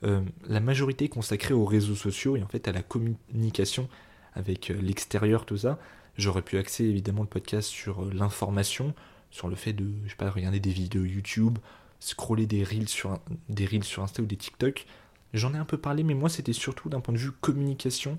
la 0.01 0.59
majorité 0.61 1.05
est 1.05 1.09
consacrée 1.09 1.53
aux 1.53 1.65
réseaux 1.65 1.95
sociaux 1.95 2.37
et 2.37 2.43
en 2.43 2.47
fait 2.47 2.69
à 2.69 2.71
la 2.71 2.81
communication 2.81 3.89
avec 4.35 4.69
l'extérieur, 4.69 5.45
tout 5.45 5.57
ça. 5.57 5.77
J'aurais 6.19 6.41
pu 6.41 6.57
axer 6.57 6.83
évidemment 6.83 7.21
le 7.21 7.29
podcast 7.29 7.69
sur 7.69 8.03
euh, 8.03 8.11
l'information, 8.13 8.93
sur 9.31 9.47
le 9.47 9.55
fait 9.55 9.71
de, 9.71 9.89
je 10.03 10.09
sais 10.09 10.17
pas, 10.17 10.29
regarder 10.29 10.59
des 10.59 10.71
vidéos 10.71 11.05
YouTube, 11.05 11.57
scroller 12.01 12.45
des 12.45 12.63
reels 12.63 12.89
sur, 12.89 13.19
des 13.47 13.65
reels 13.65 13.85
sur 13.85 14.03
Insta 14.03 14.21
ou 14.21 14.25
des 14.25 14.35
TikTok. 14.35 14.85
J'en 15.33 15.53
ai 15.53 15.57
un 15.57 15.65
peu 15.65 15.77
parlé, 15.77 16.03
mais 16.03 16.13
moi 16.13 16.29
c'était 16.29 16.53
surtout 16.53 16.89
d'un 16.89 16.99
point 16.99 17.13
de 17.13 17.19
vue 17.19 17.31
communication, 17.31 18.17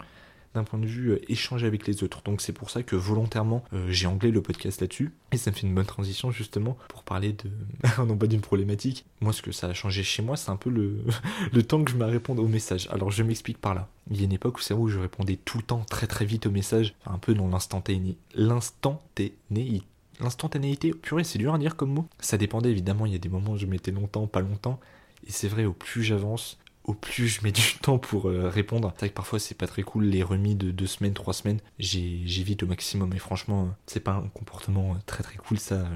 d'un 0.55 0.65
point 0.65 0.79
de 0.79 0.87
vue 0.87 1.11
euh, 1.11 1.21
échange 1.29 1.65
avec 1.65 1.87
les 1.87 2.03
autres. 2.03 2.23
Donc 2.23 2.41
c'est 2.41 2.53
pour 2.53 2.71
ça 2.71 2.83
que 2.83 2.97
volontairement 2.97 3.65
euh, 3.73 3.87
j'ai 3.91 4.07
anglais 4.07 4.31
le 4.31 4.43
podcast 4.43 4.81
là-dessus. 4.81 5.13
Et 5.33 5.37
ça 5.37 5.51
me 5.51 5.57
fait 5.57 5.67
une 5.67 5.75
bonne 5.75 5.87
transition 5.87 6.31
justement 6.31 6.77
pour 6.89 7.03
parler 7.03 7.33
de. 7.33 7.51
non 8.05 8.17
pas 8.17 8.27
d'une 8.27 8.41
problématique. 8.41 9.05
Moi 9.21 9.33
ce 9.33 9.43
que 9.43 9.53
ça 9.53 9.69
a 9.69 9.75
changé 9.75 10.03
chez 10.03 10.23
moi, 10.23 10.37
c'est 10.37 10.51
un 10.51 10.57
peu 10.57 10.71
le, 10.71 11.05
le 11.53 11.63
temps 11.63 11.83
que 11.83 11.91
je 11.91 11.97
me 11.97 12.05
réponds 12.05 12.37
aux 12.37 12.49
messages. 12.49 12.89
Alors 12.91 13.11
je 13.11 13.23
m'explique 13.23 13.59
par 13.59 13.75
là. 13.75 13.89
Il 14.11 14.19
y 14.19 14.23
a 14.23 14.25
une 14.25 14.33
époque 14.33 14.59
où 14.59 14.61
c'est 14.61 14.75
où 14.75 14.89
je 14.89 14.99
répondais 14.99 15.37
tout 15.37 15.59
le 15.59 15.65
temps 15.65 15.85
très 15.89 16.07
très 16.07 16.25
vite 16.25 16.47
aux 16.47 16.51
messages, 16.51 16.95
un 17.07 17.19
peu 17.19 17.35
dans 17.35 17.49
l'instantané. 17.49 18.17
L'instantanéité. 18.35 19.85
L'instantanéité, 20.21 20.93
purée, 20.93 21.25
c'est 21.25 21.39
dur 21.39 21.55
à 21.55 21.59
dire 21.59 21.77
comme 21.77 21.95
mot. 21.95 22.07
Ça 22.19 22.37
dépendait 22.37 22.71
évidemment, 22.71 23.07
il 23.07 23.13
y 23.13 23.17
a 23.17 23.19
des 23.19 23.31
moments 23.31 23.53
où 23.53 23.57
je 23.57 23.65
mettais 23.65 23.91
longtemps, 23.91 24.27
pas 24.27 24.43
longtemps. 24.43 24.79
Et 25.27 25.33
c'est 25.33 25.49
vrai, 25.49 25.65
au 25.65 25.73
plus 25.73 26.03
j'avance, 26.03 26.59
au 26.85 26.95
plus 26.95 27.29
je 27.29 27.43
mets 27.43 27.53
du 27.53 27.75
temps 27.83 27.99
pour 27.99 28.29
euh, 28.29 28.49
répondre. 28.49 28.91
C'est 28.95 29.01
vrai 29.01 29.09
que 29.11 29.15
parfois 29.15 29.39
c'est 29.39 29.57
pas 29.57 29.67
très 29.67 29.83
cool 29.83 30.05
les 30.05 30.23
remis 30.23 30.55
de 30.55 30.71
deux 30.71 30.87
semaines, 30.87 31.15
trois 31.15 31.35
semaines. 31.35 31.61
J'évite 31.79 32.63
au 32.63 32.67
maximum 32.67 33.13
et 33.13 33.19
franchement 33.19 33.75
c'est 33.87 34.01
pas 34.01 34.13
un 34.13 34.29
comportement 34.29 34.97
très 35.07 35.23
très 35.23 35.37
cool 35.37 35.59
ça, 35.59 35.89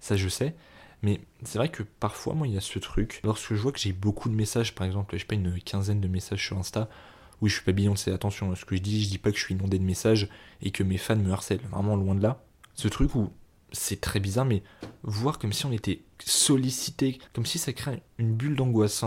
ça 0.00 0.16
je 0.16 0.28
sais. 0.28 0.54
Mais 1.02 1.20
c'est 1.44 1.58
vrai 1.58 1.70
que 1.70 1.82
parfois 1.82 2.34
moi 2.34 2.46
il 2.46 2.54
y 2.54 2.58
a 2.58 2.60
ce 2.60 2.78
truc. 2.78 3.20
Lorsque 3.24 3.54
je 3.54 3.60
vois 3.60 3.72
que 3.72 3.78
j'ai 3.78 3.92
beaucoup 3.92 4.28
de 4.28 4.34
messages, 4.34 4.74
par 4.74 4.86
exemple, 4.86 5.14
je 5.14 5.20
sais 5.20 5.26
pas 5.26 5.34
une 5.34 5.58
quinzaine 5.60 6.00
de 6.00 6.08
messages 6.08 6.44
sur 6.44 6.58
Insta. 6.58 6.88
Oui, 7.40 7.48
je 7.48 7.54
suis 7.54 7.64
pas 7.64 7.96
c'est 7.96 8.12
attention, 8.12 8.54
ce 8.54 8.66
que 8.66 8.76
je 8.76 8.82
dis, 8.82 9.02
je 9.02 9.08
dis 9.08 9.16
pas 9.16 9.30
que 9.30 9.38
je 9.38 9.42
suis 9.42 9.54
inondé 9.54 9.78
de 9.78 9.84
messages 9.84 10.28
et 10.60 10.70
que 10.72 10.82
mes 10.82 10.98
fans 10.98 11.16
me 11.16 11.32
harcèlent, 11.32 11.62
vraiment 11.70 11.96
loin 11.96 12.14
de 12.14 12.22
là. 12.22 12.44
Ce 12.74 12.86
truc 12.86 13.14
où 13.14 13.30
c'est 13.72 14.00
très 14.00 14.20
bizarre, 14.20 14.44
mais 14.44 14.62
voir 15.02 15.38
comme 15.38 15.54
si 15.54 15.64
on 15.64 15.72
était 15.72 16.02
sollicité, 16.22 17.18
comme 17.32 17.46
si 17.46 17.58
ça 17.58 17.72
crée 17.72 18.02
une 18.18 18.34
bulle 18.34 18.56
d'angoisse 18.56 19.04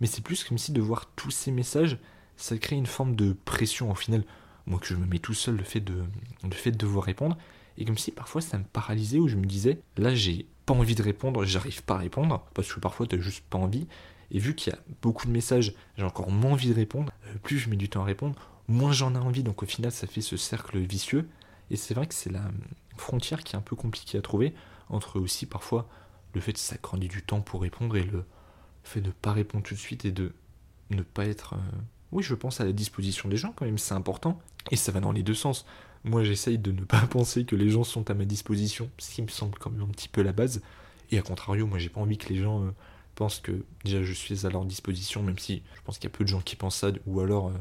mais 0.00 0.06
c'est 0.06 0.22
plus 0.22 0.44
comme 0.44 0.58
si 0.58 0.72
de 0.72 0.80
voir 0.80 1.06
tous 1.16 1.30
ces 1.30 1.50
messages, 1.50 1.98
ça 2.36 2.56
crée 2.58 2.76
une 2.76 2.86
forme 2.86 3.16
de 3.16 3.34
pression 3.44 3.90
au 3.90 3.94
final. 3.94 4.24
Moi 4.66 4.78
que 4.78 4.86
je 4.86 4.96
me 4.96 5.06
mets 5.06 5.18
tout 5.18 5.34
seul 5.34 5.56
le 5.56 5.64
fait 5.64 5.80
de, 5.80 6.04
le 6.42 6.50
fait 6.54 6.70
de 6.70 6.78
devoir 6.78 7.04
répondre, 7.04 7.36
et 7.76 7.84
comme 7.84 7.98
si 7.98 8.10
parfois 8.10 8.40
ça 8.40 8.58
me 8.58 8.64
paralysait 8.64 9.18
où 9.18 9.28
je 9.28 9.36
me 9.36 9.46
disais, 9.46 9.80
là 9.96 10.14
j'ai 10.14 10.46
pas 10.66 10.74
envie 10.74 10.94
de 10.94 11.02
répondre, 11.02 11.44
j'arrive 11.44 11.82
pas 11.82 11.94
à 11.94 11.98
répondre, 11.98 12.44
parce 12.54 12.72
que 12.72 12.80
parfois 12.80 13.06
t'as 13.06 13.18
juste 13.18 13.44
pas 13.44 13.58
envie, 13.58 13.86
et 14.30 14.38
vu 14.38 14.54
qu'il 14.54 14.72
y 14.72 14.76
a 14.76 14.78
beaucoup 15.02 15.26
de 15.26 15.32
messages, 15.32 15.74
j'ai 15.96 16.04
encore 16.04 16.30
moins 16.30 16.52
envie 16.52 16.70
de 16.70 16.74
répondre, 16.74 17.12
euh, 17.26 17.34
plus 17.42 17.58
je 17.58 17.68
mets 17.68 17.76
du 17.76 17.88
temps 17.88 18.02
à 18.02 18.06
répondre, 18.06 18.34
moins 18.68 18.92
j'en 18.92 19.14
ai 19.14 19.18
envie, 19.18 19.42
donc 19.42 19.62
au 19.62 19.66
final 19.66 19.92
ça 19.92 20.06
fait 20.06 20.22
ce 20.22 20.36
cercle 20.36 20.78
vicieux, 20.78 21.28
et 21.70 21.76
c'est 21.76 21.94
vrai 21.94 22.06
que 22.06 22.14
c'est 22.14 22.32
la 22.32 22.50
frontière 22.96 23.44
qui 23.44 23.54
est 23.54 23.58
un 23.58 23.62
peu 23.62 23.76
compliquée 23.76 24.18
à 24.18 24.22
trouver, 24.22 24.54
entre 24.88 25.20
aussi 25.20 25.46
parfois 25.46 25.88
le 26.32 26.40
fait 26.40 26.52
de 26.52 26.58
s'accroître 26.58 27.06
du 27.06 27.22
temps 27.22 27.40
pour 27.40 27.62
répondre 27.62 27.96
et 27.96 28.02
le 28.02 28.24
fait 28.84 29.00
de 29.00 29.08
ne 29.08 29.12
pas 29.12 29.32
répondre 29.32 29.64
tout 29.64 29.74
de 29.74 29.78
suite 29.78 30.04
et 30.04 30.12
de 30.12 30.32
ne 30.90 31.02
pas 31.02 31.26
être, 31.26 31.54
euh, 31.54 31.78
oui, 32.12 32.22
je 32.22 32.34
pense 32.34 32.60
à 32.60 32.64
la 32.64 32.72
disposition 32.72 33.28
des 33.28 33.36
gens 33.36 33.52
quand 33.56 33.64
même, 33.64 33.78
c'est 33.78 33.94
important. 33.94 34.40
Et 34.70 34.76
ça 34.76 34.92
va 34.92 35.00
dans 35.00 35.12
les 35.12 35.22
deux 35.22 35.34
sens. 35.34 35.66
Moi, 36.04 36.22
j'essaye 36.24 36.58
de 36.58 36.72
ne 36.72 36.80
pas 36.84 37.00
penser 37.06 37.44
que 37.44 37.56
les 37.56 37.70
gens 37.70 37.84
sont 37.84 38.10
à 38.10 38.14
ma 38.14 38.24
disposition, 38.24 38.90
ce 38.98 39.14
qui 39.14 39.22
me 39.22 39.28
semble 39.28 39.58
quand 39.58 39.70
même 39.70 39.82
un 39.82 39.88
petit 39.92 40.08
peu 40.08 40.22
la 40.22 40.32
base. 40.32 40.62
Et 41.10 41.18
à 41.18 41.22
contrario, 41.22 41.66
moi, 41.66 41.78
j'ai 41.78 41.88
pas 41.88 42.00
envie 42.00 42.18
que 42.18 42.28
les 42.28 42.40
gens 42.40 42.62
euh, 42.62 42.70
pensent 43.14 43.40
que 43.40 43.64
déjà 43.84 44.02
je 44.02 44.12
suis 44.12 44.46
à 44.46 44.50
leur 44.50 44.64
disposition, 44.64 45.22
même 45.22 45.38
si 45.38 45.62
je 45.76 45.80
pense 45.82 45.98
qu'il 45.98 46.08
y 46.10 46.12
a 46.12 46.16
peu 46.16 46.24
de 46.24 46.28
gens 46.28 46.40
qui 46.40 46.56
pensent 46.56 46.76
ça, 46.76 46.90
ou 47.06 47.20
alors 47.20 47.48
euh, 47.48 47.52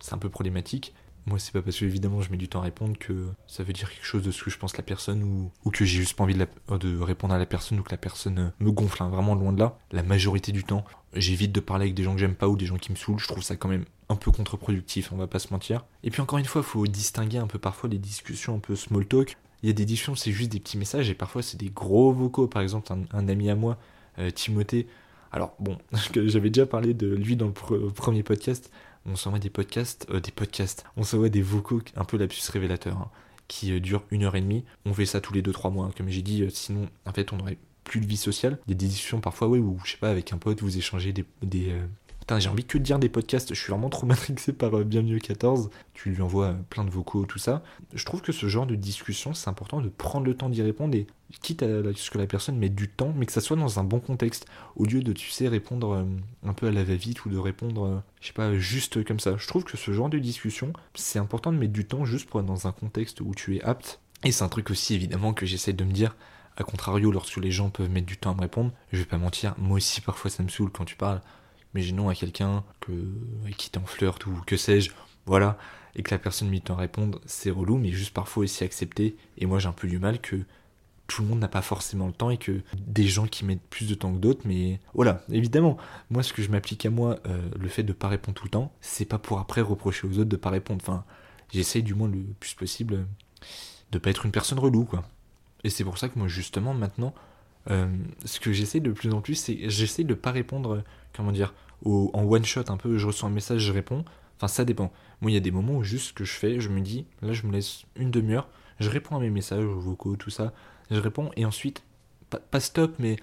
c'est 0.00 0.14
un 0.14 0.18
peu 0.18 0.28
problématique. 0.28 0.94
Moi, 1.26 1.40
c'est 1.40 1.52
pas 1.52 1.60
parce 1.60 1.78
que 1.78 1.84
évidemment 1.84 2.20
je 2.20 2.30
mets 2.30 2.36
du 2.36 2.48
temps 2.48 2.60
à 2.60 2.64
répondre 2.64 2.96
que 2.96 3.26
ça 3.48 3.64
veut 3.64 3.72
dire 3.72 3.90
quelque 3.90 4.04
chose 4.04 4.22
de 4.22 4.30
ce 4.30 4.44
que 4.44 4.50
je 4.50 4.58
pense 4.58 4.76
la 4.76 4.84
personne 4.84 5.24
ou, 5.24 5.50
ou 5.64 5.70
que 5.70 5.84
j'ai 5.84 5.98
juste 5.98 6.14
pas 6.14 6.22
envie 6.22 6.34
de, 6.34 6.46
de, 6.78 7.00
répondre 7.00 7.34
à 7.34 7.38
la 7.38 7.46
personne 7.46 7.80
ou 7.80 7.82
que 7.82 7.90
la 7.90 7.96
personne 7.96 8.52
me 8.60 8.70
gonfle. 8.70 9.02
Hein, 9.02 9.08
vraiment 9.08 9.34
loin 9.34 9.52
de 9.52 9.58
là. 9.58 9.76
La 9.90 10.04
majorité 10.04 10.52
du 10.52 10.62
temps, 10.62 10.84
j'évite 11.14 11.50
de 11.50 11.58
parler 11.58 11.86
avec 11.86 11.94
des 11.94 12.04
gens 12.04 12.14
que 12.14 12.20
j'aime 12.20 12.36
pas 12.36 12.48
ou 12.48 12.56
des 12.56 12.66
gens 12.66 12.76
qui 12.76 12.92
me 12.92 12.96
saoulent. 12.96 13.18
Je 13.18 13.26
trouve 13.26 13.42
ça 13.42 13.56
quand 13.56 13.68
même 13.68 13.84
un 14.08 14.14
peu 14.14 14.30
contre-productif, 14.30 15.12
on 15.12 15.16
va 15.16 15.26
pas 15.26 15.40
se 15.40 15.52
mentir. 15.52 15.84
Et 16.04 16.10
puis 16.10 16.22
encore 16.22 16.38
une 16.38 16.44
fois, 16.44 16.62
faut 16.62 16.86
distinguer 16.86 17.38
un 17.38 17.48
peu 17.48 17.58
parfois 17.58 17.90
les 17.90 17.98
discussions 17.98 18.56
un 18.56 18.60
peu 18.60 18.76
small 18.76 19.04
talk. 19.04 19.36
Il 19.62 19.68
y 19.68 19.70
a 19.70 19.72
des 19.72 19.84
discussions, 19.84 20.14
c'est 20.14 20.32
juste 20.32 20.52
des 20.52 20.60
petits 20.60 20.78
messages 20.78 21.10
et 21.10 21.14
parfois 21.14 21.42
c'est 21.42 21.56
des 21.56 21.70
gros 21.70 22.12
vocaux. 22.12 22.46
Par 22.46 22.62
exemple, 22.62 22.92
un, 23.12 23.28
ami 23.28 23.50
à 23.50 23.56
moi, 23.56 23.78
euh, 24.18 24.30
Timothée. 24.30 24.86
Alors 25.32 25.56
bon, 25.58 25.76
j'avais 26.14 26.50
déjà 26.50 26.66
parlé 26.66 26.94
de 26.94 27.08
lui 27.08 27.34
dans 27.34 27.46
le 27.46 27.90
premier 27.90 28.22
podcast 28.22 28.70
on 29.06 29.16
s'envoie 29.16 29.38
des 29.38 29.50
podcasts, 29.50 30.06
euh, 30.10 30.20
des 30.20 30.32
podcasts, 30.32 30.84
on 30.96 31.02
s'envoie 31.02 31.28
des 31.28 31.42
vocaux 31.42 31.82
un 31.96 32.04
peu 32.04 32.16
lapsus 32.16 32.50
révélateur, 32.50 32.96
hein, 32.96 33.10
qui 33.48 33.72
euh, 33.72 33.80
durent 33.80 34.04
une 34.10 34.24
heure 34.24 34.36
et 34.36 34.40
demie. 34.40 34.64
On 34.84 34.94
fait 34.94 35.06
ça 35.06 35.20
tous 35.20 35.32
les 35.32 35.42
deux 35.42 35.52
trois 35.52 35.70
mois, 35.70 35.86
hein. 35.86 35.92
comme 35.96 36.08
j'ai 36.08 36.22
dit, 36.22 36.42
euh, 36.42 36.50
sinon 36.50 36.88
en 37.04 37.12
fait 37.12 37.32
on 37.32 37.40
aurait 37.40 37.58
plus 37.84 38.00
de 38.00 38.06
vie 38.06 38.16
sociale. 38.16 38.58
Des 38.66 38.74
discussions 38.74 39.20
parfois, 39.20 39.48
ouais, 39.48 39.58
où 39.58 39.78
je 39.84 39.92
sais 39.92 39.98
pas, 39.98 40.10
avec 40.10 40.32
un 40.32 40.38
pote, 40.38 40.60
vous 40.60 40.76
échangez 40.76 41.12
des, 41.12 41.72
J'ai 42.28 42.48
envie 42.48 42.64
que 42.64 42.76
de 42.76 42.82
dire 42.82 42.98
des 42.98 43.08
podcasts, 43.08 43.54
je 43.54 43.60
suis 43.60 43.70
vraiment 43.70 43.88
trop 43.88 44.04
matrixé 44.06 44.52
par 44.52 44.76
euh, 44.76 44.84
Bienvenue 44.84 45.20
14. 45.20 45.70
Tu 45.94 46.10
lui 46.10 46.22
envoies 46.22 46.46
euh, 46.46 46.54
plein 46.68 46.84
de 46.84 46.90
vocaux, 46.90 47.24
tout 47.24 47.38
ça. 47.38 47.62
Je 47.94 48.04
trouve 48.04 48.20
que 48.20 48.32
ce 48.32 48.48
genre 48.48 48.66
de 48.66 48.74
discussion, 48.74 49.32
c'est 49.32 49.48
important 49.48 49.80
de 49.80 49.88
prendre 49.88 50.26
le 50.26 50.34
temps 50.34 50.48
d'y 50.48 50.60
répondre 50.60 50.96
et 50.96 51.06
quitte 51.40 51.62
à 51.62 51.68
ce 51.94 52.10
que 52.10 52.18
la 52.18 52.26
personne 52.26 52.58
mette 52.58 52.74
du 52.74 52.88
temps, 52.88 53.12
mais 53.16 53.26
que 53.26 53.32
ça 53.32 53.40
soit 53.40 53.56
dans 53.56 53.78
un 53.78 53.84
bon 53.84 54.00
contexte, 54.00 54.46
au 54.74 54.84
lieu 54.84 55.02
de, 55.02 55.12
tu 55.12 55.30
sais, 55.30 55.46
répondre 55.46 55.92
euh, 55.92 56.04
un 56.44 56.52
peu 56.52 56.66
à 56.66 56.72
la 56.72 56.82
va-vite 56.82 57.24
ou 57.26 57.30
de 57.30 57.38
répondre, 57.38 58.02
je 58.20 58.26
sais 58.26 58.32
pas, 58.32 58.58
juste 58.58 59.04
comme 59.04 59.20
ça. 59.20 59.36
Je 59.38 59.46
trouve 59.46 59.62
que 59.62 59.76
ce 59.76 59.92
genre 59.92 60.08
de 60.08 60.18
discussion, 60.18 60.72
c'est 60.94 61.20
important 61.20 61.52
de 61.52 61.58
mettre 61.58 61.72
du 61.72 61.84
temps 61.86 62.04
juste 62.04 62.28
pour 62.28 62.40
être 62.40 62.46
dans 62.46 62.66
un 62.66 62.72
contexte 62.72 63.20
où 63.20 63.34
tu 63.36 63.56
es 63.56 63.62
apte. 63.62 64.00
Et 64.24 64.32
c'est 64.32 64.42
un 64.42 64.48
truc 64.48 64.70
aussi, 64.70 64.94
évidemment, 64.94 65.32
que 65.32 65.46
j'essaie 65.46 65.72
de 65.72 65.84
me 65.84 65.92
dire. 65.92 66.16
A 66.56 66.64
contrario, 66.64 67.12
lorsque 67.12 67.36
les 67.36 67.50
gens 67.52 67.70
peuvent 67.70 67.90
mettre 67.90 68.06
du 68.06 68.16
temps 68.16 68.32
à 68.32 68.34
me 68.34 68.40
répondre, 68.40 68.72
je 68.90 68.98
vais 68.98 69.04
pas 69.04 69.18
mentir, 69.18 69.54
moi 69.58 69.76
aussi 69.76 70.00
parfois 70.00 70.30
ça 70.30 70.42
me 70.42 70.48
saoule 70.48 70.70
quand 70.70 70.86
tu 70.86 70.96
parles 70.96 71.20
imaginons 71.76 72.08
à 72.08 72.14
quelqu'un 72.14 72.64
que, 72.80 72.92
qui 73.56 73.70
t'es 73.70 73.78
en 73.78 73.84
flirt 73.84 74.24
ou 74.26 74.40
que 74.46 74.56
sais-je, 74.56 74.90
voilà, 75.26 75.58
et 75.94 76.02
que 76.02 76.10
la 76.10 76.18
personne 76.18 76.48
met 76.48 76.60
temps 76.60 76.74
à 76.74 76.80
répondre, 76.80 77.20
c'est 77.26 77.50
relou, 77.50 77.76
mais 77.76 77.90
juste 77.90 78.14
parfois 78.14 78.44
aussi 78.44 78.64
accepter. 78.64 79.16
Et 79.38 79.46
moi 79.46 79.58
j'ai 79.58 79.68
un 79.68 79.72
peu 79.72 79.86
du 79.86 79.98
mal 79.98 80.20
que 80.20 80.36
tout 81.06 81.22
le 81.22 81.28
monde 81.28 81.38
n'a 81.38 81.48
pas 81.48 81.62
forcément 81.62 82.06
le 82.06 82.12
temps 82.12 82.30
et 82.30 82.38
que 82.38 82.62
des 82.86 83.06
gens 83.06 83.26
qui 83.26 83.44
mettent 83.44 83.62
plus 83.70 83.88
de 83.88 83.94
temps 83.94 84.12
que 84.12 84.18
d'autres, 84.18 84.42
mais 84.44 84.80
voilà, 84.94 85.22
évidemment, 85.30 85.76
moi 86.10 86.22
ce 86.22 86.32
que 86.32 86.42
je 86.42 86.50
m'applique 86.50 86.84
à 86.86 86.90
moi, 86.90 87.18
euh, 87.26 87.48
le 87.58 87.68
fait 87.68 87.82
de 87.82 87.92
pas 87.92 88.08
répondre 88.08 88.36
tout 88.36 88.44
le 88.44 88.50
temps, 88.50 88.72
c'est 88.80 89.04
pas 89.04 89.18
pour 89.18 89.38
après 89.38 89.60
reprocher 89.60 90.06
aux 90.06 90.18
autres 90.18 90.24
de 90.24 90.36
pas 90.36 90.50
répondre. 90.50 90.80
Enfin, 90.82 91.04
j'essaye 91.52 91.82
du 91.82 91.94
moins 91.94 92.08
le 92.08 92.24
plus 92.40 92.54
possible 92.54 93.06
de 93.92 93.98
pas 93.98 94.10
être 94.10 94.26
une 94.26 94.32
personne 94.32 94.58
relou, 94.58 94.84
quoi. 94.84 95.04
Et 95.62 95.70
c'est 95.70 95.84
pour 95.84 95.98
ça 95.98 96.08
que 96.08 96.18
moi 96.18 96.28
justement 96.28 96.74
maintenant, 96.74 97.14
euh, 97.70 97.86
ce 98.24 98.40
que 98.40 98.52
j'essaie 98.52 98.80
de 98.80 98.92
plus 98.92 99.12
en 99.12 99.20
plus, 99.20 99.34
c'est 99.34 99.68
j'essaie 99.68 100.04
de 100.04 100.14
pas 100.14 100.32
répondre, 100.32 100.82
comment 101.14 101.32
dire, 101.32 101.54
en 101.84 102.24
one 102.24 102.44
shot 102.44 102.64
un 102.68 102.76
peu. 102.76 102.98
Je 102.98 103.06
reçois 103.06 103.28
un 103.28 103.32
message, 103.32 103.60
je 103.60 103.72
réponds. 103.72 104.04
Enfin, 104.36 104.48
ça 104.48 104.64
dépend. 104.64 104.92
Moi, 105.20 105.30
il 105.30 105.34
y 105.34 105.38
a 105.38 105.40
des 105.40 105.50
moments 105.50 105.76
où 105.76 105.82
juste 105.82 106.08
ce 106.08 106.12
que 106.12 106.24
je 106.24 106.32
fais, 106.32 106.60
je 106.60 106.68
me 106.68 106.80
dis, 106.80 107.06
là, 107.22 107.32
je 107.32 107.46
me 107.46 107.52
laisse 107.52 107.84
une 107.96 108.10
demi-heure, 108.10 108.48
je 108.80 108.90
réponds 108.90 109.16
à 109.16 109.20
mes 109.20 109.30
messages, 109.30 109.64
aux 109.64 109.80
vocaux, 109.80 110.16
tout 110.16 110.30
ça 110.30 110.52
je 110.90 111.00
réponds, 111.00 111.30
et 111.36 111.44
ensuite, 111.44 111.82
pas, 112.30 112.60
stop, 112.60 112.94
mais 112.98 113.16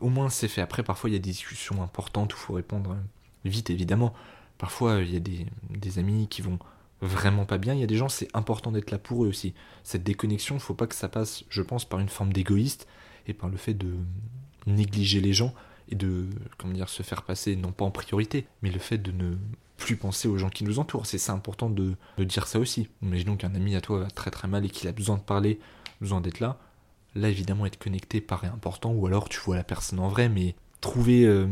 au 0.00 0.08
moins 0.08 0.28
c'est 0.28 0.48
fait. 0.48 0.60
Après, 0.60 0.82
parfois, 0.82 1.10
il 1.10 1.14
y 1.14 1.16
a 1.16 1.20
des 1.20 1.30
discussions 1.30 1.82
importantes 1.82 2.34
où 2.34 2.36
il 2.36 2.40
faut 2.40 2.52
répondre 2.54 2.96
vite, 3.44 3.70
évidemment. 3.70 4.14
Parfois, 4.58 5.00
il 5.00 5.12
y 5.12 5.16
a 5.16 5.20
des, 5.20 5.98
amis 5.98 6.28
qui 6.28 6.42
vont 6.42 6.58
vraiment 7.00 7.46
pas 7.46 7.58
bien. 7.58 7.74
Il 7.74 7.80
y 7.80 7.84
a 7.84 7.88
des 7.88 7.96
gens, 7.96 8.08
c'est 8.08 8.28
important 8.34 8.70
d'être 8.70 8.90
là 8.90 8.98
pour 8.98 9.24
eux 9.24 9.28
aussi. 9.28 9.54
Cette 9.82 10.04
déconnexion, 10.04 10.58
faut 10.58 10.74
pas 10.74 10.86
que 10.86 10.94
ça 10.94 11.08
passe, 11.08 11.44
je 11.48 11.62
pense, 11.62 11.84
par 11.84 12.00
une 12.00 12.08
forme 12.08 12.32
d'égoïste 12.32 12.86
et 13.26 13.34
par 13.34 13.48
le 13.48 13.56
fait 13.56 13.74
de 13.74 13.94
négliger 14.66 15.20
les 15.20 15.32
gens 15.32 15.54
et 15.92 15.94
de, 15.94 16.26
comment 16.58 16.72
dire, 16.72 16.88
se 16.88 17.02
faire 17.02 17.22
passer, 17.22 17.54
non 17.54 17.70
pas 17.70 17.84
en 17.84 17.90
priorité, 17.90 18.46
mais 18.62 18.70
le 18.70 18.78
fait 18.78 18.98
de 18.98 19.12
ne 19.12 19.36
plus 19.76 19.96
penser 19.96 20.26
aux 20.26 20.38
gens 20.38 20.48
qui 20.48 20.64
nous 20.64 20.78
entourent. 20.78 21.06
C'est 21.06 21.30
important 21.30 21.68
de, 21.68 21.94
dire 22.18 22.46
ça 22.46 22.58
aussi. 22.58 22.88
Imaginons 23.02 23.36
qu'un 23.36 23.54
ami 23.54 23.76
à 23.76 23.80
toi 23.80 24.00
va 24.00 24.10
très 24.10 24.30
très 24.30 24.48
mal 24.48 24.64
et 24.64 24.70
qu'il 24.70 24.88
a 24.88 24.92
besoin 24.92 25.16
de 25.16 25.22
parler, 25.22 25.60
besoin 26.00 26.20
d'être 26.20 26.40
là 26.40 26.58
Là, 27.14 27.28
évidemment, 27.28 27.66
être 27.66 27.78
connecté 27.78 28.22
paraît 28.22 28.48
important, 28.48 28.90
ou 28.90 29.06
alors 29.06 29.28
tu 29.28 29.38
vois 29.40 29.54
la 29.54 29.64
personne 29.64 29.98
en 29.98 30.08
vrai, 30.08 30.30
mais 30.30 30.54
trouver, 30.80 31.26
euh, 31.26 31.46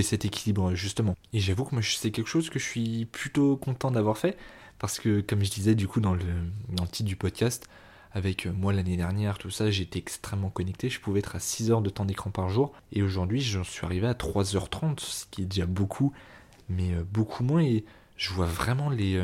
cet 0.00 0.24
équilibre, 0.24 0.74
justement. 0.74 1.14
Et 1.34 1.38
j'avoue 1.38 1.66
que 1.66 1.74
moi, 1.74 1.82
c'est 1.82 2.10
quelque 2.10 2.30
chose 2.30 2.48
que 2.48 2.58
je 2.58 2.64
suis 2.64 3.04
plutôt 3.04 3.56
content 3.58 3.90
d'avoir 3.90 4.16
fait, 4.16 4.38
parce 4.78 4.98
que, 4.98 5.20
comme 5.20 5.44
je 5.44 5.50
disais, 5.50 5.74
du 5.74 5.86
coup, 5.86 6.00
dans 6.00 6.14
le, 6.14 6.24
dans 6.70 6.84
le 6.84 6.88
titre 6.88 7.08
du 7.10 7.16
podcast, 7.16 7.68
avec 8.14 8.46
euh, 8.46 8.52
moi 8.52 8.72
l'année 8.72 8.96
dernière, 8.96 9.38
tout 9.38 9.50
ça, 9.50 9.70
j'étais 9.70 9.98
extrêmement 9.98 10.50
connecté, 10.50 10.88
je 10.90 11.00
pouvais 11.00 11.20
être 11.20 11.36
à 11.36 11.40
6 11.40 11.70
heures 11.70 11.82
de 11.82 11.90
temps 11.90 12.04
d'écran 12.04 12.30
par 12.30 12.48
jour, 12.48 12.72
et 12.92 13.02
aujourd'hui, 13.02 13.40
j'en 13.40 13.64
suis 13.64 13.84
arrivé 13.84 14.06
à 14.06 14.14
3h30, 14.14 15.00
ce 15.00 15.26
qui 15.30 15.42
est 15.42 15.46
déjà 15.46 15.66
beaucoup, 15.66 16.12
mais 16.68 16.92
euh, 16.92 17.04
beaucoup 17.10 17.44
moins, 17.44 17.62
et 17.62 17.84
je 18.16 18.32
vois 18.32 18.46
vraiment 18.46 18.90
les... 18.90 19.20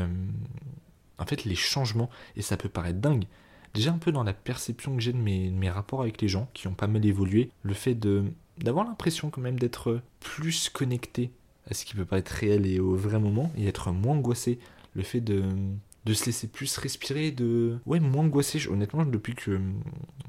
en 1.19 1.25
fait, 1.25 1.45
les 1.45 1.55
changements, 1.55 2.09
et 2.35 2.41
ça 2.41 2.57
peut 2.57 2.69
paraître 2.69 2.99
dingue, 2.99 3.25
déjà 3.73 3.91
un 3.91 3.97
peu 3.97 4.11
dans 4.11 4.23
la 4.23 4.33
perception 4.33 4.95
que 4.95 5.01
j'ai 5.01 5.13
de 5.13 5.17
mes, 5.17 5.69
rapports 5.69 6.01
avec 6.01 6.21
les 6.21 6.27
gens, 6.27 6.49
qui 6.53 6.67
ont 6.67 6.73
pas 6.73 6.87
mal 6.87 7.05
évolué, 7.05 7.51
le 7.63 7.73
fait 7.73 7.95
de 7.95 8.25
d'avoir 8.57 8.85
l'impression 8.85 9.29
quand 9.29 9.39
même 9.39 9.57
d'être 9.57 10.01
plus 10.19 10.67
connecté 10.67 11.31
à 11.71 11.73
ce 11.73 11.85
qui 11.85 11.95
peut 11.95 12.03
pas 12.03 12.17
être 12.17 12.27
réel 12.27 12.65
et 12.65 12.81
au 12.81 12.93
vrai 12.93 13.17
moment, 13.17 13.53
et 13.57 13.67
être 13.67 13.93
moins 13.93 14.17
angoissé, 14.17 14.59
le 14.95 15.03
fait 15.03 15.21
de, 15.21 15.45
de 16.05 16.13
se 16.13 16.25
laisser 16.25 16.47
plus 16.47 16.77
respirer, 16.77 17.31
de... 17.31 17.77
Ouais, 17.85 17.99
moins 17.99 18.23
angoissé, 18.23 18.65
honnêtement, 18.67 19.05
depuis 19.05 19.35
que 19.35 19.59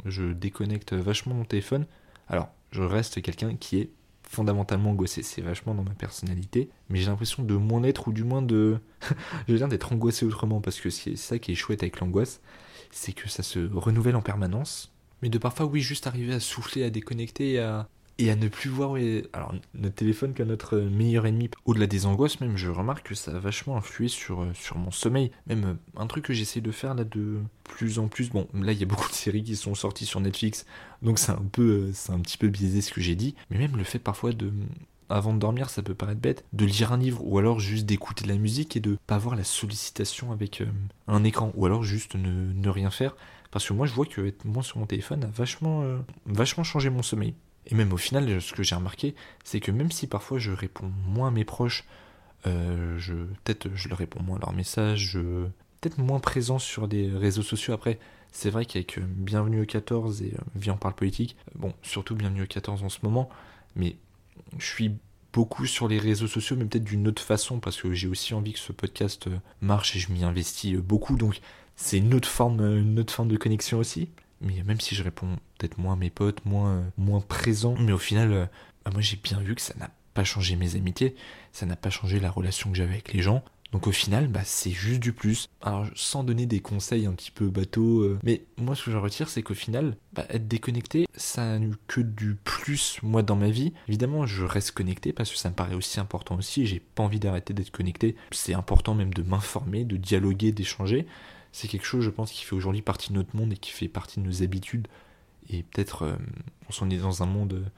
je 0.05 0.33
déconnecte 0.33 0.93
vachement 0.93 1.35
mon 1.35 1.45
téléphone, 1.45 1.87
alors, 2.29 2.49
je 2.71 2.83
reste 2.83 3.23
quelqu'un 3.23 3.57
qui 3.57 3.81
est 3.81 3.91
fondamentalement 4.23 4.91
angoissé, 4.91 5.23
c'est 5.23 5.43
vachement 5.43 5.75
dans 5.75 5.83
ma 5.83 5.95
personnalité, 5.95 6.71
mais 6.89 7.01
j'ai 7.01 7.07
l'impression 7.07 7.43
de 7.43 7.55
moins 7.55 7.81
l'être, 7.81 8.09
ou 8.09 8.13
du 8.13 8.23
moins 8.23 8.43
de... 8.43 8.79
je 9.49 9.55
viens 9.55 9.69
d'être 9.69 9.93
angoissé 9.93 10.25
autrement, 10.25 10.61
parce 10.61 10.81
que 10.81 10.91
c'est 10.91 11.17
ça 11.17 11.39
qui 11.39 11.53
est 11.53 11.57
chouette 11.57 11.83
avec 11.83 11.99
l'angoisse, 11.99 12.41
c'est 12.93 13.13
que 13.13 13.29
ça 13.29 13.43
se 13.43 13.59
renouvelle 13.73 14.17
en 14.17 14.23
permanence. 14.23 14.93
Mais 15.23 15.29
de 15.29 15.39
parfois, 15.39 15.67
oui, 15.67 15.81
juste 15.81 16.07
arriver 16.07 16.33
à 16.33 16.41
souffler, 16.41 16.85
à 16.85 16.91
déconnecter 16.91 17.59
à, 17.59 17.89
et 18.21 18.31
à 18.31 18.37
ne 18.37 18.49
plus 18.49 18.69
voir 18.69 18.97
alors, 19.33 19.55
notre 19.75 19.95
téléphone 19.95 20.35
comme 20.35 20.49
notre 20.49 20.77
meilleur 20.79 21.27
ennemi. 21.27 21.49
Au-delà 21.65 21.87
des 21.87 22.05
angoisses, 22.05 22.41
même, 22.41 22.57
je 22.57 22.69
remarque 22.69 23.09
que 23.09 23.15
ça 23.15 23.35
a 23.35 23.39
vachement 23.39 23.79
influé 23.79 24.09
sur, 24.09 24.43
euh, 24.43 24.51
sur 24.53 24.77
mon 24.77 24.91
sommeil. 24.91 25.31
Même 25.47 25.65
euh, 25.65 26.01
un 26.01 26.07
truc 26.07 26.27
que 26.27 26.35
j'essaie 26.35 26.61
de 26.61 26.71
faire 26.71 26.95
là 26.95 27.05
de 27.05 27.39
plus 27.65 27.99
en 27.99 28.09
plus. 28.09 28.29
Bon, 28.29 28.47
là, 28.53 28.73
il 28.73 28.79
y 28.79 28.83
a 28.83 28.87
beaucoup 28.87 29.09
de 29.09 29.15
séries 29.15 29.43
qui 29.43 29.57
sont 29.57 29.75
sorties 29.75 30.05
sur 30.05 30.21
Netflix, 30.21 30.67
donc 31.01 31.19
c'est 31.19 31.33
un 31.33 31.45
peu, 31.51 31.63
euh, 31.63 31.91
c'est 31.95 32.13
un 32.13 32.21
petit 32.21 32.37
peu 32.37 32.49
biaisé 32.49 32.83
ce 32.83 32.93
que 32.93 33.01
j'ai 33.01 33.15
dit. 33.15 33.35
Mais 33.51 33.57
même 33.57 33.77
le 33.77 33.85
fait 33.85 33.99
parfois 33.99 34.33
de 34.33 34.53
avant 35.09 35.35
de 35.35 35.41
dormir, 35.41 35.71
ça 35.71 35.83
peut 35.83 35.95
paraître 35.95 36.21
bête, 36.21 36.45
de 36.53 36.65
lire 36.65 36.93
un 36.93 36.97
livre 36.97 37.21
ou 37.25 37.37
alors 37.39 37.59
juste 37.59 37.85
d'écouter 37.85 38.23
de 38.23 38.29
la 38.29 38.37
musique 38.37 38.77
et 38.77 38.81
de 38.81 38.97
pas 39.09 39.17
avoir 39.17 39.35
la 39.35 39.43
sollicitation 39.43 40.31
avec 40.31 40.63
un 41.09 41.25
écran 41.25 41.51
ou 41.57 41.67
alors 41.67 41.83
juste 41.83 42.15
ne, 42.15 42.69
rien 42.69 42.91
faire. 42.91 43.17
Parce 43.51 43.67
que 43.67 43.73
moi, 43.73 43.89
je 43.89 43.93
vois 43.93 44.07
que 44.07 44.25
être 44.25 44.45
moins 44.45 44.63
sur 44.63 44.79
mon 44.79 44.87
téléphone 44.87 45.25
a 45.25 45.27
vachement, 45.27 45.83
vachement 46.27 46.63
changé 46.63 46.91
mon 46.91 47.03
sommeil. 47.03 47.35
Et 47.67 47.75
même 47.75 47.93
au 47.93 47.97
final, 47.97 48.41
ce 48.41 48.53
que 48.53 48.63
j'ai 48.63 48.75
remarqué, 48.75 49.15
c'est 49.45 49.61
que 49.61 49.71
même 49.71 49.91
si 49.91 50.07
parfois 50.07 50.39
je 50.39 50.51
réponds 50.51 50.91
moins 51.07 51.29
à 51.29 51.31
mes 51.31 51.45
proches, 51.45 51.85
euh, 52.47 52.99
je, 52.99 53.15
peut-être 53.15 53.69
je 53.75 53.89
leur 53.89 53.99
réponds 53.99 54.23
moins 54.23 54.37
à 54.37 54.41
leurs 54.41 54.53
messages, 54.53 55.11
je, 55.13 55.21
peut-être 55.81 55.99
moins 55.99 56.21
présent 56.21 56.59
sur 56.59 56.89
des 56.89 57.11
réseaux 57.11 57.43
sociaux. 57.43 57.75
Après, 57.75 57.99
c'est 58.33 58.51
vrai 58.51 58.65
qu'avec 58.65 58.99
Bienvenue 58.99 59.63
au 59.63 59.67
14 59.67 60.23
et 60.23 60.35
Vie 60.55 60.71
en 60.71 60.77
parle 60.77 60.95
politique, 60.95 61.37
bon, 61.55 61.75
surtout 61.83 62.15
Bienvenue 62.15 62.43
au 62.43 62.47
14 62.47 62.83
en 62.83 62.89
ce 62.89 62.99
moment, 63.03 63.29
mais 63.77 63.97
je 64.59 64.67
suis 64.67 64.93
beaucoup 65.33 65.67
sur 65.67 65.89
les 65.89 65.99
réseaux 65.99 66.27
sociaux, 66.27 66.57
mais 66.57 66.65
peut-être 66.65 66.85
d'une 66.85 67.07
autre 67.09 67.23
façon, 67.23 67.61
parce 67.61 67.81
que 67.81 67.93
j'ai 67.93 68.09
aussi 68.09 68.35
envie 68.35 68.53
que 68.53 68.59
ce 68.59 68.73
podcast 68.73 69.27
euh, 69.27 69.39
marche 69.61 69.97
et 69.97 69.99
je 69.99 70.13
m'y 70.13 70.25
investis 70.25 70.75
euh, 70.75 70.81
beaucoup, 70.81 71.17
donc 71.17 71.41
c'est 71.77 71.99
une 71.99 72.15
autre 72.15 72.29
forme, 72.29 72.61
euh, 72.61 72.81
une 72.81 72.99
autre 72.99 73.13
forme 73.13 73.29
de 73.29 73.37
connexion 73.37 73.79
aussi. 73.79 74.09
Mais 74.41 74.63
même 74.65 74.81
si 74.81 74.95
je 74.95 75.03
réponds 75.03 75.37
peut-être 75.59 75.79
moins 75.79 75.95
à 75.95 75.97
mes 75.97 76.11
potes, 76.11 76.45
moins, 76.45 76.85
moins 76.97 77.21
présent, 77.21 77.75
mais 77.79 77.93
au 77.93 77.99
final, 77.99 78.49
bah, 78.85 78.91
moi 78.93 79.01
j'ai 79.01 79.17
bien 79.17 79.41
vu 79.41 79.55
que 79.55 79.61
ça 79.61 79.75
n'a 79.79 79.91
pas 80.15 80.25
changé 80.25 80.57
mes 80.57 80.77
amitiés, 80.77 81.15
ça 81.53 81.67
n'a 81.67 81.77
pas 81.77 81.91
changé 81.91 82.21
la 82.21 82.31
relation 82.31 82.71
que 82.71 82.77
j'avais 82.77 82.93
avec 82.93 83.13
les 83.13 83.23
gens. 83.23 83.45
Donc 83.73 83.87
au 83.87 83.93
final, 83.93 84.27
bah, 84.27 84.41
c'est 84.45 84.71
juste 84.71 85.01
du 85.01 85.13
plus. 85.13 85.49
Alors 85.63 85.87
sans 85.95 86.25
donner 86.25 86.47
des 86.47 86.61
conseils 86.61 87.07
un 87.07 87.13
petit 87.13 87.31
peu 87.31 87.49
bateau, 87.49 88.01
euh, 88.01 88.19
mais 88.25 88.43
moi 88.57 88.75
ce 88.75 88.85
que 88.85 88.91
j'en 88.91 89.01
retire, 89.01 89.29
c'est 89.29 89.43
qu'au 89.43 89.55
final, 89.55 89.97
bah, 90.13 90.27
être 90.29 90.49
déconnecté, 90.49 91.07
ça 91.17 91.59
n'a 91.59 91.65
eu 91.65 91.75
que 91.87 92.01
du 92.01 92.35
plus 92.35 92.99
moi 93.03 93.23
dans 93.23 93.37
ma 93.37 93.51
vie. 93.51 93.73
Évidemment, 93.89 94.27
je 94.27 94.45
reste 94.45 94.73
connecté 94.73 95.13
parce 95.13 95.31
que 95.31 95.37
ça 95.37 95.51
me 95.51 95.55
paraît 95.55 95.75
aussi 95.75 96.01
important 96.01 96.37
aussi. 96.37 96.67
J'ai 96.67 96.81
pas 96.81 97.03
envie 97.03 97.21
d'arrêter 97.21 97.55
d'être 97.55 97.71
connecté. 97.71 98.17
C'est 98.33 98.55
important 98.55 98.95
même 98.95 99.15
de 99.15 99.23
m'informer, 99.23 99.85
de 99.85 99.97
dialoguer, 99.97 100.51
d'échanger. 100.53 101.07
C'est 101.53 101.69
quelque 101.69 101.87
chose, 101.87 102.05
je 102.05 102.11
pense, 102.11 102.31
qui 102.31 102.45
fait 102.45 102.55
aujourd'hui 102.55 102.83
partie 102.83 103.11
de 103.11 103.15
notre 103.15 103.37
monde 103.37 103.53
et 103.53 103.57
qui 103.57 103.71
fait 103.71 103.89
partie 103.89 104.21
de 104.21 104.25
nos 104.25 104.43
habitudes. 104.43 104.89
Et 105.49 105.63
peut-être, 105.65 106.03
euh, 106.03 106.17
on 106.69 106.73
s'en 106.73 106.89
est 106.91 106.99
dans 106.99 107.23
un 107.23 107.27
monde 107.27 107.71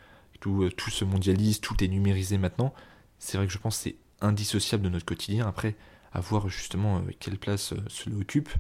où 0.45 0.65
euh, 0.65 0.71
tout 0.71 0.91
se 0.91 1.05
mondialise, 1.05 1.61
tout 1.61 1.83
est 1.83 1.89
numérisé 1.89 2.37
maintenant. 2.37 2.75
C'est 3.19 3.37
vrai 3.37 3.47
que 3.47 3.53
je 3.53 3.59
pense 3.59 3.77
que 3.77 3.83
c'est 3.85 3.97
indissociable 4.21 4.83
de 4.83 4.89
notre 4.89 5.05
quotidien. 5.05 5.47
Après, 5.47 5.77
à 6.13 6.21
voir 6.21 6.49
justement 6.49 6.99
euh, 6.99 7.11
quelle 7.19 7.39
place 7.39 7.73
euh, 7.73 7.83
cela 7.89 8.17
occupe, 8.17 8.51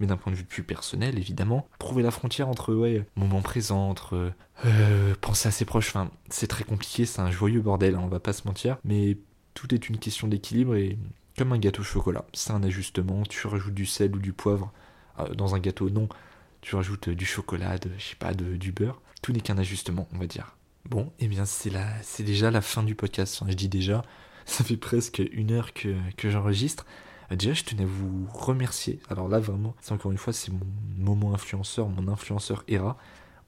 mais 0.00 0.06
d'un 0.06 0.16
point 0.16 0.32
de 0.32 0.36
vue 0.36 0.44
plus 0.44 0.62
personnel, 0.62 1.18
évidemment, 1.18 1.66
trouver 1.78 2.02
la 2.02 2.10
frontière 2.10 2.48
entre 2.48 2.74
ouais, 2.74 3.04
moment 3.16 3.42
présent, 3.42 3.88
entre 3.88 4.32
euh, 4.64 5.14
penser 5.20 5.48
à 5.48 5.50
ses 5.50 5.64
proches, 5.64 5.94
c'est 6.28 6.46
très 6.46 6.64
compliqué, 6.64 7.04
c'est 7.04 7.20
un 7.20 7.30
joyeux 7.30 7.60
bordel, 7.60 7.96
hein, 7.96 8.02
on 8.04 8.08
va 8.08 8.20
pas 8.20 8.32
se 8.32 8.46
mentir, 8.46 8.78
mais 8.84 9.16
tout 9.54 9.74
est 9.74 9.88
une 9.88 9.98
question 9.98 10.28
d'équilibre 10.28 10.76
et 10.76 10.96
comme 11.38 11.52
un 11.52 11.58
gâteau 11.58 11.84
chocolat, 11.84 12.24
c'est 12.32 12.50
un 12.50 12.62
ajustement, 12.64 13.22
tu 13.22 13.46
rajoutes 13.46 13.74
du 13.74 13.86
sel 13.86 14.14
ou 14.16 14.18
du 14.18 14.32
poivre 14.32 14.72
dans 15.36 15.54
un 15.54 15.60
gâteau, 15.60 15.88
non, 15.88 16.08
tu 16.60 16.74
rajoutes 16.74 17.08
du 17.08 17.24
chocolat, 17.24 17.76
je 17.96 18.04
sais 18.04 18.16
pas, 18.16 18.34
de, 18.34 18.56
du 18.56 18.72
beurre, 18.72 19.00
tout 19.22 19.32
n'est 19.32 19.40
qu'un 19.40 19.56
ajustement, 19.56 20.08
on 20.12 20.18
va 20.18 20.26
dire. 20.26 20.56
Bon, 20.84 21.12
et 21.20 21.24
eh 21.24 21.28
bien 21.28 21.44
c'est 21.44 21.70
c'est 22.02 22.22
déjà 22.22 22.50
la 22.50 22.60
fin 22.60 22.82
du 22.82 22.94
podcast. 22.94 23.42
je 23.46 23.54
dis 23.54 23.68
déjà, 23.68 24.02
ça 24.46 24.64
fait 24.64 24.76
presque 24.76 25.22
une 25.32 25.52
heure 25.52 25.72
que, 25.72 25.94
j'enregistre. 26.24 26.86
Euh, 27.30 27.36
déjà, 27.36 27.52
je 27.52 27.64
tenais 27.64 27.82
à 27.82 27.86
vous 27.86 28.26
remercier. 28.32 28.98
Alors 29.10 29.28
là, 29.28 29.38
vraiment, 29.38 29.74
c'est 29.80 29.92
encore 29.92 30.10
une 30.10 30.18
fois, 30.18 30.32
c'est 30.32 30.50
mon 30.50 30.66
moment 30.96 31.34
influenceur, 31.34 31.88
mon 31.88 32.10
influenceur 32.10 32.64
ERA. 32.68 32.96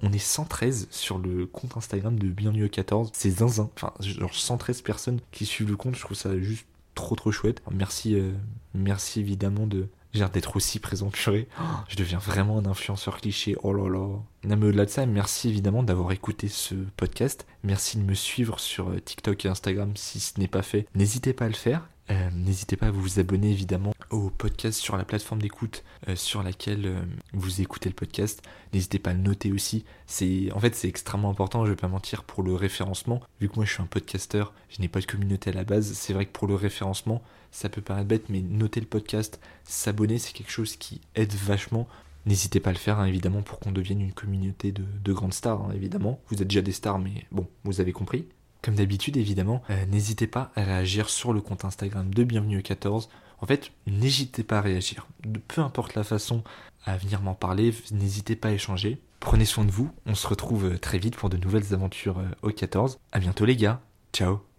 On 0.03 0.13
est 0.13 0.19
113 0.19 0.89
sur 0.91 1.19
le 1.19 1.47
compte 1.47 1.77
Instagram 1.77 2.19
de 2.19 2.29
Bienvenue 2.29 2.69
14. 2.69 3.11
C'est 3.15 3.31
zinzin. 3.31 3.71
Enfin, 3.75 3.93
genre 4.01 4.35
113 4.35 4.83
personnes 4.83 5.21
qui 5.31 5.47
suivent 5.47 5.71
le 5.71 5.77
compte. 5.77 5.95
Je 5.95 6.01
trouve 6.01 6.17
ça 6.17 6.39
juste 6.39 6.67
trop 7.01 7.17
trop 7.17 7.33
chouette. 7.33 7.63
merci, 7.71 8.15
euh, 8.15 8.33
merci 8.75 9.21
évidemment 9.21 9.67
de, 9.67 9.89
d'être 10.33 10.57
aussi 10.57 10.79
présent, 10.79 11.11
purée. 11.11 11.49
je 11.89 11.97
deviens 11.97 12.19
vraiment 12.19 12.59
un 12.59 12.67
influenceur 12.67 13.21
cliché. 13.21 13.57
Oh 13.63 13.73
là 13.73 13.89
là. 13.89 14.07
Non, 14.45 14.57
mais 14.57 14.67
au-delà 14.67 14.85
de 14.85 14.91
ça, 14.91 15.07
merci 15.07 15.49
évidemment 15.49 15.83
d'avoir 15.83 16.13
écouté 16.13 16.49
ce 16.49 16.75
podcast. 16.97 17.47
Merci 17.63 17.99
de 17.99 18.03
me 18.03 18.15
suivre 18.15 18.59
sur 18.59 18.91
euh, 18.91 19.01
TikTok 19.01 19.45
et 19.45 19.49
Instagram 19.49 19.93
si 19.97 20.21
ce 20.21 20.39
n'est 20.41 20.49
pas 20.49 20.63
fait. 20.63 20.87
N'hésitez 20.95 21.33
pas 21.33 21.47
à 21.47 21.49
le 21.49 21.55
faire. 21.55 21.89
Euh, 22.11 22.31
n'hésitez 22.35 22.77
pas 22.77 22.87
à 22.87 22.91
vous 22.91 23.21
abonner 23.21 23.51
évidemment 23.51 23.93
au 24.11 24.31
podcast 24.31 24.81
sur 24.81 24.97
la 24.97 25.05
plateforme 25.05 25.41
d'écoute 25.41 25.85
euh, 26.09 26.17
sur 26.17 26.43
laquelle 26.43 26.87
euh, 26.87 27.01
vous 27.33 27.61
écoutez 27.61 27.89
le 27.89 27.95
podcast. 27.95 28.43
N'hésitez 28.73 28.99
pas 28.99 29.11
à 29.11 29.15
le 29.15 29.21
noter 29.21 29.53
aussi. 29.53 29.85
C'est 30.07 30.51
en 30.53 30.59
fait 30.59 30.75
c'est 30.75 30.89
extrêmement 30.89 31.31
important. 31.31 31.65
Je 31.65 31.71
vais 31.71 31.77
pas 31.77 31.89
mentir 31.89 32.25
pour 32.25 32.43
le 32.43 32.55
référencement. 32.55 33.21
Vu 33.41 33.49
que 33.49 33.57
moi 33.57 33.65
je 33.65 33.75
suis 33.75 33.83
un 33.83 33.87
podcasteur, 33.87 34.53
je 34.69 34.81
n'ai 34.81 34.89
pas 34.89 35.01
de 35.01 35.07
communauté 35.07 35.51
à 35.51 35.53
la 35.53 35.65
base. 35.65 35.93
C'est 35.93 36.13
vrai 36.13 36.27
que 36.27 36.33
pour 36.33 36.49
le 36.49 36.57
référencement, 36.57 37.23
ça 37.53 37.69
peut 37.69 37.83
paraître 37.83 38.09
bête, 38.09 38.29
mais 38.29 38.41
noter 38.41 38.81
le 38.81 38.87
podcast, 38.87 39.41
s'abonner, 39.65 40.19
c'est 40.19 40.33
quelque 40.33 40.53
chose 40.53 40.77
qui 40.77 41.01
aide 41.15 41.35
vachement. 41.35 41.87
N'hésitez 42.27 42.61
pas 42.61 42.71
à 42.71 42.73
le 42.73 42.79
faire, 42.79 42.99
hein, 43.01 43.07
évidemment, 43.07 43.43
pour 43.43 43.61
qu'on 43.61 43.73
devienne 43.73 44.01
une 44.01 44.13
communauté 44.13 44.73
de, 44.73 45.13
grandes 45.13 45.33
stars, 45.33 45.63
hein, 45.63 45.73
évidemment. 45.75 46.21
Vous 46.29 46.43
êtes 46.43 46.49
déjà 46.49 46.61
des 46.61 46.73
stars, 46.73 46.99
mais 46.99 47.27
bon, 47.33 47.47
vous 47.65 47.81
avez 47.81 47.93
compris. 47.93 48.27
Comme 48.63 48.75
d'habitude, 48.75 49.17
évidemment, 49.17 49.63
euh, 49.71 49.87
n'hésitez 49.87 50.27
pas 50.27 50.51
à 50.55 50.63
réagir 50.63 51.09
sur 51.09 51.33
le 51.33 51.41
compte 51.41 51.65
Instagram 51.65 52.13
de 52.13 52.25
Bienvenue 52.25 52.63
14. 52.63 53.09
En 53.41 53.47
fait, 53.47 53.73
n'hésitez 53.87 54.43
pas 54.43 54.59
à 54.59 54.61
réagir. 54.61 55.07
Peu 55.49 55.63
importe 55.63 55.95
la 55.95 56.05
façon 56.05 56.45
à 56.85 56.97
venir 56.97 57.23
m'en 57.23 57.35
parler, 57.35 57.75
n'hésitez 57.91 58.37
pas 58.37 58.49
à 58.49 58.53
échanger. 58.53 59.01
Prenez 59.19 59.45
soin 59.45 59.65
de 59.65 59.71
vous, 59.71 59.91
on 60.07 60.15
se 60.15 60.27
retrouve 60.27 60.79
très 60.79 60.99
vite 60.99 61.17
pour 61.17 61.31
de 61.31 61.37
nouvelles 61.37 61.73
aventures 61.73 62.19
euh, 62.19 62.29
au 62.43 62.51
14. 62.51 62.99
À 63.13 63.19
bientôt 63.19 63.45
les 63.45 63.57
gars, 63.57 63.81
ciao 64.13 64.50